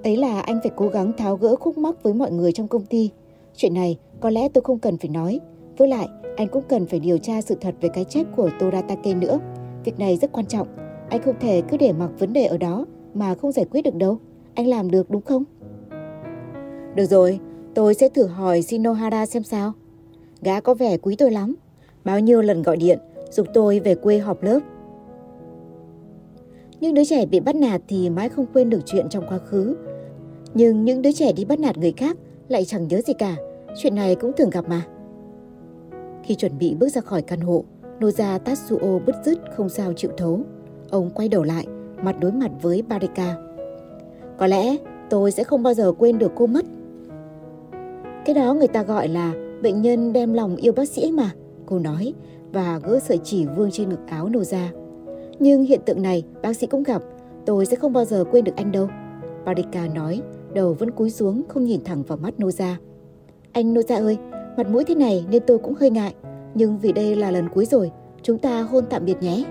Ấy 0.03 0.17
là 0.17 0.39
anh 0.39 0.59
phải 0.63 0.71
cố 0.75 0.87
gắng 0.87 1.11
tháo 1.17 1.35
gỡ 1.35 1.55
khúc 1.55 1.77
mắc 1.77 2.03
với 2.03 2.13
mọi 2.13 2.31
người 2.31 2.51
trong 2.51 2.67
công 2.67 2.85
ty. 2.85 3.09
Chuyện 3.55 3.73
này 3.73 3.97
có 4.19 4.29
lẽ 4.29 4.49
tôi 4.49 4.61
không 4.61 4.79
cần 4.79 4.97
phải 4.97 5.09
nói. 5.09 5.39
Với 5.77 5.87
lại, 5.87 6.07
anh 6.35 6.47
cũng 6.47 6.63
cần 6.69 6.85
phải 6.85 6.99
điều 6.99 7.17
tra 7.17 7.41
sự 7.41 7.55
thật 7.61 7.75
về 7.81 7.89
cái 7.89 8.03
chết 8.03 8.23
của 8.35 8.49
Toratake 8.59 9.13
nữa. 9.13 9.39
Việc 9.83 9.99
này 9.99 10.17
rất 10.17 10.31
quan 10.31 10.45
trọng. 10.45 10.67
Anh 11.09 11.21
không 11.21 11.35
thể 11.39 11.61
cứ 11.61 11.77
để 11.77 11.91
mặc 11.91 12.09
vấn 12.19 12.33
đề 12.33 12.45
ở 12.45 12.57
đó 12.57 12.85
mà 13.13 13.35
không 13.35 13.51
giải 13.51 13.65
quyết 13.71 13.81
được 13.81 13.95
đâu. 13.95 14.17
Anh 14.53 14.67
làm 14.67 14.91
được 14.91 15.09
đúng 15.09 15.21
không? 15.21 15.43
Được 16.95 17.05
rồi, 17.05 17.39
tôi 17.75 17.93
sẽ 17.93 18.09
thử 18.09 18.25
hỏi 18.25 18.61
Shinohara 18.61 19.25
xem 19.25 19.43
sao. 19.43 19.73
Gã 20.41 20.59
có 20.59 20.73
vẻ 20.73 20.97
quý 20.97 21.15
tôi 21.15 21.31
lắm. 21.31 21.55
Bao 22.03 22.19
nhiêu 22.19 22.41
lần 22.41 22.61
gọi 22.61 22.77
điện, 22.77 22.99
dục 23.31 23.47
tôi 23.53 23.79
về 23.79 23.95
quê 23.95 24.17
họp 24.17 24.43
lớp. 24.43 24.59
Những 26.79 26.93
đứa 26.93 27.03
trẻ 27.05 27.25
bị 27.25 27.39
bắt 27.39 27.55
nạt 27.55 27.81
thì 27.87 28.09
mãi 28.09 28.29
không 28.29 28.45
quên 28.53 28.69
được 28.69 28.79
chuyện 28.85 29.09
trong 29.09 29.25
quá 29.29 29.37
khứ. 29.37 29.75
Nhưng 30.53 30.85
những 30.85 31.01
đứa 31.01 31.11
trẻ 31.11 31.33
đi 31.33 31.45
bắt 31.45 31.59
nạt 31.59 31.77
người 31.77 31.91
khác 31.91 32.17
lại 32.47 32.65
chẳng 32.65 32.87
nhớ 32.87 33.01
gì 33.07 33.13
cả. 33.13 33.35
Chuyện 33.77 33.95
này 33.95 34.15
cũng 34.15 34.31
thường 34.37 34.49
gặp 34.49 34.69
mà. 34.69 34.81
Khi 36.23 36.35
chuẩn 36.35 36.57
bị 36.57 36.75
bước 36.75 36.89
ra 36.89 37.01
khỏi 37.01 37.21
căn 37.21 37.41
hộ, 37.41 37.63
Noza 37.99 38.39
Tatsuo 38.39 38.99
bứt 39.05 39.15
rứt 39.25 39.39
không 39.57 39.69
sao 39.69 39.93
chịu 39.93 40.11
thấu. 40.17 40.39
Ông 40.89 41.09
quay 41.09 41.29
đầu 41.29 41.43
lại, 41.43 41.67
mặt 42.03 42.15
đối 42.19 42.31
mặt 42.31 42.51
với 42.61 42.81
Barika. 42.81 43.35
Có 44.37 44.47
lẽ 44.47 44.77
tôi 45.09 45.31
sẽ 45.31 45.43
không 45.43 45.63
bao 45.63 45.73
giờ 45.73 45.91
quên 45.91 46.19
được 46.19 46.31
cô 46.35 46.47
mất. 46.47 46.65
Cái 48.25 48.35
đó 48.35 48.53
người 48.53 48.67
ta 48.67 48.83
gọi 48.83 49.07
là 49.07 49.33
bệnh 49.63 49.81
nhân 49.81 50.13
đem 50.13 50.33
lòng 50.33 50.55
yêu 50.55 50.73
bác 50.73 50.89
sĩ 50.89 51.11
mà, 51.11 51.31
cô 51.65 51.79
nói 51.79 52.13
và 52.51 52.79
gỡ 52.83 52.99
sợi 52.99 53.17
chỉ 53.23 53.45
vương 53.57 53.71
trên 53.71 53.89
ngực 53.89 53.99
áo 54.07 54.29
Noza. 54.29 54.67
Nhưng 55.39 55.63
hiện 55.63 55.79
tượng 55.85 56.01
này 56.01 56.23
bác 56.41 56.53
sĩ 56.53 56.67
cũng 56.67 56.83
gặp, 56.83 57.01
tôi 57.45 57.65
sẽ 57.65 57.75
không 57.75 57.93
bao 57.93 58.05
giờ 58.05 58.23
quên 58.31 58.43
được 58.43 58.55
anh 58.55 58.71
đâu. 58.71 58.89
Parika 59.45 59.87
nói, 59.95 60.21
đầu 60.53 60.73
vẫn 60.73 60.91
cúi 60.91 61.09
xuống 61.09 61.43
không 61.47 61.63
nhìn 61.63 61.83
thẳng 61.83 62.03
vào 62.03 62.17
mắt 62.17 62.33
Noza. 62.37 62.73
Anh 63.51 63.73
Noza 63.73 64.03
ơi, 64.03 64.17
mặt 64.57 64.69
mũi 64.69 64.83
thế 64.83 64.95
này 64.95 65.25
nên 65.31 65.43
tôi 65.47 65.57
cũng 65.57 65.75
hơi 65.79 65.89
ngại, 65.89 66.13
nhưng 66.53 66.79
vì 66.79 66.91
đây 66.91 67.15
là 67.15 67.31
lần 67.31 67.49
cuối 67.49 67.65
rồi, 67.65 67.91
chúng 68.21 68.37
ta 68.37 68.61
hôn 68.61 68.83
tạm 68.89 69.05
biệt 69.05 69.21
nhé. 69.21 69.43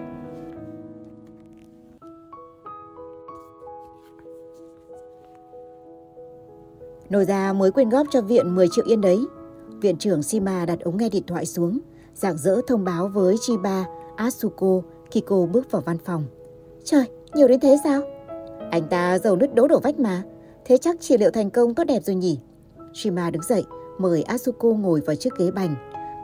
Nổi 7.13 7.25
ra 7.25 7.53
mới 7.53 7.71
quyên 7.71 7.89
góp 7.89 8.07
cho 8.11 8.21
viện 8.21 8.55
10 8.55 8.69
triệu 8.69 8.85
yên 8.89 9.01
đấy. 9.01 9.27
Viện 9.81 9.97
trưởng 9.97 10.23
Shima 10.23 10.67
đặt 10.67 10.81
ống 10.81 10.97
nghe 10.97 11.09
điện 11.09 11.23
thoại 11.27 11.47
xuống, 11.47 11.79
dạng 12.15 12.39
dỡ 12.39 12.61
thông 12.67 12.85
báo 12.85 13.09
với 13.09 13.37
Chiba 13.41 13.85
Asuko 14.17 14.81
khi 15.11 15.23
cô 15.27 15.49
bước 15.53 15.71
vào 15.71 15.83
văn 15.87 15.99
phòng. 15.99 16.25
Trời, 16.85 17.05
nhiều 17.35 17.49
đến 17.49 17.61
thế 17.61 17.77
sao? 17.85 18.03
Anh 18.71 18.83
ta 18.91 19.19
giàu 19.19 19.37
nứt 19.37 19.55
đố 19.55 19.69
đổ 19.69 19.81
vách 19.81 20.01
mà. 20.01 20.23
Thế 20.65 20.77
chắc 20.77 21.01
trị 21.01 21.17
liệu 21.17 21.31
thành 21.31 21.51
công 21.51 21.75
tốt 21.75 21.85
đẹp 21.85 22.05
rồi 22.05 22.17
nhỉ? 22.17 22.39
Shima 22.95 23.31
đứng 23.31 23.43
dậy, 23.43 23.65
mời 23.99 24.23
Asuko 24.23 24.69
ngồi 24.69 25.01
vào 25.01 25.17
chiếc 25.17 25.31
ghế 25.39 25.51
bành. 25.51 25.75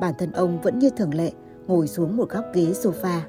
Bản 0.01 0.14
thân 0.18 0.33
ông 0.33 0.61
vẫn 0.62 0.79
như 0.79 0.90
thường 0.90 1.14
lệ, 1.14 1.33
ngồi 1.66 1.88
xuống 1.88 2.16
một 2.16 2.31
góc 2.31 2.44
ghế 2.55 2.64
sofa. 2.64 3.20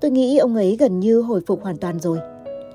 Tôi 0.00 0.10
nghĩ 0.10 0.38
ông 0.38 0.54
ấy 0.54 0.76
gần 0.80 1.00
như 1.00 1.20
hồi 1.20 1.40
phục 1.46 1.62
hoàn 1.62 1.76
toàn 1.76 2.00
rồi. 2.00 2.18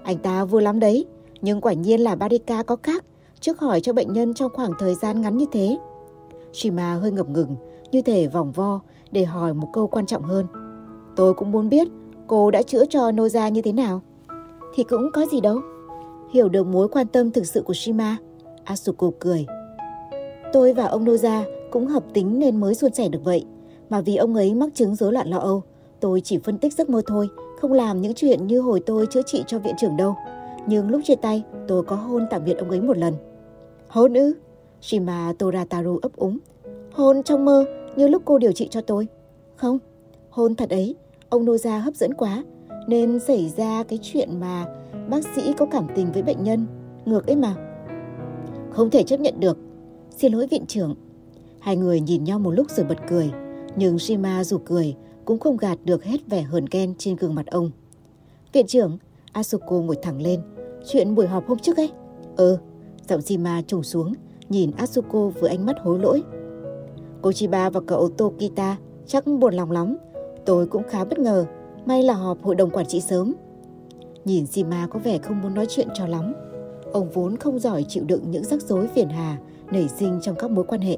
Anh 0.04 0.18
ta 0.18 0.46
vui 0.46 0.62
lắm 0.62 0.80
đấy, 0.80 1.06
nhưng 1.42 1.62
quả 1.62 1.74
nhiên 1.74 2.02
là 2.02 2.16
Barika 2.16 2.64
có 2.64 2.76
khác 2.84 3.06
trước 3.40 3.60
hỏi 3.60 3.82
cho 3.82 3.94
bệnh 3.94 4.14
nhân 4.14 4.34
trong 4.34 4.52
khoảng 4.54 4.72
thời 4.80 4.96
gian 4.96 5.22
ngắn 5.22 5.38
như 5.38 5.46
thế. 5.52 5.78
Shima 6.54 6.94
hơi 6.94 7.12
ngập 7.12 7.30
ngừng, 7.30 7.56
như 7.92 8.02
thể 8.02 8.28
vòng 8.28 8.52
vo 8.52 8.80
để 9.12 9.26
hỏi 9.26 9.54
một 9.54 9.68
câu 9.74 9.88
quan 9.88 10.06
trọng 10.06 10.24
hơn. 10.24 10.46
Tôi 11.16 11.34
cũng 11.34 11.52
muốn 11.52 11.70
biết 11.70 11.88
cô 12.28 12.52
đã 12.52 12.62
chữa 12.62 12.86
cho 12.86 13.12
Noza 13.12 13.50
như 13.50 13.62
thế 13.62 13.72
nào. 13.72 14.02
Thì 14.76 14.84
cũng 14.84 15.12
có 15.14 15.26
gì 15.32 15.42
đâu. 15.42 15.60
Hiểu 16.34 16.50
được 16.50 16.68
mối 16.68 16.88
quan 16.88 17.08
tâm 17.08 17.32
thực 17.32 17.46
sự 17.46 17.62
của 17.62 17.74
Shima, 17.74 18.18
Asuko 18.64 19.12
cười. 19.20 19.46
Tôi 20.54 20.74
và 20.74 20.86
ông 20.86 21.06
Noza 21.06 21.44
cũng 21.72 21.88
hợp 21.88 22.04
tính 22.14 22.40
nên 22.40 22.60
mới 22.60 22.76
suôn 22.76 22.94
sẻ 22.94 23.10
được 23.10 23.24
vậy. 23.24 23.46
Mà 23.90 24.02
vì 24.02 24.16
ông 24.16 24.36
ấy 24.36 24.54
mắc 24.54 24.70
chứng 24.74 24.96
rối 24.96 25.14
loạn 25.14 25.28
lo 25.28 25.38
âu, 25.38 25.64
tôi 26.00 26.22
chỉ 26.22 26.38
phân 26.38 26.58
tích 26.58 26.74
giấc 26.74 26.90
mơ 26.90 27.02
thôi, 27.08 27.30
không 27.60 27.74
làm 27.74 28.02
những 28.02 28.14
chuyện 28.14 28.48
như 28.48 28.60
hồi 28.60 28.80
tôi 28.86 29.06
chữa 29.06 29.22
trị 29.26 29.44
cho 29.48 29.60
viện 29.60 29.76
trưởng 29.80 29.98
đâu. 29.98 30.16
Nhưng 30.68 30.90
lúc 30.90 31.02
chia 31.04 31.16
tay, 31.16 31.44
tôi 31.68 31.84
có 31.84 31.96
hôn 31.96 32.28
tạm 32.30 32.46
biệt 32.46 32.58
ông 32.58 32.70
ấy 32.70 32.82
một 32.82 32.98
lần. 32.98 33.14
Hôn 33.88 34.14
ư? 34.14 34.34
Shima 34.82 35.34
Torataru 35.40 35.98
ấp 35.98 36.16
úng. 36.16 36.38
Hôn 36.92 37.24
trong 37.24 37.46
mơ 37.46 37.66
như 37.96 38.08
lúc 38.08 38.22
cô 38.26 38.38
điều 38.38 38.52
trị 38.52 38.68
cho 38.72 38.82
tôi. 38.82 39.08
Không, 39.56 39.80
hôn 40.30 40.56
thật 40.56 40.70
ấy, 40.70 40.96
ông 41.30 41.46
Noza 41.46 41.80
hấp 41.80 41.96
dẫn 41.96 42.14
quá, 42.14 42.44
nên 42.88 43.20
xảy 43.20 43.50
ra 43.58 43.84
cái 43.84 44.00
chuyện 44.02 44.40
mà 44.40 44.66
bác 45.10 45.24
sĩ 45.36 45.54
có 45.58 45.66
cảm 45.66 45.88
tình 45.96 46.12
với 46.12 46.24
bệnh 46.24 46.44
nhân, 46.44 46.68
ngược 47.06 47.28
ấy 47.28 47.36
mà. 47.36 47.56
Không 48.72 48.90
thể 48.90 49.04
chấp 49.04 49.20
nhận 49.20 49.40
được. 49.40 49.58
Xin 50.18 50.34
lỗi 50.34 50.48
viện 50.48 50.66
trưởng. 50.68 50.96
Hai 51.60 51.76
người 51.76 52.02
nhìn 52.02 52.24
nhau 52.24 52.40
một 52.40 52.52
lúc 52.52 52.70
rồi 52.70 52.86
bật 52.86 52.98
cười, 53.10 53.32
nhưng 53.76 54.00
Shima 54.00 54.44
dù 54.44 54.58
cười 54.66 54.96
cũng 55.26 55.40
không 55.40 55.58
gạt 55.58 55.78
được 55.86 56.04
hết 56.04 56.18
vẻ 56.30 56.42
hờn 56.42 56.66
ghen 56.72 56.94
trên 56.98 57.16
gương 57.16 57.36
mặt 57.36 57.46
ông. 57.48 57.72
Viện 58.54 58.68
trưởng, 58.68 58.98
Asuko 59.32 59.76
ngồi 59.76 59.96
thẳng 60.02 60.22
lên. 60.22 60.40
Chuyện 60.86 61.16
buổi 61.16 61.28
họp 61.28 61.48
hôm 61.48 61.60
trước 61.60 61.78
ấy. 61.78 61.92
Ừ, 62.36 62.58
giọng 63.08 63.22
Shima 63.22 63.62
trùng 63.68 63.84
xuống, 63.84 64.14
nhìn 64.50 64.72
Asuko 64.78 65.32
với 65.40 65.50
ánh 65.50 65.66
mắt 65.66 65.80
hối 65.80 66.00
lỗi. 66.00 66.24
Cô 67.22 67.32
Chiba 67.32 67.70
và 67.70 67.82
cậu 67.88 68.10
Tokita 68.10 68.78
chắc 69.06 69.28
buồn 69.28 69.54
lòng 69.54 69.72
lắm. 69.72 69.98
Tôi 70.46 70.68
cũng 70.68 70.84
khá 70.90 71.06
bất 71.06 71.20
ngờ, 71.20 71.46
may 71.86 72.04
là 72.04 72.14
họp 72.14 72.44
hội 72.44 72.56
đồng 72.56 72.70
quản 72.70 72.86
trị 72.86 73.02
sớm. 73.02 73.34
Nhìn 74.26 74.46
Shima 74.46 74.88
có 74.88 75.00
vẻ 75.00 75.18
không 75.18 75.42
muốn 75.42 75.54
nói 75.54 75.66
chuyện 75.70 75.88
cho 75.94 76.08
lắm. 76.08 76.34
Ông 76.94 77.10
vốn 77.10 77.38
không 77.38 77.60
giỏi 77.60 77.86
chịu 77.88 78.04
đựng 78.08 78.32
những 78.32 78.44
rắc 78.44 78.62
rối 78.62 78.88
phiền 78.88 79.10
hà 79.10 79.38
nảy 79.72 79.88
sinh 79.88 80.20
trong 80.22 80.36
các 80.36 80.52
mối 80.52 80.66
quan 80.68 80.82
hệ. 80.82 80.98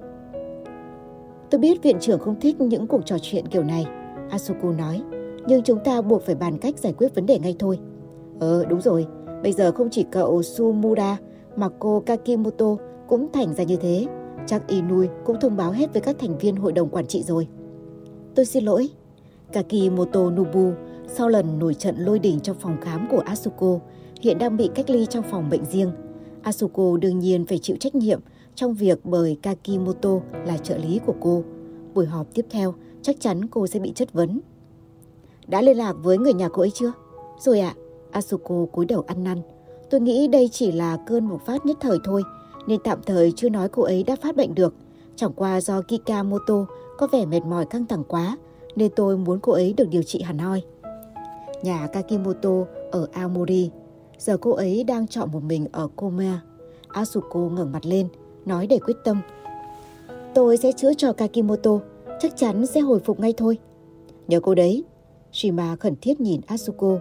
Tôi 1.49 1.59
biết 1.59 1.83
viện 1.83 1.97
trưởng 1.99 2.19
không 2.19 2.39
thích 2.39 2.61
những 2.61 2.87
cuộc 2.87 3.05
trò 3.05 3.17
chuyện 3.21 3.47
kiểu 3.47 3.63
này, 3.63 3.85
Asuko 4.29 4.71
nói, 4.71 5.01
nhưng 5.47 5.63
chúng 5.63 5.79
ta 5.83 6.01
buộc 6.01 6.21
phải 6.21 6.35
bàn 6.35 6.57
cách 6.57 6.77
giải 6.77 6.93
quyết 6.93 7.15
vấn 7.15 7.25
đề 7.25 7.39
ngay 7.39 7.55
thôi. 7.59 7.79
Ờ, 8.39 8.65
đúng 8.65 8.81
rồi, 8.81 9.07
bây 9.43 9.53
giờ 9.53 9.71
không 9.71 9.89
chỉ 9.91 10.05
cậu 10.11 10.43
Sumura 10.43 11.17
mà 11.55 11.69
cô 11.79 12.03
Kakimoto 12.05 12.75
cũng 13.07 13.27
thành 13.33 13.53
ra 13.53 13.63
như 13.63 13.75
thế. 13.75 14.05
Chắc 14.47 14.67
Inui 14.67 15.07
cũng 15.25 15.39
thông 15.39 15.57
báo 15.57 15.71
hết 15.71 15.93
với 15.93 16.01
các 16.01 16.15
thành 16.19 16.37
viên 16.37 16.55
hội 16.55 16.71
đồng 16.71 16.89
quản 16.89 17.07
trị 17.07 17.23
rồi. 17.23 17.47
Tôi 18.35 18.45
xin 18.45 18.65
lỗi. 18.65 18.89
Kakimoto 19.53 20.29
Nobu 20.29 20.71
sau 21.07 21.29
lần 21.29 21.59
nổi 21.59 21.73
trận 21.73 21.95
lôi 21.97 22.19
đỉnh 22.19 22.39
trong 22.39 22.57
phòng 22.59 22.77
khám 22.81 23.07
của 23.11 23.19
Asuko 23.19 23.79
hiện 24.21 24.37
đang 24.37 24.57
bị 24.57 24.69
cách 24.75 24.89
ly 24.89 25.05
trong 25.05 25.23
phòng 25.31 25.49
bệnh 25.49 25.65
riêng. 25.65 25.91
Asuko 26.41 26.97
đương 26.97 27.19
nhiên 27.19 27.45
phải 27.45 27.57
chịu 27.57 27.77
trách 27.79 27.95
nhiệm 27.95 28.19
trong 28.55 28.73
việc 28.73 28.99
bởi 29.03 29.37
Kakimoto 29.41 30.09
là 30.45 30.57
trợ 30.57 30.77
lý 30.77 30.99
của 31.05 31.15
cô. 31.21 31.43
Buổi 31.93 32.05
họp 32.05 32.27
tiếp 32.33 32.45
theo, 32.49 32.73
chắc 33.01 33.15
chắn 33.19 33.47
cô 33.47 33.67
sẽ 33.67 33.79
bị 33.79 33.91
chất 33.95 34.13
vấn. 34.13 34.39
Đã 35.47 35.61
liên 35.61 35.77
lạc 35.77 35.93
với 36.03 36.17
người 36.17 36.33
nhà 36.33 36.49
cô 36.49 36.61
ấy 36.61 36.71
chưa? 36.71 36.91
Rồi 37.39 37.59
ạ, 37.59 37.73
à, 37.77 37.82
Asuko 38.13 38.65
cúi 38.71 38.85
đầu 38.85 39.03
ăn 39.07 39.23
năn. 39.23 39.41
Tôi 39.89 40.01
nghĩ 40.01 40.27
đây 40.27 40.49
chỉ 40.51 40.71
là 40.71 40.97
cơn 41.05 41.29
bộc 41.29 41.45
phát 41.45 41.65
nhất 41.65 41.77
thời 41.79 41.97
thôi, 42.03 42.23
nên 42.67 42.79
tạm 42.83 42.99
thời 43.05 43.31
chưa 43.35 43.49
nói 43.49 43.69
cô 43.69 43.83
ấy 43.83 44.03
đã 44.03 44.15
phát 44.15 44.35
bệnh 44.35 44.55
được. 44.55 44.73
Chẳng 45.15 45.33
qua 45.35 45.61
do 45.61 45.81
Kikamoto 45.81 46.65
có 46.97 47.07
vẻ 47.11 47.25
mệt 47.25 47.43
mỏi 47.45 47.65
căng 47.65 47.85
thẳng 47.85 48.03
quá, 48.07 48.37
nên 48.75 48.91
tôi 48.95 49.17
muốn 49.17 49.39
cô 49.39 49.51
ấy 49.53 49.73
được 49.77 49.89
điều 49.89 50.03
trị 50.03 50.21
hẳn 50.21 50.37
hoi. 50.37 50.61
Nhà 51.63 51.87
Kakimoto 51.87 52.49
ở 52.91 53.07
Aomori, 53.11 53.69
giờ 54.17 54.37
cô 54.37 54.51
ấy 54.51 54.83
đang 54.83 55.07
chọn 55.07 55.31
một 55.31 55.43
mình 55.43 55.67
ở 55.71 55.87
Koma. 55.95 56.41
Asuko 56.87 57.39
ngẩng 57.39 57.71
mặt 57.71 57.85
lên, 57.85 58.07
nói 58.45 58.67
để 58.67 58.79
quyết 58.79 58.97
tâm. 59.03 59.21
Tôi 60.33 60.57
sẽ 60.57 60.71
chữa 60.71 60.93
cho 60.93 61.13
Kakimoto, 61.13 61.79
chắc 62.19 62.37
chắn 62.37 62.65
sẽ 62.65 62.79
hồi 62.79 62.99
phục 62.99 63.19
ngay 63.19 63.33
thôi. 63.37 63.57
Nhớ 64.27 64.39
cô 64.39 64.55
đấy. 64.55 64.83
Shima 65.31 65.75
khẩn 65.75 65.95
thiết 66.01 66.21
nhìn 66.21 66.41
Asuko. 66.47 66.97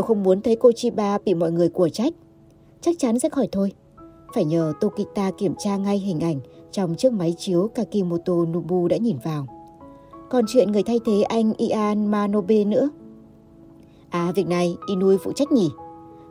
Tôi 0.00 0.06
không 0.06 0.22
muốn 0.22 0.40
thấy 0.40 0.56
cô 0.56 0.72
Chiba 0.72 1.18
bị 1.24 1.34
mọi 1.34 1.52
người 1.52 1.68
của 1.68 1.88
trách. 1.88 2.12
Chắc 2.80 2.96
chắn 2.98 3.18
sẽ 3.18 3.28
khỏi 3.28 3.48
thôi. 3.52 3.72
Phải 4.34 4.44
nhờ 4.44 4.72
Tokita 4.80 5.30
kiểm 5.38 5.54
tra 5.58 5.76
ngay 5.76 5.98
hình 5.98 6.20
ảnh 6.20 6.40
trong 6.72 6.94
chiếc 6.94 7.12
máy 7.12 7.34
chiếu 7.38 7.68
Kakimoto 7.74 8.32
Nobu 8.32 8.88
đã 8.88 8.96
nhìn 8.96 9.16
vào. 9.24 9.46
Còn 10.30 10.44
chuyện 10.48 10.72
người 10.72 10.82
thay 10.82 11.00
thế 11.06 11.22
anh 11.22 11.52
Ian 11.56 12.06
Manobe 12.06 12.64
nữa. 12.64 12.90
À, 14.10 14.32
việc 14.36 14.46
này 14.46 14.76
Inui 14.86 15.18
phụ 15.18 15.32
trách 15.32 15.52
nhỉ? 15.52 15.70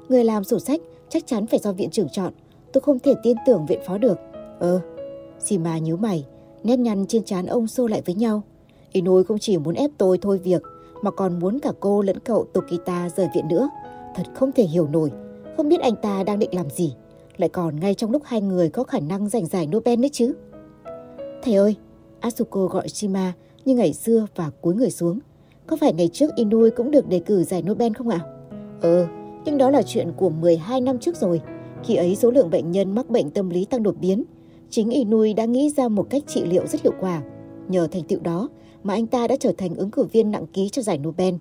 Người 0.10 0.24
làm 0.24 0.44
sổ 0.44 0.60
sách 0.60 0.82
chắc 1.10 1.28
chắn 1.28 1.48
phải 1.48 1.60
do 1.60 1.72
viện 1.72 1.90
trưởng 1.90 2.10
chọn. 2.10 2.34
Tôi 2.74 2.82
không 2.82 3.00
thể 3.00 3.14
tin 3.24 3.38
tưởng 3.46 3.66
viện 3.66 3.80
phó 3.88 3.98
được. 3.98 4.18
Ờ, 4.60 4.82
Shima 5.40 5.78
nhíu 5.78 5.98
mày, 5.98 6.26
nét 6.64 6.80
nhăn 6.80 7.06
trên 7.08 7.24
trán 7.24 7.46
ông 7.46 7.68
xô 7.68 7.88
lại 7.88 8.02
với 8.06 8.16
nhau. 8.16 8.44
Inui 8.92 9.24
không 9.24 9.40
chỉ 9.40 9.58
muốn 9.58 9.76
ép 9.76 9.92
tôi 9.98 10.18
thôi 10.18 10.38
việc, 10.44 10.62
mà 11.02 11.12
còn 11.12 11.40
muốn 11.40 11.60
cả 11.60 11.72
cô 11.80 12.02
lẫn 12.02 12.20
cậu 12.20 12.46
Tokita 12.54 13.10
rời 13.10 13.28
viện 13.36 13.48
nữa. 13.48 13.70
Thật 14.16 14.24
không 14.34 14.52
thể 14.52 14.64
hiểu 14.64 14.88
nổi, 14.88 15.12
không 15.58 15.70
biết 15.70 15.82
anh 15.82 15.96
ta 15.96 16.24
đang 16.24 16.40
định 16.40 16.50
làm 16.54 16.70
gì. 16.70 16.96
Lại 17.38 17.50
còn 17.50 17.80
ngay 17.80 17.94
trong 17.94 18.12
lúc 18.12 18.22
hai 18.26 18.42
người 18.42 18.70
có 18.70 18.84
khả 18.84 19.00
năng 19.00 19.30
giành 19.30 19.46
giải 19.46 19.68
Nobel 19.68 20.00
nữa 20.00 20.08
chứ. 20.12 20.34
Thầy 21.44 21.56
ơi, 21.56 21.76
Asuko 22.20 22.66
gọi 22.66 22.90
Shima 22.90 23.34
như 23.66 23.76
ngày 23.76 23.94
xưa 23.94 24.28
và 24.36 24.50
cúi 24.62 24.76
người 24.76 24.92
xuống. 24.92 25.20
Có 25.68 25.76
phải 25.76 25.94
ngày 25.94 26.08
trước 26.08 26.36
Inui 26.36 26.72
cũng 26.72 26.92
được 26.92 27.08
đề 27.08 27.20
cử 27.20 27.44
giải 27.44 27.62
Nobel 27.62 27.94
không 27.94 28.10
ạ? 28.10 28.20
Ờ, 28.82 29.08
nhưng 29.46 29.58
đó 29.58 29.70
là 29.70 29.82
chuyện 29.82 30.12
của 30.18 30.30
12 30.30 30.82
năm 30.82 31.00
trước 31.00 31.16
rồi. 31.16 31.42
Khi 31.84 31.96
ấy 31.96 32.16
số 32.16 32.32
lượng 32.32 32.50
bệnh 32.50 32.72
nhân 32.72 32.96
mắc 32.96 33.10
bệnh 33.10 33.32
tâm 33.32 33.50
lý 33.50 33.66
tăng 33.66 33.84
đột 33.84 33.96
biến. 34.00 34.24
Chính 34.70 34.90
Inui 34.90 35.34
đã 35.34 35.46
nghĩ 35.46 35.70
ra 35.70 35.88
một 35.88 36.08
cách 36.10 36.24
trị 36.28 36.46
liệu 36.46 36.68
rất 36.68 36.82
hiệu 36.82 36.94
quả. 37.00 37.22
Nhờ 37.68 37.88
thành 37.92 38.04
tựu 38.04 38.20
đó 38.20 38.50
mà 38.84 38.94
anh 38.94 39.08
ta 39.08 39.28
đã 39.28 39.36
trở 39.40 39.52
thành 39.58 39.76
ứng 39.76 39.92
cử 39.92 40.04
viên 40.04 40.32
nặng 40.32 40.46
ký 40.54 40.70
cho 40.70 40.82
giải 40.82 40.98
Nobel. 40.98 41.34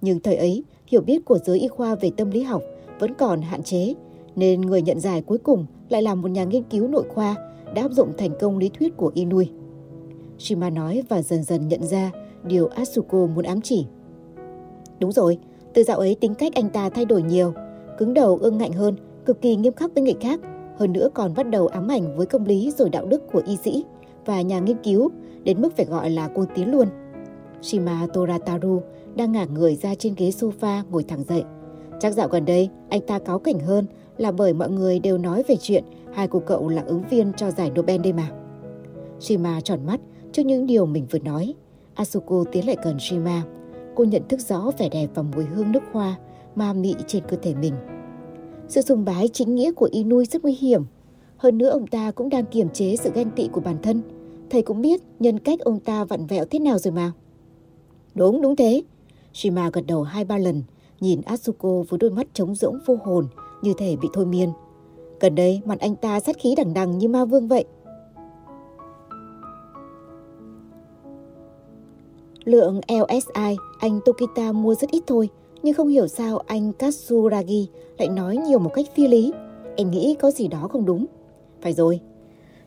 Nhưng 0.00 0.20
thời 0.20 0.36
ấy, 0.36 0.62
hiểu 0.86 1.00
biết 1.00 1.24
của 1.24 1.38
giới 1.38 1.60
y 1.60 1.68
khoa 1.68 1.94
về 1.94 2.10
tâm 2.16 2.30
lý 2.30 2.42
học 2.42 2.62
vẫn 2.98 3.14
còn 3.14 3.42
hạn 3.42 3.62
chế, 3.62 3.94
nên 4.36 4.60
người 4.60 4.82
nhận 4.82 5.00
giải 5.00 5.22
cuối 5.22 5.38
cùng 5.38 5.66
lại 5.88 6.02
là 6.02 6.14
một 6.14 6.30
nhà 6.30 6.44
nghiên 6.44 6.62
cứu 6.62 6.88
nội 6.88 7.04
khoa 7.08 7.36
đã 7.74 7.82
áp 7.82 7.92
dụng 7.92 8.12
thành 8.18 8.30
công 8.40 8.58
lý 8.58 8.68
thuyết 8.68 8.96
của 8.96 9.10
Inui. 9.14 9.50
Shima 10.38 10.70
nói 10.70 11.02
và 11.08 11.22
dần 11.22 11.42
dần 11.42 11.68
nhận 11.68 11.86
ra 11.86 12.10
điều 12.44 12.66
Asuko 12.66 13.26
muốn 13.26 13.44
ám 13.44 13.60
chỉ. 13.60 13.86
Đúng 15.00 15.12
rồi, 15.12 15.38
từ 15.74 15.82
dạo 15.82 15.98
ấy 15.98 16.14
tính 16.14 16.34
cách 16.34 16.54
anh 16.54 16.68
ta 16.68 16.90
thay 16.90 17.04
đổi 17.04 17.22
nhiều, 17.22 17.52
cứng 17.98 18.14
đầu 18.14 18.38
ương 18.42 18.58
ngạnh 18.58 18.72
hơn, 18.72 18.96
cực 19.24 19.40
kỳ 19.40 19.56
nghiêm 19.56 19.72
khắc 19.72 19.94
với 19.94 20.02
người 20.02 20.16
khác, 20.20 20.40
hơn 20.76 20.92
nữa 20.92 21.08
còn 21.14 21.34
bắt 21.34 21.50
đầu 21.50 21.66
ám 21.66 21.88
ảnh 21.88 22.16
với 22.16 22.26
công 22.26 22.46
lý 22.46 22.72
rồi 22.78 22.90
đạo 22.90 23.06
đức 23.06 23.32
của 23.32 23.42
y 23.46 23.56
sĩ 23.56 23.84
và 24.28 24.40
nhà 24.40 24.58
nghiên 24.58 24.76
cứu, 24.82 25.10
đến 25.44 25.60
mức 25.62 25.76
phải 25.76 25.86
gọi 25.86 26.10
là 26.10 26.28
cô 26.34 26.44
tiến 26.54 26.70
luôn. 26.70 26.88
Shima 27.62 28.06
Torataru 28.12 28.82
đang 29.16 29.32
ngả 29.32 29.44
người 29.44 29.76
ra 29.76 29.94
trên 29.94 30.14
ghế 30.16 30.28
sofa 30.28 30.82
ngồi 30.90 31.02
thẳng 31.02 31.24
dậy. 31.28 31.42
Chắc 32.00 32.14
dạo 32.14 32.28
gần 32.28 32.44
đây, 32.44 32.68
anh 32.88 33.00
ta 33.00 33.18
cáu 33.18 33.38
cảnh 33.38 33.58
hơn 33.58 33.86
là 34.16 34.32
bởi 34.32 34.52
mọi 34.52 34.70
người 34.70 34.98
đều 34.98 35.18
nói 35.18 35.42
về 35.48 35.56
chuyện 35.60 35.84
hai 36.12 36.28
cô 36.28 36.42
cậu 36.46 36.68
là 36.68 36.82
ứng 36.82 37.02
viên 37.10 37.32
cho 37.32 37.50
giải 37.50 37.70
Nobel 37.70 38.00
đây 38.00 38.12
mà. 38.12 38.30
Shima 39.20 39.60
tròn 39.60 39.86
mắt 39.86 40.00
trước 40.32 40.42
những 40.42 40.66
điều 40.66 40.86
mình 40.86 41.06
vừa 41.10 41.18
nói. 41.18 41.54
Asuko 41.94 42.44
tiến 42.52 42.66
lại 42.66 42.76
gần 42.84 42.96
Shima. 43.00 43.42
Cô 43.94 44.04
nhận 44.04 44.22
thức 44.28 44.40
rõ 44.40 44.70
vẻ 44.78 44.88
đẹp 44.88 45.06
và 45.14 45.22
mùi 45.22 45.44
hương 45.44 45.72
nước 45.72 45.82
hoa, 45.92 46.16
ma 46.54 46.72
mị 46.72 46.94
trên 47.06 47.22
cơ 47.28 47.36
thể 47.42 47.54
mình. 47.54 47.74
Sự 48.68 48.80
sùng 48.80 49.04
bái 49.04 49.28
chính 49.28 49.54
nghĩa 49.54 49.72
của 49.72 49.88
Inui 49.92 50.24
rất 50.24 50.42
nguy 50.42 50.54
hiểm. 50.54 50.84
Hơn 51.36 51.58
nữa, 51.58 51.68
ông 51.68 51.86
ta 51.86 52.10
cũng 52.10 52.28
đang 52.28 52.46
kiềm 52.46 52.68
chế 52.68 52.96
sự 52.96 53.10
ghen 53.14 53.30
tị 53.30 53.48
của 53.52 53.60
bản 53.60 53.76
thân 53.82 54.02
Thầy 54.50 54.62
cũng 54.62 54.82
biết 54.82 55.00
nhân 55.18 55.38
cách 55.38 55.60
ông 55.60 55.80
ta 55.80 56.04
vặn 56.04 56.26
vẹo 56.26 56.44
thế 56.44 56.58
nào 56.58 56.78
rồi 56.78 56.92
mà. 56.92 57.12
Đúng, 58.14 58.42
đúng 58.42 58.56
thế. 58.56 58.82
Shima 59.32 59.70
gật 59.72 59.86
đầu 59.86 60.02
hai 60.02 60.24
ba 60.24 60.38
lần, 60.38 60.62
nhìn 61.00 61.20
Asuko 61.20 61.82
với 61.88 61.98
đôi 61.98 62.10
mắt 62.10 62.26
trống 62.32 62.54
rỗng 62.54 62.78
vô 62.86 62.98
hồn, 63.04 63.26
như 63.62 63.72
thể 63.78 63.96
bị 63.96 64.08
thôi 64.12 64.26
miên. 64.26 64.52
Gần 65.20 65.34
đây, 65.34 65.60
mặt 65.64 65.80
anh 65.80 65.96
ta 65.96 66.20
sát 66.20 66.36
khí 66.38 66.54
đằng 66.56 66.74
đằng 66.74 66.98
như 66.98 67.08
ma 67.08 67.24
vương 67.24 67.48
vậy. 67.48 67.64
Lượng 72.44 72.80
LSI 72.88 73.56
anh 73.78 74.00
Tokita 74.04 74.52
mua 74.52 74.74
rất 74.74 74.90
ít 74.90 75.02
thôi, 75.06 75.28
nhưng 75.62 75.74
không 75.74 75.88
hiểu 75.88 76.08
sao 76.08 76.38
anh 76.46 76.72
Katsuragi 76.72 77.68
lại 77.98 78.08
nói 78.08 78.36
nhiều 78.36 78.58
một 78.58 78.70
cách 78.74 78.86
phi 78.94 79.08
lý. 79.08 79.32
Em 79.76 79.90
nghĩ 79.90 80.16
có 80.20 80.30
gì 80.30 80.48
đó 80.48 80.68
không 80.68 80.84
đúng. 80.84 81.06
Phải 81.60 81.72
rồi, 81.72 82.00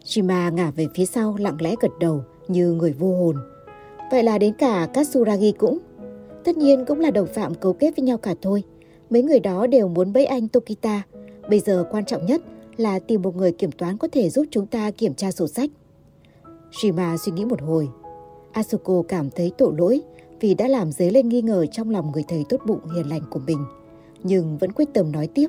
Shima 0.04 0.50
ngả 0.50 0.72
về 0.72 0.88
phía 0.96 1.06
sau 1.06 1.36
lặng 1.40 1.58
lẽ 1.60 1.76
gật 1.82 1.92
đầu 2.00 2.24
như 2.48 2.72
người 2.72 2.94
vô 2.94 3.18
hồn. 3.18 3.36
Vậy 4.12 4.24
là 4.24 4.38
đến 4.38 4.54
cả 4.54 4.88
Katsuragi 4.94 5.54
cũng. 5.58 5.78
Tất 6.44 6.58
nhiên 6.58 6.86
cũng 6.88 7.00
là 7.00 7.12
đồng 7.12 7.28
phạm 7.28 7.56
cấu 7.56 7.74
kết 7.74 7.94
với 7.98 8.06
nhau 8.06 8.18
cả 8.18 8.36
thôi. 8.42 8.64
Mấy 9.10 9.24
người 9.24 9.40
đó 9.40 9.68
đều 9.68 9.88
muốn 9.88 10.14
bẫy 10.14 10.26
anh 10.26 10.48
Tokita. 10.48 11.02
Bây 11.50 11.60
giờ 11.60 11.86
quan 11.92 12.06
trọng 12.06 12.26
nhất 12.26 12.42
là 12.78 13.00
tìm 13.00 13.22
một 13.22 13.36
người 13.36 13.52
kiểm 13.52 13.72
toán 13.72 13.98
có 13.98 14.08
thể 14.12 14.30
giúp 14.30 14.46
chúng 14.52 14.68
ta 14.68 14.92
kiểm 14.92 15.14
tra 15.14 15.32
sổ 15.32 15.48
sách. 15.48 15.70
Shima 16.72 17.18
suy 17.18 17.32
nghĩ 17.32 17.46
một 17.46 17.62
hồi. 17.62 17.90
Asuko 18.52 19.04
cảm 19.08 19.30
thấy 19.30 19.52
tội 19.58 19.74
lỗi 19.78 20.02
vì 20.40 20.54
đã 20.54 20.68
làm 20.68 20.92
dấy 20.92 21.12
lên 21.12 21.30
nghi 21.30 21.42
ngờ 21.42 21.66
trong 21.66 21.90
lòng 21.90 22.12
người 22.12 22.24
thầy 22.28 22.46
tốt 22.50 22.58
bụng 22.66 22.80
hiền 22.96 23.10
lành 23.10 23.22
của 23.30 23.40
mình. 23.48 23.66
Nhưng 24.24 24.58
vẫn 24.58 24.72
quyết 24.72 24.94
tâm 24.94 25.12
nói 25.12 25.28
tiếp. 25.28 25.48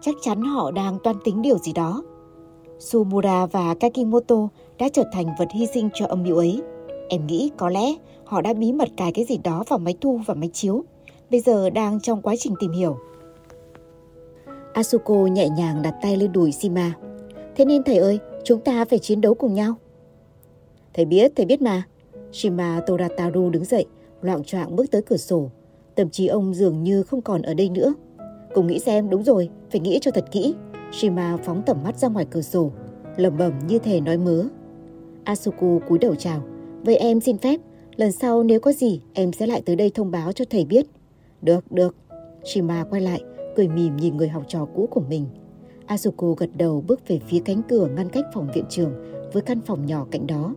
Chắc 0.00 0.14
chắn 0.22 0.42
họ 0.42 0.70
đang 0.70 0.98
toan 1.04 1.16
tính 1.24 1.42
điều 1.42 1.58
gì 1.58 1.72
đó. 1.72 2.02
Sumura 2.78 3.46
và 3.46 3.74
Kakimoto 3.74 4.48
đã 4.78 4.88
trở 4.92 5.04
thành 5.12 5.26
vật 5.38 5.48
hy 5.54 5.66
sinh 5.66 5.88
cho 5.94 6.06
âm 6.06 6.22
mưu 6.22 6.36
ấy. 6.36 6.62
Em 7.08 7.26
nghĩ 7.26 7.50
có 7.56 7.68
lẽ 7.68 7.94
họ 8.24 8.40
đã 8.40 8.54
bí 8.54 8.72
mật 8.72 8.88
cài 8.96 9.12
cái 9.12 9.24
gì 9.24 9.38
đó 9.44 9.64
vào 9.68 9.78
máy 9.78 9.94
thu 10.00 10.20
và 10.26 10.34
máy 10.34 10.50
chiếu. 10.52 10.84
Bây 11.30 11.40
giờ 11.40 11.70
đang 11.70 12.00
trong 12.00 12.22
quá 12.22 12.34
trình 12.38 12.54
tìm 12.60 12.72
hiểu. 12.72 12.96
Asuko 14.72 15.14
nhẹ 15.14 15.48
nhàng 15.48 15.82
đặt 15.82 15.94
tay 16.02 16.16
lên 16.16 16.32
đùi 16.32 16.52
Shima. 16.52 16.92
Thế 17.56 17.64
nên 17.64 17.82
thầy 17.82 17.96
ơi, 17.96 18.18
chúng 18.44 18.60
ta 18.60 18.84
phải 18.84 18.98
chiến 18.98 19.20
đấu 19.20 19.34
cùng 19.34 19.54
nhau. 19.54 19.74
Thầy 20.94 21.04
biết, 21.04 21.32
thầy 21.36 21.46
biết 21.46 21.62
mà. 21.62 21.82
Shima 22.32 22.80
Torataru 22.86 23.50
đứng 23.50 23.64
dậy, 23.64 23.86
loạn 24.22 24.44
choạng 24.44 24.76
bước 24.76 24.90
tới 24.90 25.02
cửa 25.02 25.16
sổ. 25.16 25.50
Tâm 25.94 26.10
trí 26.10 26.26
ông 26.26 26.54
dường 26.54 26.82
như 26.82 27.02
không 27.02 27.22
còn 27.22 27.42
ở 27.42 27.54
đây 27.54 27.68
nữa. 27.68 27.94
Cùng 28.54 28.66
nghĩ 28.66 28.78
xem, 28.78 29.10
đúng 29.10 29.22
rồi, 29.22 29.48
phải 29.70 29.80
nghĩ 29.80 29.98
cho 30.02 30.10
thật 30.10 30.24
kỹ. 30.30 30.54
Shima 30.94 31.36
phóng 31.36 31.62
tầm 31.66 31.82
mắt 31.84 31.98
ra 31.98 32.08
ngoài 32.08 32.26
cửa 32.30 32.42
sổ, 32.42 32.70
lẩm 33.16 33.36
bẩm 33.38 33.52
như 33.68 33.78
thể 33.78 34.00
nói 34.00 34.18
mớ. 34.18 34.44
Asuku 35.24 35.80
cúi 35.88 35.98
đầu 35.98 36.14
chào. 36.14 36.42
Vậy 36.82 36.96
em 36.96 37.20
xin 37.20 37.38
phép, 37.38 37.60
lần 37.96 38.12
sau 38.12 38.42
nếu 38.42 38.60
có 38.60 38.72
gì 38.72 39.00
em 39.12 39.32
sẽ 39.32 39.46
lại 39.46 39.62
tới 39.66 39.76
đây 39.76 39.90
thông 39.94 40.10
báo 40.10 40.32
cho 40.32 40.44
thầy 40.50 40.64
biết. 40.64 40.86
Được, 41.42 41.72
được. 41.72 41.96
Shima 42.44 42.84
quay 42.90 43.02
lại, 43.02 43.20
cười 43.56 43.68
mỉm 43.68 43.96
nhìn 43.96 44.16
người 44.16 44.28
học 44.28 44.42
trò 44.48 44.66
cũ 44.74 44.88
của 44.90 45.00
mình. 45.08 45.26
Asuku 45.86 46.34
gật 46.34 46.50
đầu 46.56 46.84
bước 46.86 47.08
về 47.08 47.20
phía 47.28 47.38
cánh 47.44 47.62
cửa 47.68 47.88
ngăn 47.96 48.08
cách 48.08 48.24
phòng 48.34 48.48
viện 48.54 48.64
trường 48.68 48.92
với 49.32 49.42
căn 49.42 49.60
phòng 49.60 49.86
nhỏ 49.86 50.06
cạnh 50.10 50.26
đó. 50.26 50.54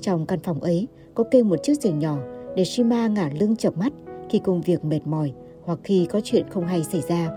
Trong 0.00 0.26
căn 0.26 0.38
phòng 0.40 0.60
ấy 0.60 0.88
có 1.14 1.24
kê 1.24 1.42
một 1.42 1.62
chiếc 1.62 1.80
giường 1.80 1.98
nhỏ 1.98 2.18
để 2.56 2.64
Shima 2.64 3.08
ngả 3.08 3.30
lưng 3.40 3.56
chập 3.56 3.76
mắt 3.76 3.92
khi 4.30 4.38
công 4.38 4.60
việc 4.60 4.84
mệt 4.84 5.00
mỏi 5.04 5.32
hoặc 5.64 5.78
khi 5.84 6.06
có 6.10 6.20
chuyện 6.24 6.46
không 6.50 6.66
hay 6.66 6.84
xảy 6.84 7.00
ra. 7.08 7.30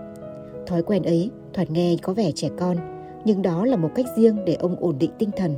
Thói 0.66 0.82
quen 0.82 1.02
ấy 1.02 1.30
thoạt 1.56 1.70
nghe 1.70 1.96
có 2.02 2.12
vẻ 2.12 2.32
trẻ 2.32 2.48
con, 2.58 2.76
nhưng 3.24 3.42
đó 3.42 3.64
là 3.64 3.76
một 3.76 3.90
cách 3.94 4.06
riêng 4.16 4.44
để 4.44 4.54
ông 4.54 4.76
ổn 4.80 4.96
định 4.98 5.10
tinh 5.18 5.30
thần. 5.36 5.54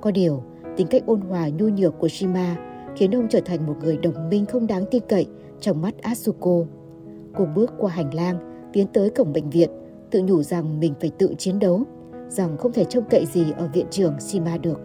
Có 0.00 0.10
điều, 0.10 0.42
tính 0.76 0.86
cách 0.86 1.02
ôn 1.06 1.20
hòa 1.20 1.48
nhu 1.48 1.68
nhược 1.68 1.98
của 1.98 2.08
Shima 2.08 2.56
khiến 2.96 3.14
ông 3.14 3.28
trở 3.30 3.40
thành 3.40 3.66
một 3.66 3.74
người 3.82 3.96
đồng 3.96 4.28
minh 4.28 4.46
không 4.46 4.66
đáng 4.66 4.84
tin 4.90 5.02
cậy 5.08 5.26
trong 5.60 5.82
mắt 5.82 6.02
Asuko. 6.02 6.64
Cô 7.36 7.46
bước 7.56 7.72
qua 7.78 7.90
hành 7.90 8.14
lang, 8.14 8.68
tiến 8.72 8.86
tới 8.92 9.10
cổng 9.10 9.32
bệnh 9.32 9.50
viện, 9.50 9.70
tự 10.10 10.22
nhủ 10.22 10.42
rằng 10.42 10.80
mình 10.80 10.94
phải 11.00 11.10
tự 11.18 11.34
chiến 11.38 11.58
đấu, 11.58 11.82
rằng 12.28 12.56
không 12.56 12.72
thể 12.72 12.84
trông 12.84 13.04
cậy 13.10 13.26
gì 13.26 13.44
ở 13.56 13.68
viện 13.72 13.86
trưởng 13.90 14.20
Shima 14.20 14.58
được. 14.58 14.80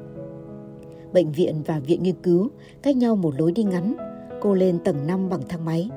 Bệnh 1.14 1.32
viện 1.32 1.62
và 1.66 1.80
viện 1.80 2.04
nghiên 2.04 2.16
cứu 2.24 2.50
cách 2.82 2.98
nhau 2.98 3.16
một 3.16 3.34
lối 3.40 3.52
đi 3.52 3.64
ngắn. 3.64 3.94
Cô 4.42 4.54
lên 4.54 4.80
tầng 4.84 5.08
5 5.08 5.30
bằng 5.30 5.42
thang 5.50 5.66
máy. 5.66 5.90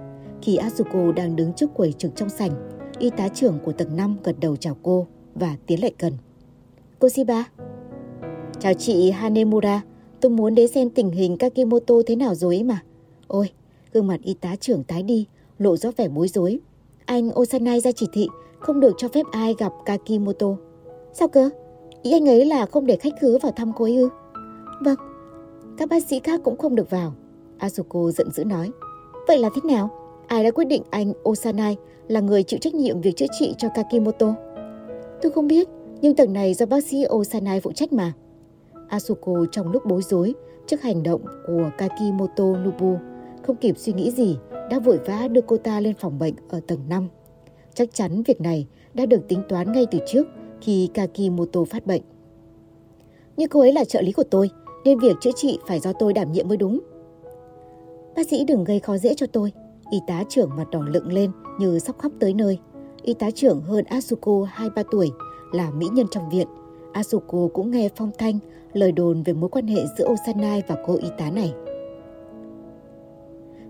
Khi 0.43 0.57
Asuko 0.57 1.13
đang 1.13 1.37
đứng 1.37 1.53
trước 1.53 1.75
quầy 1.75 1.93
trực 1.93 2.17
trong 2.17 2.29
sảnh, 2.29 2.76
y 2.99 3.11
tá 3.11 3.29
trưởng 3.29 3.59
của 3.65 3.73
tầng 3.73 3.97
5 3.97 4.17
gật 4.25 4.37
đầu 4.41 4.57
chào 4.57 4.77
cô 4.83 5.07
và 5.35 5.57
tiến 5.67 5.83
lại 5.83 5.93
gần. 5.99 6.13
Cô 6.99 7.09
Shiba. 7.09 7.45
Chào 8.61 8.75
chị 8.75 9.11
Hanemura, 9.11 9.83
tôi 10.21 10.31
muốn 10.31 10.55
đến 10.55 10.69
xem 10.69 10.91
tình 10.91 11.11
hình 11.11 11.37
Kakimoto 11.37 11.95
thế 12.07 12.17
nào 12.17 12.35
rồi 12.35 12.55
ấy 12.57 12.63
mà. 12.63 12.83
Ôi, 13.27 13.51
gương 13.93 14.07
mặt 14.07 14.21
y 14.23 14.35
tá 14.35 14.57
trưởng 14.57 14.85
tái 14.85 15.03
đi, 15.03 15.27
lộ 15.59 15.77
rõ 15.77 15.91
vẻ 15.97 16.09
bối 16.09 16.29
rối. 16.29 16.59
Anh 17.05 17.31
Osanai 17.41 17.81
ra 17.81 17.93
chỉ 17.93 18.07
thị, 18.13 18.29
không 18.59 18.81
được 18.81 18.95
cho 18.99 19.09
phép 19.09 19.27
ai 19.33 19.55
gặp 19.59 19.73
Kakimoto. 19.85 20.57
Sao 21.13 21.29
cơ? 21.29 21.51
Ý 22.03 22.13
anh 22.13 22.29
ấy 22.29 22.45
là 22.45 22.67
không 22.67 22.87
để 22.87 22.97
khách 22.97 23.13
khứa 23.21 23.39
vào 23.43 23.53
thăm 23.53 23.73
cô 23.77 23.85
ấy 23.85 23.97
ư? 23.97 24.09
Vâng, 24.81 24.97
các 25.79 25.89
bác 25.89 26.05
sĩ 26.05 26.21
khác 26.21 26.41
cũng 26.45 26.57
không 26.57 26.75
được 26.75 26.91
vào. 26.91 27.15
Asuko 27.59 28.11
giận 28.11 28.31
dữ 28.31 28.45
nói. 28.45 28.71
Vậy 29.29 29.39
là 29.39 29.51
thế 29.55 29.61
nào? 29.65 29.91
Ai 30.27 30.45
đã 30.45 30.51
quyết 30.51 30.65
định 30.65 30.83
anh 30.91 31.13
Osanai 31.29 31.77
là 32.09 32.21
người 32.21 32.43
chịu 32.43 32.59
trách 32.63 32.75
nhiệm 32.75 33.01
việc 33.01 33.17
chữa 33.17 33.27
trị 33.39 33.55
cho 33.59 33.69
Kakimoto? 33.75 34.35
Tôi 35.23 35.33
không 35.33 35.47
biết, 35.47 35.69
nhưng 36.01 36.17
tầng 36.17 36.33
này 36.33 36.55
do 36.55 36.67
bác 36.67 36.85
sĩ 36.85 37.05
Osanai 37.09 37.61
phụ 37.61 37.73
trách 37.73 37.93
mà. 37.93 38.13
Asuko 38.89 39.33
trong 39.53 39.73
lúc 39.73 39.83
bối 39.87 40.03
rối 40.03 40.35
trước 40.67 40.83
hành 40.83 41.03
động 41.03 41.21
của 41.47 41.71
Kakimoto 41.79 42.45
Nobu 42.45 42.97
không 43.43 43.57
kịp 43.57 43.79
suy 43.79 43.93
nghĩ 43.93 44.11
gì 44.11 44.37
đã 44.71 44.79
vội 44.79 44.99
vã 45.07 45.29
đưa 45.29 45.41
cô 45.41 45.57
ta 45.57 45.81
lên 45.81 45.95
phòng 45.99 46.19
bệnh 46.19 46.35
ở 46.49 46.61
tầng 46.67 46.81
5. 46.89 47.09
Chắc 47.75 47.95
chắn 47.95 48.23
việc 48.23 48.41
này 48.41 48.67
đã 48.95 49.07
được 49.07 49.29
tính 49.29 49.43
toán 49.49 49.73
ngay 49.73 49.87
từ 49.91 49.99
trước 50.07 50.27
khi 50.61 50.89
Kakimoto 50.95 51.65
phát 51.65 51.87
bệnh. 51.87 52.03
Nhưng 53.37 53.49
cô 53.49 53.61
ấy 53.61 53.73
là 53.73 53.85
trợ 53.85 54.01
lý 54.01 54.13
của 54.13 54.25
tôi, 54.31 54.51
nên 54.85 54.99
việc 54.99 55.17
chữa 55.21 55.31
trị 55.37 55.59
phải 55.67 55.81
do 55.81 55.93
tôi 55.93 56.13
đảm 56.13 56.33
nhiệm 56.33 56.49
mới 56.49 56.57
đúng. 56.57 56.81
Bác 58.17 58.29
sĩ 58.29 58.45
đừng 58.45 58.65
gây 58.65 58.81
khó 58.81 58.97
dễ 58.99 59.15
cho 59.15 59.27
tôi. 59.27 59.53
Y 59.91 60.01
tá 60.07 60.25
trưởng 60.29 60.51
mặt 60.57 60.71
đỏ 60.71 60.83
lựng 60.83 61.13
lên 61.13 61.31
như 61.59 61.79
sắp 61.79 61.99
khóc 61.99 62.13
tới 62.21 62.35
nơi. 62.35 62.59
Y 63.03 63.15
tá 63.15 63.31
trưởng 63.31 63.61
hơn 63.61 63.85
Asuko 63.85 64.33
2-3 64.33 64.85
tuổi, 64.91 65.11
là 65.53 65.71
mỹ 65.71 65.87
nhân 65.93 66.07
trong 66.11 66.31
viện. 66.31 66.47
Asuko 66.93 67.49
cũng 67.55 67.71
nghe 67.71 67.89
phong 67.97 68.11
thanh 68.19 68.39
lời 68.73 68.93
đồn 68.93 69.23
về 69.23 69.33
mối 69.33 69.51
quan 69.51 69.67
hệ 69.67 69.83
giữa 69.99 70.09
Osanai 70.09 70.63
và 70.67 70.77
cô 70.87 70.97
y 71.03 71.09
tá 71.19 71.31
này. 71.31 71.55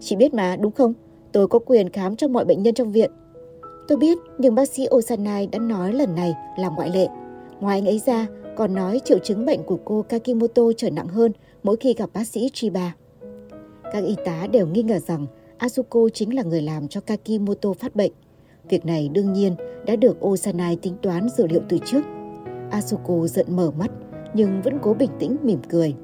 Chị 0.00 0.16
biết 0.16 0.34
mà, 0.34 0.56
đúng 0.56 0.72
không? 0.72 0.92
Tôi 1.32 1.48
có 1.48 1.58
quyền 1.58 1.90
khám 1.90 2.16
cho 2.16 2.28
mọi 2.28 2.44
bệnh 2.44 2.62
nhân 2.62 2.74
trong 2.74 2.92
viện. 2.92 3.10
Tôi 3.88 3.98
biết, 3.98 4.18
nhưng 4.38 4.54
bác 4.54 4.68
sĩ 4.68 4.86
Osanai 4.94 5.46
đã 5.46 5.58
nói 5.58 5.92
lần 5.92 6.14
này 6.14 6.34
là 6.58 6.68
ngoại 6.68 6.90
lệ. 6.90 7.08
Ngoài 7.60 7.78
anh 7.78 7.86
ấy 7.86 7.98
ra, 8.06 8.26
còn 8.56 8.74
nói 8.74 9.00
triệu 9.04 9.18
chứng 9.18 9.46
bệnh 9.46 9.62
của 9.62 9.78
cô 9.84 10.02
Kakimoto 10.02 10.62
trở 10.76 10.90
nặng 10.90 11.08
hơn 11.08 11.32
mỗi 11.62 11.76
khi 11.76 11.94
gặp 11.94 12.10
bác 12.14 12.26
sĩ 12.26 12.50
Chiba. 12.52 12.94
Các 13.92 14.04
y 14.04 14.16
tá 14.24 14.46
đều 14.52 14.66
nghi 14.66 14.82
ngờ 14.82 14.98
rằng 14.98 15.26
Asuko 15.58 16.08
chính 16.14 16.34
là 16.34 16.42
người 16.42 16.62
làm 16.62 16.88
cho 16.88 17.00
Kakimoto 17.00 17.72
phát 17.72 17.96
bệnh. 17.96 18.12
Việc 18.68 18.86
này 18.86 19.08
đương 19.08 19.32
nhiên 19.32 19.54
đã 19.86 19.96
được 19.96 20.24
Osanai 20.26 20.76
tính 20.76 20.94
toán 21.02 21.28
dữ 21.28 21.46
liệu 21.46 21.60
từ 21.68 21.78
trước. 21.84 22.00
Asuko 22.70 23.26
giận 23.26 23.46
mở 23.48 23.70
mắt 23.70 23.90
nhưng 24.34 24.62
vẫn 24.62 24.78
cố 24.82 24.94
bình 24.94 25.10
tĩnh 25.18 25.36
mỉm 25.42 25.58
cười. 25.68 25.94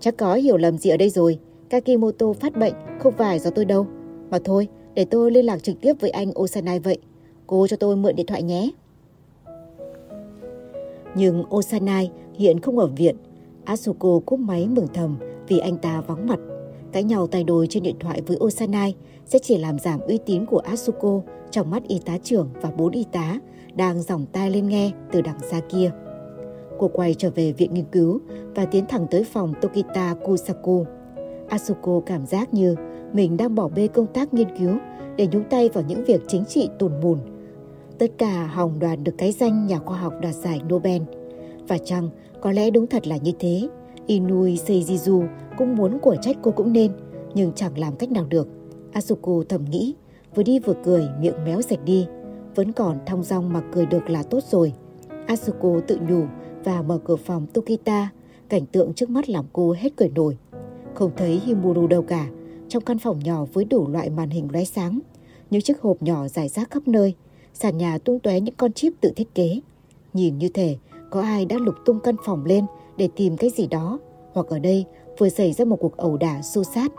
Chắc 0.00 0.16
có 0.16 0.34
hiểu 0.34 0.56
lầm 0.56 0.78
gì 0.78 0.90
ở 0.90 0.96
đây 0.96 1.10
rồi. 1.10 1.38
Kakimoto 1.70 2.32
phát 2.32 2.56
bệnh 2.56 2.74
không 3.00 3.14
phải 3.16 3.38
do 3.38 3.50
tôi 3.50 3.64
đâu. 3.64 3.86
Mà 4.30 4.38
thôi, 4.44 4.68
để 4.94 5.04
tôi 5.04 5.30
liên 5.30 5.44
lạc 5.44 5.62
trực 5.62 5.80
tiếp 5.80 5.94
với 6.00 6.10
anh 6.10 6.30
Osanai 6.40 6.78
vậy. 6.78 6.98
Cô 7.46 7.66
cho 7.66 7.76
tôi 7.76 7.96
mượn 7.96 8.16
điện 8.16 8.26
thoại 8.26 8.42
nhé. 8.42 8.70
Nhưng 11.16 11.44
Osanai 11.56 12.10
hiện 12.34 12.60
không 12.60 12.78
ở 12.78 12.86
viện. 12.86 13.16
Asuko 13.64 14.20
cúp 14.26 14.38
máy 14.38 14.68
mừng 14.68 14.86
thầm 14.94 15.16
vì 15.48 15.58
anh 15.58 15.76
ta 15.78 16.00
vắng 16.00 16.26
mặt. 16.26 16.38
Cãi 16.94 17.04
nhau 17.04 17.26
tay 17.26 17.44
đôi 17.44 17.66
trên 17.66 17.82
điện 17.82 17.96
thoại 18.00 18.22
với 18.26 18.36
Osanai 18.44 18.94
sẽ 19.26 19.38
chỉ 19.38 19.58
làm 19.58 19.78
giảm 19.78 20.00
uy 20.00 20.18
tín 20.26 20.46
của 20.46 20.58
Asuko 20.58 21.20
trong 21.50 21.70
mắt 21.70 21.82
y 21.88 21.98
tá 22.04 22.18
trưởng 22.22 22.48
và 22.62 22.70
bốn 22.70 22.92
y 22.92 23.04
tá 23.12 23.38
đang 23.74 24.02
dòng 24.02 24.26
tai 24.32 24.50
lên 24.50 24.68
nghe 24.68 24.90
từ 25.12 25.20
đằng 25.20 25.38
xa 25.50 25.60
kia. 25.68 25.90
Cô 26.78 26.88
quay 26.88 27.14
trở 27.14 27.30
về 27.30 27.52
viện 27.52 27.74
nghiên 27.74 27.84
cứu 27.84 28.20
và 28.54 28.64
tiến 28.64 28.84
thẳng 28.88 29.06
tới 29.10 29.24
phòng 29.24 29.54
Tokita 29.60 30.14
Kusaku. 30.14 30.86
Asuko 31.48 32.00
cảm 32.06 32.26
giác 32.26 32.54
như 32.54 32.76
mình 33.12 33.36
đang 33.36 33.54
bỏ 33.54 33.68
bê 33.68 33.86
công 33.86 34.06
tác 34.06 34.34
nghiên 34.34 34.58
cứu 34.58 34.76
để 35.16 35.28
nhúng 35.32 35.44
tay 35.50 35.68
vào 35.68 35.84
những 35.88 36.04
việc 36.04 36.20
chính 36.28 36.44
trị 36.44 36.68
tùn 36.78 36.92
mùn. 37.02 37.18
Tất 37.98 38.10
cả 38.18 38.46
hòng 38.46 38.78
đoàn 38.78 39.04
được 39.04 39.14
cái 39.18 39.32
danh 39.32 39.66
nhà 39.66 39.78
khoa 39.78 39.98
học 39.98 40.12
đoạt 40.22 40.34
giải 40.34 40.60
Nobel. 40.72 41.02
Và 41.68 41.78
chăng 41.78 42.08
có 42.40 42.52
lẽ 42.52 42.70
đúng 42.70 42.86
thật 42.86 43.06
là 43.06 43.16
như 43.16 43.32
thế. 43.38 43.68
Inui 44.06 44.56
Seijizu 44.66 45.26
cũng 45.58 45.76
muốn 45.76 45.98
của 45.98 46.16
trách 46.22 46.36
cô 46.42 46.50
cũng 46.50 46.72
nên, 46.72 46.92
nhưng 47.34 47.52
chẳng 47.52 47.78
làm 47.78 47.96
cách 47.96 48.10
nào 48.10 48.26
được. 48.28 48.48
Asuko 48.92 49.42
thầm 49.48 49.64
nghĩ, 49.64 49.94
vừa 50.34 50.42
đi 50.42 50.58
vừa 50.58 50.74
cười, 50.84 51.08
miệng 51.20 51.44
méo 51.44 51.62
sạch 51.62 51.78
đi. 51.84 52.06
Vẫn 52.54 52.72
còn 52.72 52.98
thong 53.06 53.22
dong 53.22 53.52
mà 53.52 53.62
cười 53.72 53.86
được 53.86 54.10
là 54.10 54.22
tốt 54.22 54.44
rồi. 54.50 54.72
Asuko 55.26 55.80
tự 55.86 55.98
nhủ 56.08 56.24
và 56.64 56.82
mở 56.82 56.98
cửa 57.04 57.16
phòng 57.16 57.46
Tokita. 57.46 58.08
Cảnh 58.48 58.66
tượng 58.66 58.94
trước 58.94 59.10
mắt 59.10 59.28
làm 59.28 59.44
cô 59.52 59.72
hết 59.72 59.96
cười 59.96 60.08
nổi. 60.08 60.36
Không 60.94 61.10
thấy 61.16 61.40
Himuru 61.44 61.86
đâu 61.86 62.02
cả. 62.02 62.26
Trong 62.68 62.82
căn 62.82 62.98
phòng 62.98 63.18
nhỏ 63.24 63.44
với 63.52 63.64
đủ 63.64 63.88
loại 63.88 64.10
màn 64.10 64.30
hình 64.30 64.48
lóe 64.52 64.64
sáng, 64.64 65.00
những 65.50 65.62
chiếc 65.62 65.80
hộp 65.80 66.02
nhỏ 66.02 66.28
rải 66.28 66.48
rác 66.48 66.70
khắp 66.70 66.88
nơi, 66.88 67.14
sàn 67.54 67.78
nhà 67.78 67.98
tung 67.98 68.20
tóe 68.20 68.40
những 68.40 68.54
con 68.56 68.72
chip 68.72 68.92
tự 69.00 69.12
thiết 69.16 69.34
kế. 69.34 69.60
Nhìn 70.12 70.38
như 70.38 70.48
thể 70.48 70.76
có 71.10 71.22
ai 71.22 71.44
đã 71.44 71.56
lục 71.58 71.74
tung 71.84 72.00
căn 72.00 72.16
phòng 72.24 72.44
lên 72.44 72.64
để 72.96 73.08
tìm 73.16 73.36
cái 73.36 73.50
gì 73.50 73.66
đó, 73.66 73.98
hoặc 74.32 74.46
ở 74.46 74.58
đây 74.58 74.84
vừa 75.18 75.28
xảy 75.28 75.52
ra 75.52 75.64
một 75.64 75.76
cuộc 75.76 75.96
ẩu 75.96 76.16
đả 76.16 76.42
xô 76.42 76.64
sát. 76.64 76.92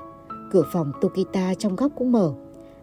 Cửa 0.51 0.63
phòng 0.73 0.91
Tokita 1.01 1.53
trong 1.53 1.75
góc 1.75 1.91
cũng 1.95 2.11
mở. 2.11 2.33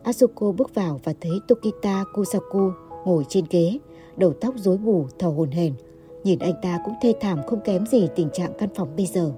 Asuko 0.02 0.52
bước 0.52 0.74
vào 0.74 1.00
và 1.04 1.14
thấy 1.20 1.32
Tokita 1.48 2.04
Kusaku 2.14 2.70
ngồi 3.04 3.24
trên 3.28 3.44
ghế, 3.50 3.78
đầu 4.16 4.32
tóc 4.40 4.54
rối 4.56 4.76
bù, 4.76 5.06
thở 5.18 5.28
hồn 5.28 5.50
hển. 5.50 5.72
Nhìn 6.24 6.38
anh 6.38 6.54
ta 6.62 6.78
cũng 6.84 6.94
thê 7.02 7.14
thảm 7.20 7.38
không 7.46 7.60
kém 7.60 7.86
gì 7.86 8.08
tình 8.16 8.28
trạng 8.32 8.52
căn 8.58 8.68
phòng 8.74 8.88
bây 8.96 9.06
giờ. 9.06 9.32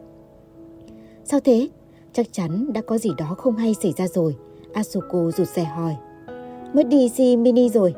Sao 1.25 1.41
thế? 1.41 1.69
Chắc 2.13 2.33
chắn 2.33 2.73
đã 2.73 2.81
có 2.81 2.99
gì 2.99 3.11
đó 3.19 3.35
không 3.39 3.57
hay 3.57 3.75
xảy 3.75 3.93
ra 3.93 4.09
rồi. 4.09 4.37
Asuko 4.73 5.31
rụt 5.37 5.49
rè 5.49 5.65
hỏi. 5.65 5.97
Mất 6.75 6.89
đi 6.89 7.09
si 7.09 7.37
mini 7.37 7.69
rồi. 7.69 7.95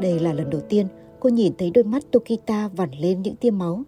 Đây 0.00 0.20
là 0.20 0.32
lần 0.32 0.50
đầu 0.50 0.60
tiên 0.60 0.86
cô 1.20 1.28
nhìn 1.28 1.52
thấy 1.58 1.70
đôi 1.70 1.84
mắt 1.84 2.02
Tokita 2.10 2.68
vằn 2.68 2.90
lên 2.90 3.22
những 3.22 3.36
tia 3.36 3.50
máu. 3.50 3.82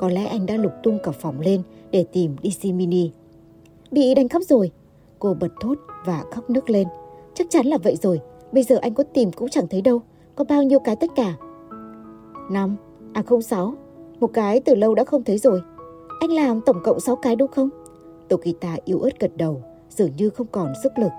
Có 0.00 0.08
lẽ 0.08 0.26
anh 0.26 0.46
đã 0.46 0.56
lục 0.56 0.72
tung 0.82 0.98
cả 1.02 1.12
phòng 1.12 1.40
lên 1.40 1.62
để 1.90 2.04
tìm 2.12 2.36
DC 2.42 2.64
Mini. 2.64 3.10
Bị 3.90 4.14
đánh 4.14 4.28
cắp 4.28 4.42
rồi. 4.42 4.70
Cô 5.18 5.34
bật 5.34 5.48
thốt 5.60 5.74
và 6.06 6.24
khóc 6.30 6.50
nức 6.50 6.70
lên. 6.70 6.88
Chắc 7.34 7.46
chắn 7.50 7.66
là 7.66 7.78
vậy 7.78 7.96
rồi. 7.96 8.20
Bây 8.52 8.62
giờ 8.62 8.76
anh 8.76 8.94
có 8.94 9.04
tìm 9.04 9.32
cũng 9.32 9.48
chẳng 9.48 9.68
thấy 9.68 9.80
đâu. 9.80 10.02
Có 10.34 10.44
bao 10.44 10.62
nhiêu 10.62 10.78
cái 10.78 10.96
tất 10.96 11.10
cả? 11.16 11.34
Năm, 12.50 12.76
à 13.12 13.22
không 13.22 13.42
sáu. 13.42 13.74
Một 14.20 14.26
cái 14.32 14.60
từ 14.60 14.74
lâu 14.74 14.94
đã 14.94 15.04
không 15.04 15.24
thấy 15.24 15.38
rồi. 15.38 15.62
Anh 16.20 16.30
làm 16.32 16.60
tổng 16.60 16.80
cộng 16.84 17.00
6 17.00 17.16
cái 17.16 17.36
đúng 17.36 17.50
không? 17.50 17.68
Tokita 18.28 18.76
yếu 18.84 19.00
ớt 19.00 19.20
gật 19.20 19.36
đầu, 19.36 19.62
dường 19.90 20.10
như 20.16 20.30
không 20.30 20.46
còn 20.52 20.72
sức 20.82 20.92
lực. 20.98 21.12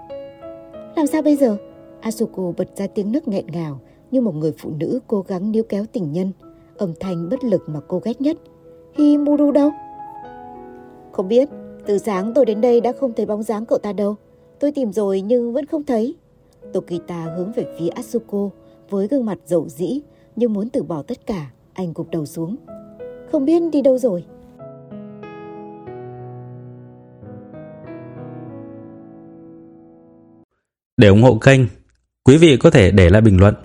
Làm 0.95 1.07
sao 1.07 1.21
bây 1.21 1.35
giờ? 1.35 1.57
Asuko 1.99 2.51
bật 2.57 2.77
ra 2.77 2.87
tiếng 2.87 3.11
nức 3.11 3.27
nghẹn 3.27 3.47
ngào 3.47 3.79
như 4.11 4.21
một 4.21 4.35
người 4.35 4.53
phụ 4.57 4.71
nữ 4.79 4.99
cố 5.07 5.21
gắng 5.27 5.51
níu 5.51 5.63
kéo 5.63 5.85
tình 5.91 6.11
nhân. 6.11 6.31
Âm 6.77 6.93
thanh 6.99 7.29
bất 7.29 7.43
lực 7.43 7.69
mà 7.69 7.79
cô 7.87 8.01
ghét 8.03 8.21
nhất. 8.21 8.37
Himuru 8.93 9.51
đâu? 9.51 9.71
Không 11.11 11.27
biết, 11.27 11.49
từ 11.85 11.97
sáng 11.97 12.33
tôi 12.35 12.45
đến 12.45 12.61
đây 12.61 12.81
đã 12.81 12.91
không 12.99 13.13
thấy 13.13 13.25
bóng 13.25 13.43
dáng 13.43 13.65
cậu 13.65 13.77
ta 13.77 13.93
đâu. 13.93 14.15
Tôi 14.59 14.71
tìm 14.71 14.91
rồi 14.91 15.21
nhưng 15.21 15.53
vẫn 15.53 15.65
không 15.65 15.83
thấy. 15.83 16.15
Tokita 16.73 17.33
hướng 17.37 17.51
về 17.51 17.65
phía 17.79 17.87
Asuko 17.87 18.49
với 18.89 19.07
gương 19.07 19.25
mặt 19.25 19.37
dậu 19.45 19.69
dĩ 19.69 20.01
như 20.35 20.49
muốn 20.49 20.69
từ 20.69 20.83
bỏ 20.83 21.01
tất 21.01 21.25
cả. 21.25 21.51
Anh 21.73 21.93
gục 21.95 22.09
đầu 22.11 22.25
xuống. 22.25 22.55
Không 23.31 23.45
biết 23.45 23.61
đi 23.71 23.81
đâu 23.81 23.97
rồi. 23.97 24.23
Để 30.97 31.07
ủng 31.07 31.23
hộ 31.23 31.37
kênh, 31.41 31.61
quý 32.23 32.37
vị 32.37 32.57
có 32.57 32.69
thể 32.69 32.91
để 32.91 33.09
lại 33.09 33.21
bình 33.21 33.39
luận 33.39 33.55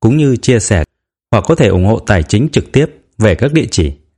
cũng 0.00 0.16
như 0.16 0.36
chia 0.36 0.58
sẻ 0.60 0.84
hoặc 1.30 1.44
có 1.48 1.54
thể 1.54 1.68
ủng 1.68 1.86
hộ 1.86 1.98
tài 1.98 2.22
chính 2.22 2.48
trực 2.52 2.72
tiếp 2.72 2.86
về 3.18 3.34
các 3.34 3.52
địa 3.52 3.66
chỉ 3.70 3.92